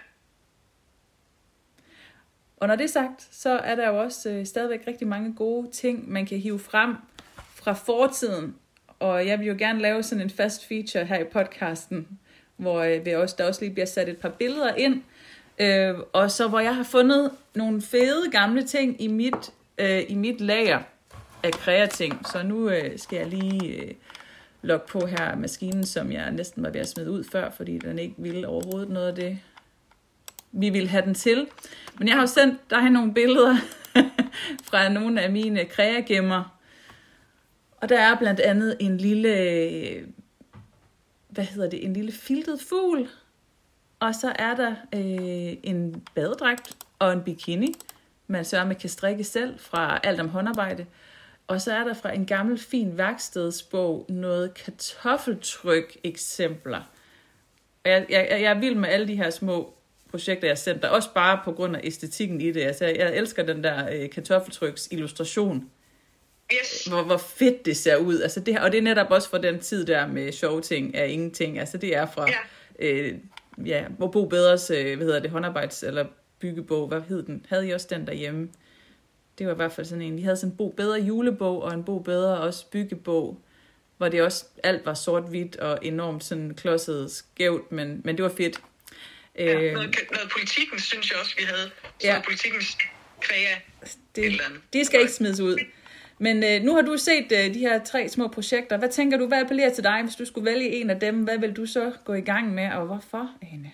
Og 2.57 2.67
når 2.67 2.75
det 2.75 2.83
er 2.83 2.89
sagt, 2.89 3.27
så 3.31 3.49
er 3.49 3.75
der 3.75 3.89
jo 3.89 4.01
også 4.01 4.29
øh, 4.29 4.45
stadigvæk 4.45 4.87
rigtig 4.87 5.07
mange 5.07 5.33
gode 5.35 5.71
ting, 5.71 6.11
man 6.11 6.25
kan 6.25 6.39
hive 6.39 6.59
frem 6.59 6.95
fra 7.63 7.73
fortiden. 7.73 8.55
Og 8.99 9.27
jeg 9.27 9.39
vil 9.39 9.47
jo 9.47 9.55
gerne 9.57 9.81
lave 9.81 10.03
sådan 10.03 10.21
en 10.21 10.29
fast 10.29 10.67
feature 10.67 11.05
her 11.05 11.19
i 11.19 11.23
podcasten, 11.23 12.07
hvor 12.57 12.81
øh, 12.81 13.05
vi 13.05 13.11
også, 13.11 13.35
der 13.37 13.47
også 13.47 13.61
lige 13.61 13.73
bliver 13.73 13.85
sat 13.85 14.09
et 14.09 14.17
par 14.17 14.29
billeder 14.29 14.75
ind, 14.75 15.01
øh, 15.59 15.95
og 16.13 16.31
så 16.31 16.47
hvor 16.47 16.59
jeg 16.59 16.75
har 16.75 16.83
fundet 16.83 17.31
nogle 17.55 17.81
fede 17.81 18.31
gamle 18.31 18.63
ting 18.63 19.01
i 19.01 19.07
mit, 19.07 19.51
øh, 19.77 20.03
i 20.07 20.15
mit 20.15 20.41
lager 20.41 20.79
af 21.43 21.51
kreating. 21.51 22.27
Så 22.31 22.43
nu 22.43 22.69
øh, 22.69 22.99
skal 22.99 23.17
jeg 23.17 23.27
lige 23.27 23.67
øh, 23.67 23.91
logge 24.61 24.87
på 24.87 25.05
her 25.05 25.35
maskinen, 25.35 25.85
som 25.85 26.11
jeg 26.11 26.31
næsten 26.31 26.63
var 26.63 26.69
ved 26.69 26.79
at 26.79 26.89
smide 26.89 27.11
ud 27.11 27.23
før, 27.31 27.51
fordi 27.51 27.77
den 27.77 27.99
ikke 27.99 28.15
ville 28.17 28.47
overhovedet 28.47 28.89
noget 28.89 29.07
af 29.07 29.15
det, 29.15 29.39
vi 30.51 30.69
ville 30.69 30.89
have 30.89 31.05
den 31.05 31.13
til. 31.13 31.47
Men 31.99 32.07
jeg 32.07 32.15
har 32.15 32.21
jo 32.21 32.27
sendt 32.27 32.69
dig 32.69 32.89
nogle 32.89 33.13
billeder 33.13 33.55
fra 34.69 34.89
nogle 34.89 35.21
af 35.21 35.31
mine 35.31 35.65
kreagemmer. 35.65 36.59
Og 37.83 37.89
der 37.89 37.99
er 37.99 38.17
blandt 38.19 38.39
andet 38.39 38.77
en 38.79 38.97
lille, 38.97 40.05
hvad 41.29 41.43
hedder 41.43 41.69
det, 41.69 41.85
en 41.85 41.93
lille 41.93 42.11
filtet 42.11 42.61
fugl. 42.61 43.09
Og 43.99 44.15
så 44.15 44.33
er 44.39 44.55
der 44.55 44.71
øh, 44.71 45.57
en 45.63 46.03
badedragt 46.15 46.77
og 46.99 47.13
en 47.13 47.21
bikini, 47.21 47.73
man 48.27 48.45
sørger 48.45 48.65
med 48.65 48.75
kan 48.75 48.89
strikke 48.89 49.23
selv 49.23 49.59
fra 49.59 49.99
alt 50.03 50.19
om 50.19 50.29
håndarbejde. 50.29 50.85
Og 51.47 51.61
så 51.61 51.73
er 51.73 51.83
der 51.83 51.93
fra 51.93 52.11
en 52.11 52.25
gammel 52.25 52.57
fin 52.57 52.97
værkstedsbog 52.97 54.05
noget 54.09 54.53
kartoffeltryk 54.53 55.97
eksempler. 56.03 56.81
Jeg, 57.85 58.05
jeg, 58.09 58.27
jeg 58.31 58.51
er 58.51 58.59
vild 58.59 58.75
med 58.75 58.89
alle 58.89 59.07
de 59.07 59.15
her 59.15 59.29
små 59.29 59.73
projekter, 60.11 60.47
jeg 60.47 60.51
har 60.51 60.55
sendt 60.55 60.81
dig, 60.81 60.89
også 60.89 61.13
bare 61.13 61.41
på 61.45 61.51
grund 61.51 61.75
af 61.75 61.81
æstetikken 61.83 62.41
i 62.41 62.51
det. 62.51 62.61
Altså, 62.61 62.85
jeg 62.85 63.15
elsker 63.15 63.43
den 63.43 63.63
der 63.63 63.89
øh, 63.93 64.09
kartoffeltryks 64.09 64.87
illustration. 64.91 65.69
Yes. 66.51 66.85
Hvor, 66.85 67.03
hvor 67.03 67.17
fedt 67.17 67.65
det 67.65 67.77
ser 67.77 67.97
ud. 67.97 68.21
Altså, 68.21 68.39
det, 68.39 68.59
og 68.59 68.71
det 68.71 68.77
er 68.77 68.81
netop 68.81 69.11
også 69.11 69.29
fra 69.29 69.37
den 69.37 69.59
tid 69.59 69.85
der 69.85 70.07
med 70.07 70.31
sjove 70.31 70.61
ting 70.61 70.95
af 70.95 71.09
ingenting. 71.09 71.59
Altså, 71.59 71.77
det 71.77 71.95
er 71.95 72.05
fra, 72.05 72.27
ja, 72.29 72.37
øh, 72.79 73.13
ja 73.65 73.85
hvor 73.97 74.07
Bo 74.07 74.25
Bedres, 74.25 74.69
øh, 74.69 74.97
hvad 74.97 75.05
hedder 75.07 75.19
det, 75.19 75.31
håndarbejds- 75.31 75.83
eller 75.87 76.05
byggebog, 76.39 76.87
hvad 76.87 77.01
hed 77.01 77.23
den? 77.23 77.45
Havde 77.49 77.67
I 77.67 77.71
også 77.71 77.87
den 77.89 78.07
derhjemme? 78.07 78.49
Det 79.37 79.47
var 79.47 79.53
i 79.53 79.55
hvert 79.55 79.71
fald 79.71 79.87
sådan 79.87 80.01
en. 80.01 80.17
Vi 80.17 80.21
havde 80.21 80.37
sådan 80.37 80.51
en 80.51 80.57
Bo 80.57 80.69
Bedre 80.69 80.99
julebog, 80.99 81.61
og 81.61 81.73
en 81.73 81.83
Bo 81.83 81.99
Bedre 81.99 82.37
også 82.37 82.65
byggebog, 82.71 83.41
hvor 83.97 84.09
det 84.09 84.21
også, 84.21 84.45
alt 84.63 84.85
var 84.85 84.93
sort-hvidt 84.93 85.55
og 85.55 85.79
enormt 85.81 86.23
sådan 86.23 86.53
klodset 86.55 87.11
skævt, 87.11 87.71
men, 87.71 88.01
men 88.03 88.17
det 88.17 88.23
var 88.23 88.31
fedt. 88.37 88.59
Ja, 89.39 89.53
øh, 89.53 89.73
noget, 89.73 89.95
noget 90.11 90.29
politikken 90.31 90.79
synes 90.79 91.11
jeg 91.11 91.19
også, 91.19 91.35
vi 91.37 91.43
havde. 91.43 91.71
Så 91.99 92.07
ja. 92.07 92.21
politikens 92.25 92.77
kræa. 93.21 93.55
Det, 94.15 94.41
de 94.73 94.85
skal 94.85 94.99
ikke 94.99 95.13
smides 95.13 95.39
ud. 95.39 95.57
Men 96.19 96.43
øh, 96.43 96.61
nu 96.61 96.75
har 96.75 96.81
du 96.81 96.97
set 96.97 97.31
øh, 97.31 97.53
de 97.53 97.59
her 97.59 97.83
tre 97.83 98.09
små 98.09 98.27
projekter. 98.27 98.77
Hvad 98.77 98.89
tænker 98.89 99.17
du, 99.17 99.27
hvad 99.27 99.39
appellerer 99.39 99.73
til 99.73 99.83
dig, 99.83 100.01
hvis 100.03 100.15
du 100.15 100.25
skulle 100.25 100.51
vælge 100.51 100.69
en 100.69 100.89
af 100.89 100.99
dem? 100.99 101.15
Hvad 101.23 101.37
vil 101.37 101.53
du 101.53 101.65
så 101.65 101.91
gå 102.05 102.13
i 102.13 102.21
gang 102.21 102.53
med, 102.53 102.71
og 102.71 102.85
hvorfor, 102.85 103.31
Ane? 103.41 103.71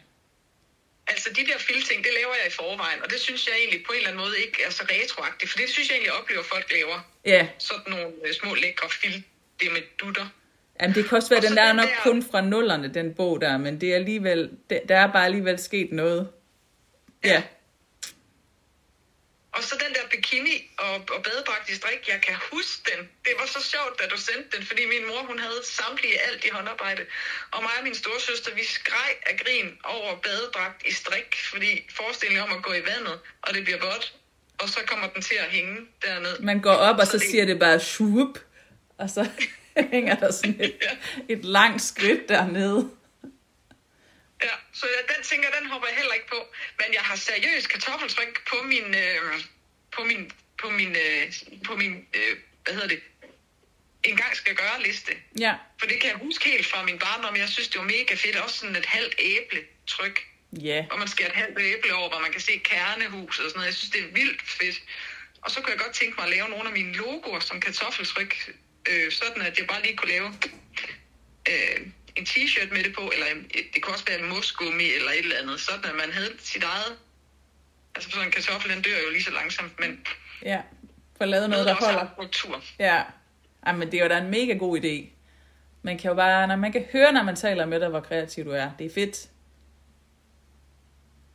Altså 1.08 1.30
de 1.30 1.42
der 1.46 1.58
filting, 1.58 2.04
det 2.04 2.12
laver 2.20 2.36
jeg 2.42 2.48
i 2.48 2.56
forvejen, 2.62 3.00
og 3.04 3.10
det 3.10 3.20
synes 3.20 3.48
jeg 3.48 3.56
egentlig 3.62 3.86
på 3.86 3.92
en 3.92 3.98
eller 3.98 4.10
anden 4.10 4.26
måde 4.26 4.36
ikke 4.46 4.58
er 4.68 4.70
så 4.70 4.84
retroagtigt, 4.84 5.52
for 5.52 5.58
det 5.58 5.70
synes 5.70 5.90
jeg 5.90 5.96
egentlig, 5.96 6.12
jeg 6.12 6.20
oplever, 6.22 6.40
at 6.40 6.46
folk 6.46 6.68
laver. 6.72 6.98
Ja. 7.26 7.48
Sådan 7.58 7.92
nogle 7.94 8.08
øh, 8.26 8.34
små 8.34 8.56
lækre 8.56 8.90
filt, 8.90 9.26
det 9.60 9.72
med 9.72 9.82
dutter. 10.00 10.28
Jamen, 10.82 10.96
det 10.96 11.10
kan 11.10 11.16
også 11.16 11.30
være, 11.30 11.42
den 11.42 11.56
der 11.58 11.64
er 11.64 11.74
nok 11.74 11.86
der... 11.86 12.02
kun 12.04 12.24
fra 12.32 12.42
nullerne, 12.42 12.94
den 12.94 13.14
bog 13.14 13.42
der, 13.42 13.58
men 13.58 13.82
det 13.82 13.92
er 13.92 13.96
alligevel, 13.96 14.50
der 14.70 14.98
er 15.04 15.12
bare 15.12 15.26
alligevel 15.26 15.60
sket 15.60 15.92
noget. 15.92 16.30
Ja. 17.24 17.30
ja. 17.30 17.44
Og 19.56 19.62
så 19.64 19.74
den 19.84 19.92
der 19.98 20.06
bikini 20.14 20.58
og, 20.78 20.94
og 21.16 21.20
badedragt 21.28 21.70
i 21.70 21.76
strik, 21.82 22.02
jeg 22.14 22.20
kan 22.28 22.36
huske 22.52 22.82
den. 22.92 23.00
Det 23.26 23.34
var 23.40 23.48
så 23.56 23.62
sjovt, 23.74 23.94
da 24.00 24.04
du 24.14 24.18
sendte 24.28 24.50
den, 24.58 24.66
fordi 24.70 24.84
min 24.94 25.04
mor, 25.10 25.22
hun 25.32 25.40
havde 25.46 25.62
samtlige 25.80 26.18
alt 26.28 26.46
i 26.48 26.50
håndarbejde. 26.58 27.04
Og 27.54 27.60
mig 27.66 27.76
og 27.80 27.84
min 27.84 27.96
storsøster, 27.96 28.52
vi 28.60 28.64
skreg 28.78 29.12
af 29.30 29.36
grin 29.42 29.70
over 29.84 30.12
badedragt 30.26 30.80
i 30.90 30.94
strik, 31.02 31.30
fordi 31.52 31.72
forestillingen 32.00 32.44
om 32.48 32.52
at 32.58 32.62
gå 32.64 32.72
i 32.82 32.84
vandet, 32.92 33.16
og 33.42 33.50
det 33.56 33.64
bliver 33.64 33.80
vådt, 33.88 34.06
og 34.62 34.70
så 34.70 34.80
kommer 34.88 35.08
den 35.14 35.22
til 35.22 35.36
at 35.36 35.50
hænge 35.56 35.78
dernede. 36.06 36.38
Man 36.40 36.62
går 36.62 36.78
op, 36.90 36.98
og 37.00 37.06
så, 37.06 37.12
så 37.12 37.18
det... 37.18 37.28
siger 37.30 37.46
det 37.46 37.60
bare 37.60 37.80
shup, 37.80 38.34
og 38.98 39.10
så 39.10 39.24
hænger 39.94 40.16
der 40.16 40.32
sådan 40.32 40.62
et, 40.62 40.76
ja. 40.86 40.94
et 41.34 41.46
langt 41.46 41.82
skridt 41.82 42.30
dernede. 42.30 42.90
Ja, 44.44 44.56
så 44.74 44.86
jeg, 44.88 45.16
den 45.16 45.24
tænker, 45.24 45.50
den 45.60 45.70
hopper 45.70 45.88
jeg 45.88 45.98
heller 45.98 46.14
ikke 46.14 46.28
på. 46.28 46.48
Men 46.80 46.94
jeg 46.94 47.02
har 47.02 47.16
seriøst 47.16 47.70
kartoffeltryk 47.70 48.48
på 48.50 48.58
min, 48.64 48.96
øh, 48.96 49.44
på 49.96 50.04
min, 50.04 50.32
på 50.62 50.70
min, 50.70 50.96
øh, 50.96 51.34
på 51.68 51.76
min 51.76 52.08
øh, 52.14 52.38
hvad 52.64 52.74
hedder 52.74 52.88
det, 52.88 53.02
en 54.04 54.18
gang 54.18 54.36
skal 54.36 54.56
gøre 54.56 54.84
liste. 54.84 55.12
Ja. 55.40 55.56
For 55.80 55.88
det 55.88 56.02
kan 56.02 56.10
jeg 56.10 56.18
huske 56.18 56.50
helt 56.50 56.68
fra 56.68 56.84
min 56.84 57.00
barndom. 57.00 57.36
Jeg 57.36 57.50
synes, 57.50 57.68
det 57.68 57.80
var 57.80 57.86
mega 57.86 58.16
fedt. 58.16 58.36
Også 58.36 58.58
sådan 58.58 58.76
et 58.76 58.86
halvt 58.86 59.16
æble 59.20 59.62
tryk. 59.88 60.26
Ja. 60.52 60.68
Yeah. 60.68 60.86
Hvor 60.88 60.98
man 60.98 61.08
skærer 61.08 61.30
et 61.30 61.36
halvt 61.36 61.60
æble 61.60 61.94
over, 61.94 62.10
hvor 62.10 62.20
man 62.20 62.32
kan 62.32 62.42
se 62.42 62.58
kernehus 62.58 63.40
og 63.40 63.50
sådan 63.50 63.58
noget. 63.58 63.66
Jeg 63.66 63.74
synes, 63.74 63.92
det 63.92 64.02
er 64.04 64.08
vildt 64.14 64.42
fedt. 64.42 64.82
Og 65.42 65.52
så 65.52 65.62
kunne 65.62 65.72
jeg 65.72 65.80
godt 65.80 65.94
tænke 65.94 66.16
mig 66.18 66.24
at 66.24 66.30
lave 66.30 66.50
nogle 66.50 66.68
af 66.68 66.74
mine 66.74 66.94
logoer 66.94 67.40
som 67.40 67.62
kartoffeltryk. 67.62 68.54
Øh, 68.90 69.12
sådan 69.12 69.42
at 69.42 69.60
jeg 69.60 69.68
bare 69.68 69.82
lige 69.82 69.98
kunne 69.98 70.12
lave 70.12 70.34
øh, 71.50 71.88
en 72.20 72.26
t-shirt 72.26 72.70
med 72.76 72.84
det 72.84 72.94
på, 72.96 73.12
eller 73.14 73.26
det 73.74 73.82
kunne 73.82 73.94
også 73.96 74.06
være 74.06 74.20
en 74.20 74.30
mosgummi 74.30 74.88
eller 74.98 75.12
et 75.12 75.20
eller 75.20 75.38
andet, 75.42 75.60
sådan 75.60 75.86
at 75.86 75.96
man 75.96 76.12
havde 76.12 76.34
sit 76.40 76.64
eget. 76.64 76.98
Altså 77.96 78.10
sådan 78.10 78.26
en 78.26 78.32
kartoffel, 78.32 78.72
den 78.72 78.82
dør 78.82 79.00
jo 79.06 79.10
lige 79.10 79.24
så 79.24 79.32
langsomt, 79.32 79.80
men... 79.80 80.08
Ja, 80.46 80.62
for 81.18 81.24
at 81.24 81.30
lave 81.30 81.48
noget, 81.48 81.66
der 81.66 81.74
holder. 81.74 82.08
Struktur. 82.16 82.64
Ja, 82.80 83.04
Ej, 83.66 83.74
men 83.76 83.92
det 83.92 84.00
er 84.00 84.04
jo 84.04 84.10
da 84.10 84.18
en 84.18 84.30
mega 84.30 84.54
god 84.54 84.80
idé. 84.80 85.10
Man 85.82 85.98
kan 85.98 86.10
jo 86.10 86.16
bare, 86.16 86.48
når 86.48 86.56
man 86.56 86.72
kan 86.72 86.86
høre, 86.92 87.14
når 87.14 87.24
man 87.24 87.36
taler 87.36 87.66
med 87.66 87.80
dig, 87.80 87.90
hvor 87.90 88.00
kreativ 88.00 88.46
du 88.46 88.52
er. 88.52 88.72
Det 88.80 88.86
er 88.86 88.94
fedt. 88.94 89.30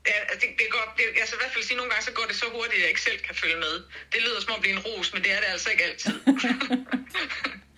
Ja, 0.07 0.13
altså, 0.21 0.39
det, 0.41 0.49
det 0.59 0.67
går, 0.71 0.95
det, 0.97 1.05
altså 1.21 1.35
i 1.37 1.39
hvert 1.41 1.53
fald 1.53 1.65
sige, 1.65 1.77
nogle 1.77 1.91
gange 1.91 2.05
så 2.05 2.13
går 2.13 2.25
det 2.29 2.37
så 2.37 2.47
hurtigt, 2.53 2.75
at 2.75 2.81
jeg 2.81 2.89
ikke 2.89 3.01
selv 3.01 3.19
kan 3.19 3.35
følge 3.35 3.57
med. 3.57 3.75
Det 4.13 4.21
lyder 4.23 4.41
som 4.41 4.53
at 4.57 4.61
blive 4.61 4.75
en 4.77 4.83
ros, 4.87 5.13
men 5.15 5.23
det 5.23 5.33
er 5.33 5.41
det 5.41 5.49
altså 5.55 5.71
ikke 5.71 5.85
altid. 5.85 6.21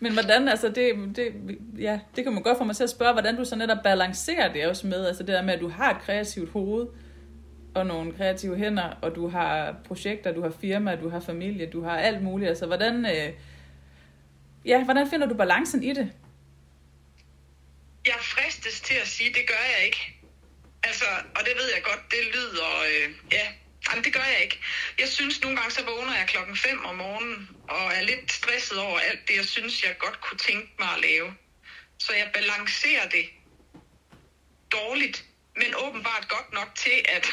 Men 0.00 0.12
hvordan, 0.12 0.48
altså 0.48 0.68
det, 0.68 1.16
det, 1.16 1.34
ja, 1.78 2.00
det 2.16 2.24
kan 2.24 2.32
man 2.32 2.42
godt 2.42 2.58
få 2.58 2.64
mig 2.64 2.76
til 2.76 2.84
at 2.84 2.90
spørge, 2.90 3.12
hvordan 3.12 3.36
du 3.36 3.44
så 3.44 3.56
netop 3.56 3.82
balancerer 3.84 4.52
det 4.52 4.66
også 4.66 4.86
med, 4.86 5.06
altså 5.06 5.22
det 5.22 5.34
der 5.34 5.42
med, 5.42 5.54
at 5.54 5.60
du 5.60 5.68
har 5.68 5.90
et 5.94 6.02
kreativt 6.02 6.50
hoved, 6.50 6.86
og 7.74 7.86
nogle 7.86 8.12
kreative 8.12 8.56
hænder, 8.56 8.88
og 9.02 9.14
du 9.14 9.28
har 9.28 9.76
projekter, 9.84 10.32
du 10.32 10.42
har 10.42 10.52
firma, 10.60 10.96
du 10.96 11.08
har 11.08 11.20
familie, 11.20 11.70
du 11.70 11.82
har 11.82 11.98
alt 11.98 12.22
muligt. 12.22 12.48
Altså 12.48 12.66
hvordan, 12.66 13.06
øh, 13.06 13.32
ja, 14.64 14.84
hvordan 14.84 15.10
finder 15.10 15.26
du 15.26 15.34
balancen 15.34 15.82
i 15.82 15.92
det? 15.92 16.12
Jeg 18.06 18.14
fristes 18.20 18.80
til 18.80 18.94
at 19.02 19.08
sige, 19.08 19.28
det 19.28 19.46
gør 19.46 19.64
jeg 19.76 19.86
ikke. 19.86 20.16
Altså, 20.82 21.04
og 21.36 21.40
det 21.44 21.52
ved 21.56 21.68
jeg 21.74 21.82
godt, 21.82 22.02
det 22.10 22.18
lyder, 22.34 22.70
øh, 22.88 23.14
ja, 23.32 23.46
Jamen, 23.88 24.04
det 24.04 24.12
gør 24.12 24.26
jeg 24.34 24.40
ikke. 24.42 24.58
Jeg 25.00 25.08
synes 25.08 25.42
nogle 25.42 25.56
gange, 25.56 25.70
så 25.70 25.82
vågner 25.84 26.14
jeg 26.16 26.26
klokken 26.26 26.56
5 26.56 26.84
om 26.84 26.96
morgenen, 26.96 27.48
og 27.70 27.92
er 27.92 28.02
lidt 28.02 28.32
stresset 28.32 28.78
over 28.78 28.98
alt 28.98 29.28
det, 29.28 29.36
jeg 29.36 29.44
synes, 29.44 29.84
jeg 29.84 29.98
godt 29.98 30.20
kunne 30.20 30.38
tænke 30.38 30.72
mig 30.78 30.88
at 30.96 31.00
lave. 31.00 31.34
Så 31.98 32.12
jeg 32.12 32.30
balancerer 32.34 33.08
det 33.08 33.26
dårligt, 34.72 35.24
men 35.56 35.74
åbenbart 35.84 36.28
godt 36.28 36.52
nok 36.52 36.70
til, 36.74 36.98
at, 37.08 37.26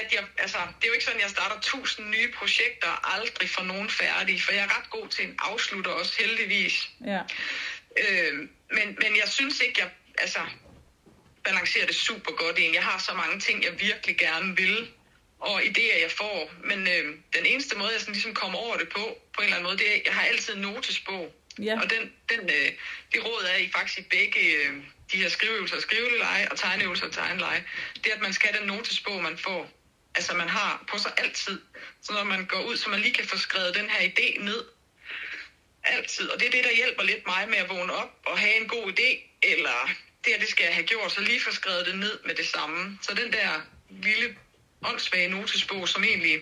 at 0.00 0.12
jeg, 0.12 0.24
altså, 0.38 0.58
det 0.58 0.84
er 0.84 0.88
jo 0.88 0.92
ikke 0.92 1.04
sådan, 1.04 1.20
at 1.20 1.22
jeg 1.22 1.30
starter 1.30 1.60
tusind 1.60 2.08
nye 2.08 2.32
projekter 2.32 2.88
og 2.88 3.14
aldrig 3.14 3.50
får 3.50 3.62
nogen 3.62 3.90
færdige, 3.90 4.40
for 4.40 4.52
jeg 4.52 4.64
er 4.64 4.78
ret 4.78 4.90
god 4.90 5.08
til 5.08 5.28
en 5.28 5.34
afslutter 5.38 5.90
også, 5.90 6.14
heldigvis. 6.18 6.90
Ja. 7.06 7.20
Øh, 8.02 8.34
men, 8.70 8.98
men 9.02 9.16
jeg 9.16 9.28
synes 9.28 9.60
ikke, 9.60 9.80
jeg 9.80 9.90
altså, 10.18 10.40
balancerer 11.44 11.86
det 11.86 11.94
super 11.94 12.32
godt 12.32 12.58
ind. 12.58 12.74
Jeg 12.74 12.84
har 12.84 12.98
så 12.98 13.14
mange 13.14 13.40
ting, 13.40 13.64
jeg 13.64 13.80
virkelig 13.80 14.16
gerne 14.18 14.56
vil, 14.56 14.90
og 15.40 15.62
idéer, 15.62 16.00
jeg 16.02 16.10
får. 16.10 16.52
Men 16.64 16.88
øh, 16.88 17.04
den 17.36 17.46
eneste 17.46 17.76
måde, 17.76 17.90
jeg 17.92 18.00
sådan 18.00 18.12
ligesom 18.12 18.34
kommer 18.34 18.58
over 18.58 18.76
det 18.76 18.88
på, 18.88 19.18
på 19.34 19.40
en 19.40 19.44
eller 19.44 19.56
anden 19.56 19.68
måde, 19.68 19.78
det 19.78 19.90
er, 19.90 19.94
at 19.94 20.02
jeg 20.06 20.14
har 20.14 20.22
altid 20.22 20.54
en 20.54 20.60
notesbog. 20.60 21.34
Ja. 21.62 21.80
Og 21.82 21.90
den, 21.90 22.12
den, 22.28 22.40
øh, 22.40 22.72
det 23.12 23.24
råd 23.24 23.44
er 23.54 23.56
i 23.56 23.70
faktisk 23.76 23.98
i 23.98 24.02
begge 24.02 24.40
øh, 24.40 24.74
de 25.12 25.16
her 25.16 25.28
skriveøvelser, 25.28 25.80
skriveleje 25.80 26.48
og 26.50 26.58
tegneøvelser 26.58 27.06
og 27.06 27.12
tegneleje, 27.12 27.64
det 27.94 28.06
er, 28.06 28.14
at 28.14 28.20
man 28.20 28.32
skal 28.32 28.48
have 28.50 28.60
den 28.60 28.68
notesbog, 28.68 29.22
man 29.22 29.38
får. 29.38 29.70
Altså 30.14 30.34
man 30.34 30.48
har 30.48 30.84
på 30.88 30.98
sig 30.98 31.12
altid. 31.16 31.60
Så 32.02 32.12
når 32.12 32.24
man 32.24 32.46
går 32.46 32.62
ud, 32.62 32.76
så 32.76 32.90
man 32.90 33.00
lige 33.00 33.14
kan 33.14 33.26
få 33.26 33.38
skrevet 33.38 33.74
den 33.74 33.90
her 33.90 34.08
idé 34.10 34.44
ned. 34.44 34.64
Altid. 35.84 36.28
Og 36.28 36.40
det 36.40 36.46
er 36.46 36.50
det, 36.50 36.64
der 36.64 36.76
hjælper 36.76 37.02
lidt 37.02 37.26
mig 37.26 37.48
med 37.48 37.58
at 37.58 37.68
vågne 37.68 37.92
op 37.92 38.12
og 38.26 38.38
have 38.38 38.56
en 38.60 38.68
god 38.68 38.92
idé, 38.92 39.38
eller 39.42 39.90
det 40.24 40.32
her, 40.32 40.38
det 40.38 40.48
skal 40.48 40.64
jeg 40.64 40.74
have 40.74 40.86
gjort, 40.86 41.12
så 41.12 41.20
lige 41.20 41.40
få 41.40 41.52
skrevet 41.52 41.86
det 41.86 41.98
ned 41.98 42.18
med 42.24 42.34
det 42.34 42.46
samme. 42.46 42.98
Så 43.02 43.14
den 43.14 43.32
der 43.32 43.60
lille 43.90 44.36
åndssvage 44.90 45.28
notesbog, 45.28 45.88
som 45.88 46.04
egentlig, 46.04 46.36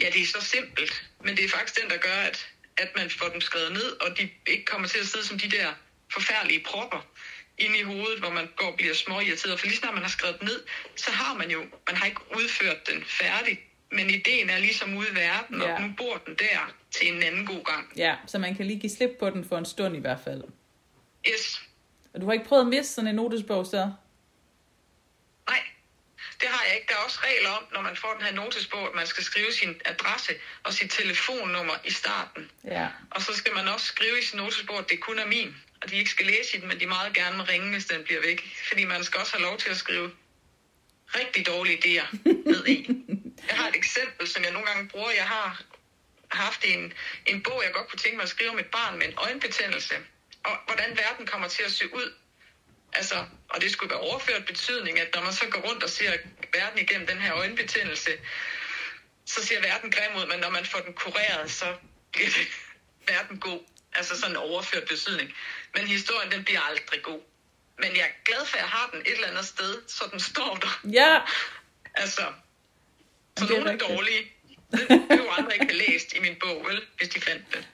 ja, 0.00 0.06
det 0.14 0.22
er 0.22 0.26
så 0.26 0.40
simpelt, 0.40 0.92
men 1.24 1.36
det 1.36 1.44
er 1.44 1.48
faktisk 1.48 1.80
den, 1.82 1.90
der 1.90 1.96
gør, 1.96 2.18
at, 2.30 2.46
at 2.78 2.88
man 2.96 3.10
får 3.10 3.28
dem 3.28 3.40
skrevet 3.40 3.72
ned, 3.72 3.88
og 4.00 4.18
de 4.18 4.28
ikke 4.46 4.64
kommer 4.64 4.88
til 4.88 4.98
at 4.98 5.06
sidde 5.06 5.26
som 5.26 5.38
de 5.38 5.50
der 5.50 5.68
forfærdelige 6.12 6.64
propper 6.66 7.06
inde 7.58 7.78
i 7.78 7.82
hovedet, 7.82 8.18
hvor 8.18 8.30
man 8.30 8.48
går 8.56 8.66
og 8.66 8.76
bliver 8.76 8.94
småirriteret. 8.94 9.60
For 9.60 9.66
lige 9.66 9.76
snart 9.76 9.94
man 9.94 10.02
har 10.02 10.10
skrevet 10.10 10.36
den 10.40 10.48
ned, 10.48 10.62
så 10.96 11.10
har 11.10 11.34
man 11.34 11.50
jo, 11.50 11.60
man 11.88 11.96
har 11.96 12.06
ikke 12.06 12.20
udført 12.36 12.88
den 12.90 13.04
færdig, 13.04 13.60
men 13.92 14.10
ideen 14.10 14.50
er 14.50 14.58
ligesom 14.58 14.96
ude 14.96 15.08
i 15.12 15.14
verden, 15.14 15.62
Ja. 15.62 15.74
og 15.74 15.82
nu 15.82 15.94
bor 15.96 16.16
den 16.26 16.34
der 16.34 16.72
til 16.90 17.14
en 17.16 17.22
anden 17.22 17.46
god 17.46 17.64
gang. 17.64 17.92
Ja, 17.96 18.14
så 18.26 18.38
man 18.38 18.54
kan 18.56 18.66
lige 18.66 18.80
give 18.80 18.90
slip 18.90 19.10
på 19.18 19.30
den 19.30 19.44
for 19.48 19.58
en 19.58 19.64
stund 19.64 19.96
i 19.96 20.00
hvert 20.00 20.20
fald. 20.24 20.42
Yes, 21.32 21.60
Og 22.14 22.20
du 22.20 22.26
har 22.26 22.32
ikke 22.32 22.44
prøvet 22.44 22.62
at 22.62 22.68
miste 22.68 22.92
sådan 22.94 23.08
en 23.08 23.14
notesbog 23.14 23.66
så? 23.66 23.92
Det 26.40 26.48
har 26.48 26.64
jeg 26.64 26.74
ikke. 26.74 26.86
Der 26.88 26.94
er 26.94 27.04
også 27.04 27.18
regler 27.22 27.50
om, 27.50 27.64
når 27.72 27.82
man 27.82 27.96
får 27.96 28.12
den 28.14 28.22
her 28.22 28.32
notesbog, 28.32 28.88
at 28.88 28.94
man 28.94 29.06
skal 29.06 29.24
skrive 29.24 29.52
sin 29.52 29.80
adresse 29.84 30.32
og 30.62 30.72
sit 30.74 30.90
telefonnummer 30.90 31.76
i 31.84 31.90
starten. 31.90 32.50
Ja. 32.64 32.88
Og 33.10 33.22
så 33.22 33.34
skal 33.34 33.54
man 33.54 33.68
også 33.68 33.86
skrive 33.86 34.18
i 34.18 34.22
sin 34.22 34.36
notesbog, 34.38 34.78
at 34.78 34.90
det 34.90 35.00
kun 35.00 35.18
er 35.18 35.26
min. 35.26 35.56
Og 35.82 35.90
de 35.90 35.96
ikke 35.96 36.10
skal 36.10 36.26
læse 36.26 36.56
i 36.56 36.60
den, 36.60 36.68
men 36.68 36.80
de 36.80 36.86
meget 36.86 37.14
gerne 37.14 37.36
må 37.36 37.42
ringe, 37.42 37.72
hvis 37.72 37.84
den 37.84 38.04
bliver 38.04 38.20
væk. 38.20 38.40
Fordi 38.68 38.84
man 38.84 39.04
skal 39.04 39.20
også 39.20 39.32
have 39.32 39.42
lov 39.42 39.58
til 39.58 39.70
at 39.70 39.76
skrive 39.76 40.10
rigtig 41.14 41.46
dårlige 41.46 41.78
idéer 41.84 42.18
ned 42.52 42.66
i. 42.66 42.88
Jeg 43.48 43.56
har 43.56 43.68
et 43.68 43.76
eksempel, 43.76 44.28
som 44.28 44.44
jeg 44.44 44.52
nogle 44.52 44.66
gange 44.66 44.88
bruger. 44.88 45.10
Jeg 45.10 45.28
har 45.28 45.62
haft 46.28 46.64
en, 46.64 46.92
en 47.26 47.42
bog, 47.42 47.62
jeg 47.64 47.72
godt 47.72 47.88
kunne 47.88 47.98
tænke 47.98 48.16
mig 48.16 48.22
at 48.22 48.28
skrive 48.28 48.50
om 48.50 48.58
et 48.58 48.66
barn 48.66 48.98
med 48.98 49.06
en 49.06 49.14
øjenbetændelse. 49.16 49.94
Og 50.44 50.58
hvordan 50.66 50.96
verden 50.96 51.26
kommer 51.26 51.48
til 51.48 51.62
at 51.62 51.72
se 51.72 51.94
ud. 51.94 52.12
Altså, 52.96 53.24
og 53.48 53.60
det 53.60 53.72
skulle 53.72 53.90
være 53.90 54.00
overført 54.00 54.44
betydning, 54.46 55.00
at 55.00 55.14
når 55.14 55.22
man 55.22 55.32
så 55.32 55.46
går 55.50 55.60
rundt 55.60 55.82
og 55.82 55.90
ser 55.90 56.12
verden 56.54 56.78
igennem 56.78 57.06
den 57.06 57.18
her 57.18 57.34
øjenbetændelse, 57.34 58.10
så 59.26 59.46
ser 59.46 59.60
verden 59.60 59.90
grim 59.90 60.16
ud, 60.16 60.26
men 60.26 60.38
når 60.40 60.50
man 60.50 60.64
får 60.64 60.78
den 60.78 60.94
kureret, 60.94 61.50
så 61.50 61.74
bliver 62.12 62.28
det 62.28 62.46
verden 63.12 63.40
god. 63.40 63.60
Altså 63.92 64.20
sådan 64.20 64.30
en 64.30 64.36
overført 64.36 64.84
betydning. 64.88 65.34
Men 65.74 65.86
historien, 65.86 66.32
den 66.32 66.44
bliver 66.44 66.60
aldrig 66.60 67.02
god. 67.02 67.20
Men 67.78 67.96
jeg 67.96 68.02
er 68.02 68.24
glad 68.24 68.46
for, 68.46 68.56
at 68.56 68.62
jeg 68.62 68.70
har 68.70 68.90
den 68.92 69.00
et 69.00 69.12
eller 69.12 69.28
andet 69.28 69.46
sted, 69.46 69.82
så 69.88 70.04
den 70.12 70.20
står 70.20 70.58
der. 70.62 70.90
Ja, 70.92 71.20
Altså, 71.96 72.22
så 73.38 73.46
Det 73.46 73.56
er 73.56 73.64
nogle 73.64 73.72
er 73.72 73.88
dårlige. 73.88 74.32
Det 74.72 74.88
det 74.88 75.06
er 75.10 75.16
jo 75.16 75.30
andre 75.30 75.54
ikke 75.54 75.74
læst 75.74 76.12
i 76.16 76.20
min 76.20 76.36
bog, 76.40 76.66
vel? 76.66 76.86
Hvis 76.96 77.08
de 77.08 77.20
fandt 77.20 77.44
det. 77.52 77.68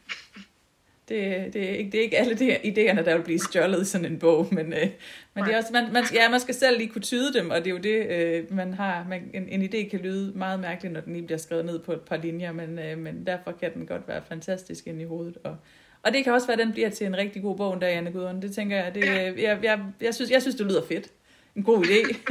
Det, 1.12 1.52
det, 1.52 1.64
er 1.70 1.74
ikke, 1.74 1.90
det 1.90 1.98
er 1.98 2.02
ikke 2.02 2.18
alle 2.18 2.34
de 2.34 2.44
her 2.44 2.58
idéerne, 2.58 3.04
der 3.04 3.16
vil 3.16 3.22
blive 3.24 3.38
stjålet 3.38 3.82
i 3.82 3.84
sådan 3.84 4.04
en 4.04 4.18
bog, 4.18 4.48
men, 4.52 4.72
øh, 4.72 4.88
men 5.34 5.44
det 5.44 5.52
er 5.52 5.56
også, 5.56 5.72
man, 5.72 5.92
man, 5.92 6.04
ja, 6.12 6.28
man 6.30 6.40
skal 6.40 6.54
selv 6.54 6.78
lige 6.78 6.88
kunne 6.88 7.02
tyde 7.02 7.34
dem, 7.34 7.50
og 7.50 7.58
det 7.58 7.66
er 7.66 7.70
jo 7.70 7.78
det, 7.78 8.06
øh, 8.06 8.56
man 8.56 8.74
har. 8.74 9.06
Man, 9.08 9.30
en, 9.34 9.48
en 9.48 9.62
idé 9.62 9.88
kan 9.88 10.00
lyde 10.00 10.32
meget 10.38 10.60
mærkelig, 10.60 10.92
når 10.92 11.00
den 11.00 11.12
lige 11.12 11.26
bliver 11.26 11.38
skrevet 11.38 11.64
ned 11.64 11.78
på 11.78 11.92
et 11.92 12.00
par 12.00 12.16
linjer, 12.16 12.52
men, 12.52 12.78
øh, 12.78 12.98
men 12.98 13.26
derfor 13.26 13.52
kan 13.52 13.74
den 13.74 13.86
godt 13.86 14.08
være 14.08 14.22
fantastisk 14.28 14.86
ind 14.86 15.00
i 15.00 15.04
hovedet. 15.04 15.38
Og, 15.44 15.56
og 16.02 16.12
det 16.12 16.24
kan 16.24 16.32
også 16.32 16.46
være, 16.46 16.60
at 16.60 16.66
den 16.66 16.72
bliver 16.72 16.90
til 16.90 17.06
en 17.06 17.16
rigtig 17.16 17.42
god 17.42 17.56
bog 17.56 17.74
en 17.74 17.80
dag, 17.80 17.96
Anne 17.96 18.12
Gudrun. 18.12 18.42
Det 18.42 18.54
tænker 18.54 18.76
jeg, 18.76 18.94
det, 18.94 19.06
jeg, 19.06 19.58
jeg, 19.62 19.80
jeg, 20.00 20.14
synes, 20.14 20.30
jeg 20.30 20.42
synes, 20.42 20.56
det 20.56 20.66
lyder 20.66 20.86
fedt. 20.86 21.08
En 21.56 21.62
god 21.62 21.84
idé. 21.84 22.22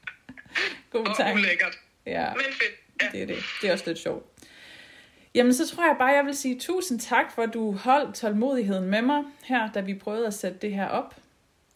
god 0.92 1.08
Og 1.08 1.16
tanke. 1.16 1.40
ulækkert. 1.40 1.78
Ja. 2.06 2.26
Men 2.34 2.44
fedt. 2.44 3.02
Ja. 3.02 3.06
Det 3.12 3.22
er 3.22 3.26
det. 3.26 3.36
Det 3.62 3.68
er 3.68 3.72
også 3.72 3.84
lidt 3.86 3.98
sjovt. 3.98 4.26
Jamen, 5.34 5.54
så 5.54 5.68
tror 5.68 5.84
jeg 5.84 5.96
bare, 5.98 6.08
jeg 6.08 6.24
vil 6.24 6.34
sige 6.36 6.58
tusind 6.58 7.00
tak, 7.00 7.32
for 7.32 7.42
at 7.42 7.54
du 7.54 7.72
holdt 7.72 8.14
tålmodigheden 8.14 8.90
med 8.90 9.02
mig 9.02 9.22
her, 9.44 9.72
da 9.72 9.80
vi 9.80 9.94
prøvede 9.94 10.26
at 10.26 10.34
sætte 10.34 10.58
det 10.62 10.74
her 10.74 10.86
op. 10.86 11.14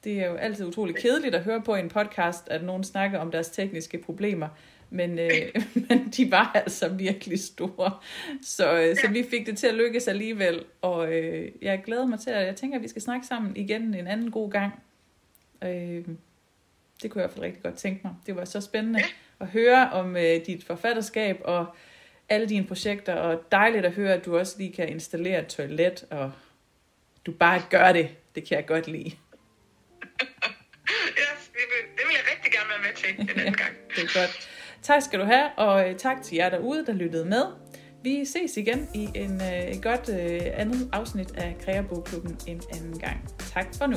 Det 0.04 0.20
er 0.20 0.26
jo 0.26 0.34
altid 0.34 0.66
utrolig 0.66 0.96
kedeligt 0.96 1.34
at 1.34 1.42
høre 1.42 1.62
på 1.62 1.74
i 1.74 1.80
en 1.80 1.88
podcast, 1.88 2.48
at 2.48 2.64
nogen 2.64 2.84
snakker 2.84 3.18
om 3.18 3.30
deres 3.30 3.48
tekniske 3.48 3.98
problemer, 3.98 4.48
men, 4.90 5.18
øh, 5.18 5.30
men 5.88 6.08
de 6.16 6.30
var 6.30 6.52
altså 6.54 6.88
virkelig 6.88 7.40
store. 7.40 7.90
Så, 8.42 8.80
øh, 8.80 8.96
så 8.96 9.08
vi 9.10 9.26
fik 9.30 9.46
det 9.46 9.58
til 9.58 9.66
at 9.66 9.74
lykkes 9.74 10.08
alligevel, 10.08 10.64
og 10.82 11.12
øh, 11.12 11.48
jeg 11.62 11.82
glæder 11.84 12.06
mig 12.06 12.20
til, 12.20 12.30
at 12.30 12.46
jeg 12.46 12.56
tænker, 12.56 12.76
at 12.76 12.82
vi 12.82 12.88
skal 12.88 13.02
snakke 13.02 13.26
sammen 13.26 13.56
igen 13.56 13.94
en 13.94 14.06
anden 14.06 14.30
god 14.30 14.50
gang. 14.50 14.82
Øh, 15.64 16.04
det 17.02 17.10
kunne 17.10 17.22
jeg 17.22 17.24
i 17.24 17.28
hvert 17.28 17.30
fald 17.30 17.44
rigtig 17.44 17.62
godt 17.62 17.74
tænke 17.74 18.00
mig. 18.04 18.14
Det 18.26 18.36
var 18.36 18.44
så 18.44 18.60
spændende 18.60 19.00
at 19.40 19.46
høre 19.46 19.90
om 19.90 20.16
øh, 20.16 20.46
dit 20.46 20.64
forfatterskab 20.64 21.40
og 21.44 21.66
alle 22.32 22.48
dine 22.48 22.66
projekter, 22.66 23.14
og 23.14 23.42
dejligt 23.52 23.84
at 23.84 23.92
høre, 23.92 24.14
at 24.14 24.24
du 24.24 24.38
også 24.38 24.54
lige 24.58 24.72
kan 24.72 24.88
installere 24.88 25.40
et 25.40 25.46
toilet, 25.46 26.04
og 26.10 26.32
du 27.26 27.32
bare 27.32 27.62
gør 27.70 27.92
det. 27.92 28.08
Det 28.34 28.48
kan 28.48 28.56
jeg 28.56 28.66
godt 28.66 28.86
lide. 28.86 29.10
Ja, 31.16 31.30
det 31.52 31.64
vil, 31.70 31.98
det 31.98 32.04
vil 32.06 32.14
jeg 32.14 32.24
rigtig 32.32 32.52
gerne 32.52 32.68
være 32.68 32.82
med 32.82 32.96
til 32.96 33.08
en 33.18 33.40
anden 33.40 33.54
gang. 33.64 33.72
Det 33.96 34.02
er 34.02 34.20
godt. 34.20 34.48
Tak 34.82 35.02
skal 35.02 35.20
du 35.20 35.24
have, 35.24 35.50
og 35.56 35.90
øh, 35.90 35.96
tak 35.96 36.22
til 36.22 36.36
jer 36.36 36.50
derude, 36.50 36.86
der 36.86 36.92
lyttede 36.92 37.24
med. 37.24 37.42
Vi 38.02 38.24
ses 38.24 38.56
igen 38.56 38.88
i 38.94 39.08
en 39.14 39.42
øh, 39.42 39.82
godt 39.82 40.08
øh, 40.08 40.40
andet 40.54 40.88
afsnit 40.92 41.36
af 41.36 41.56
Kreabogklubben 41.64 42.38
en 42.46 42.62
anden 42.72 42.98
gang. 42.98 43.28
Tak 43.38 43.66
for 43.78 43.86
nu. 43.86 43.96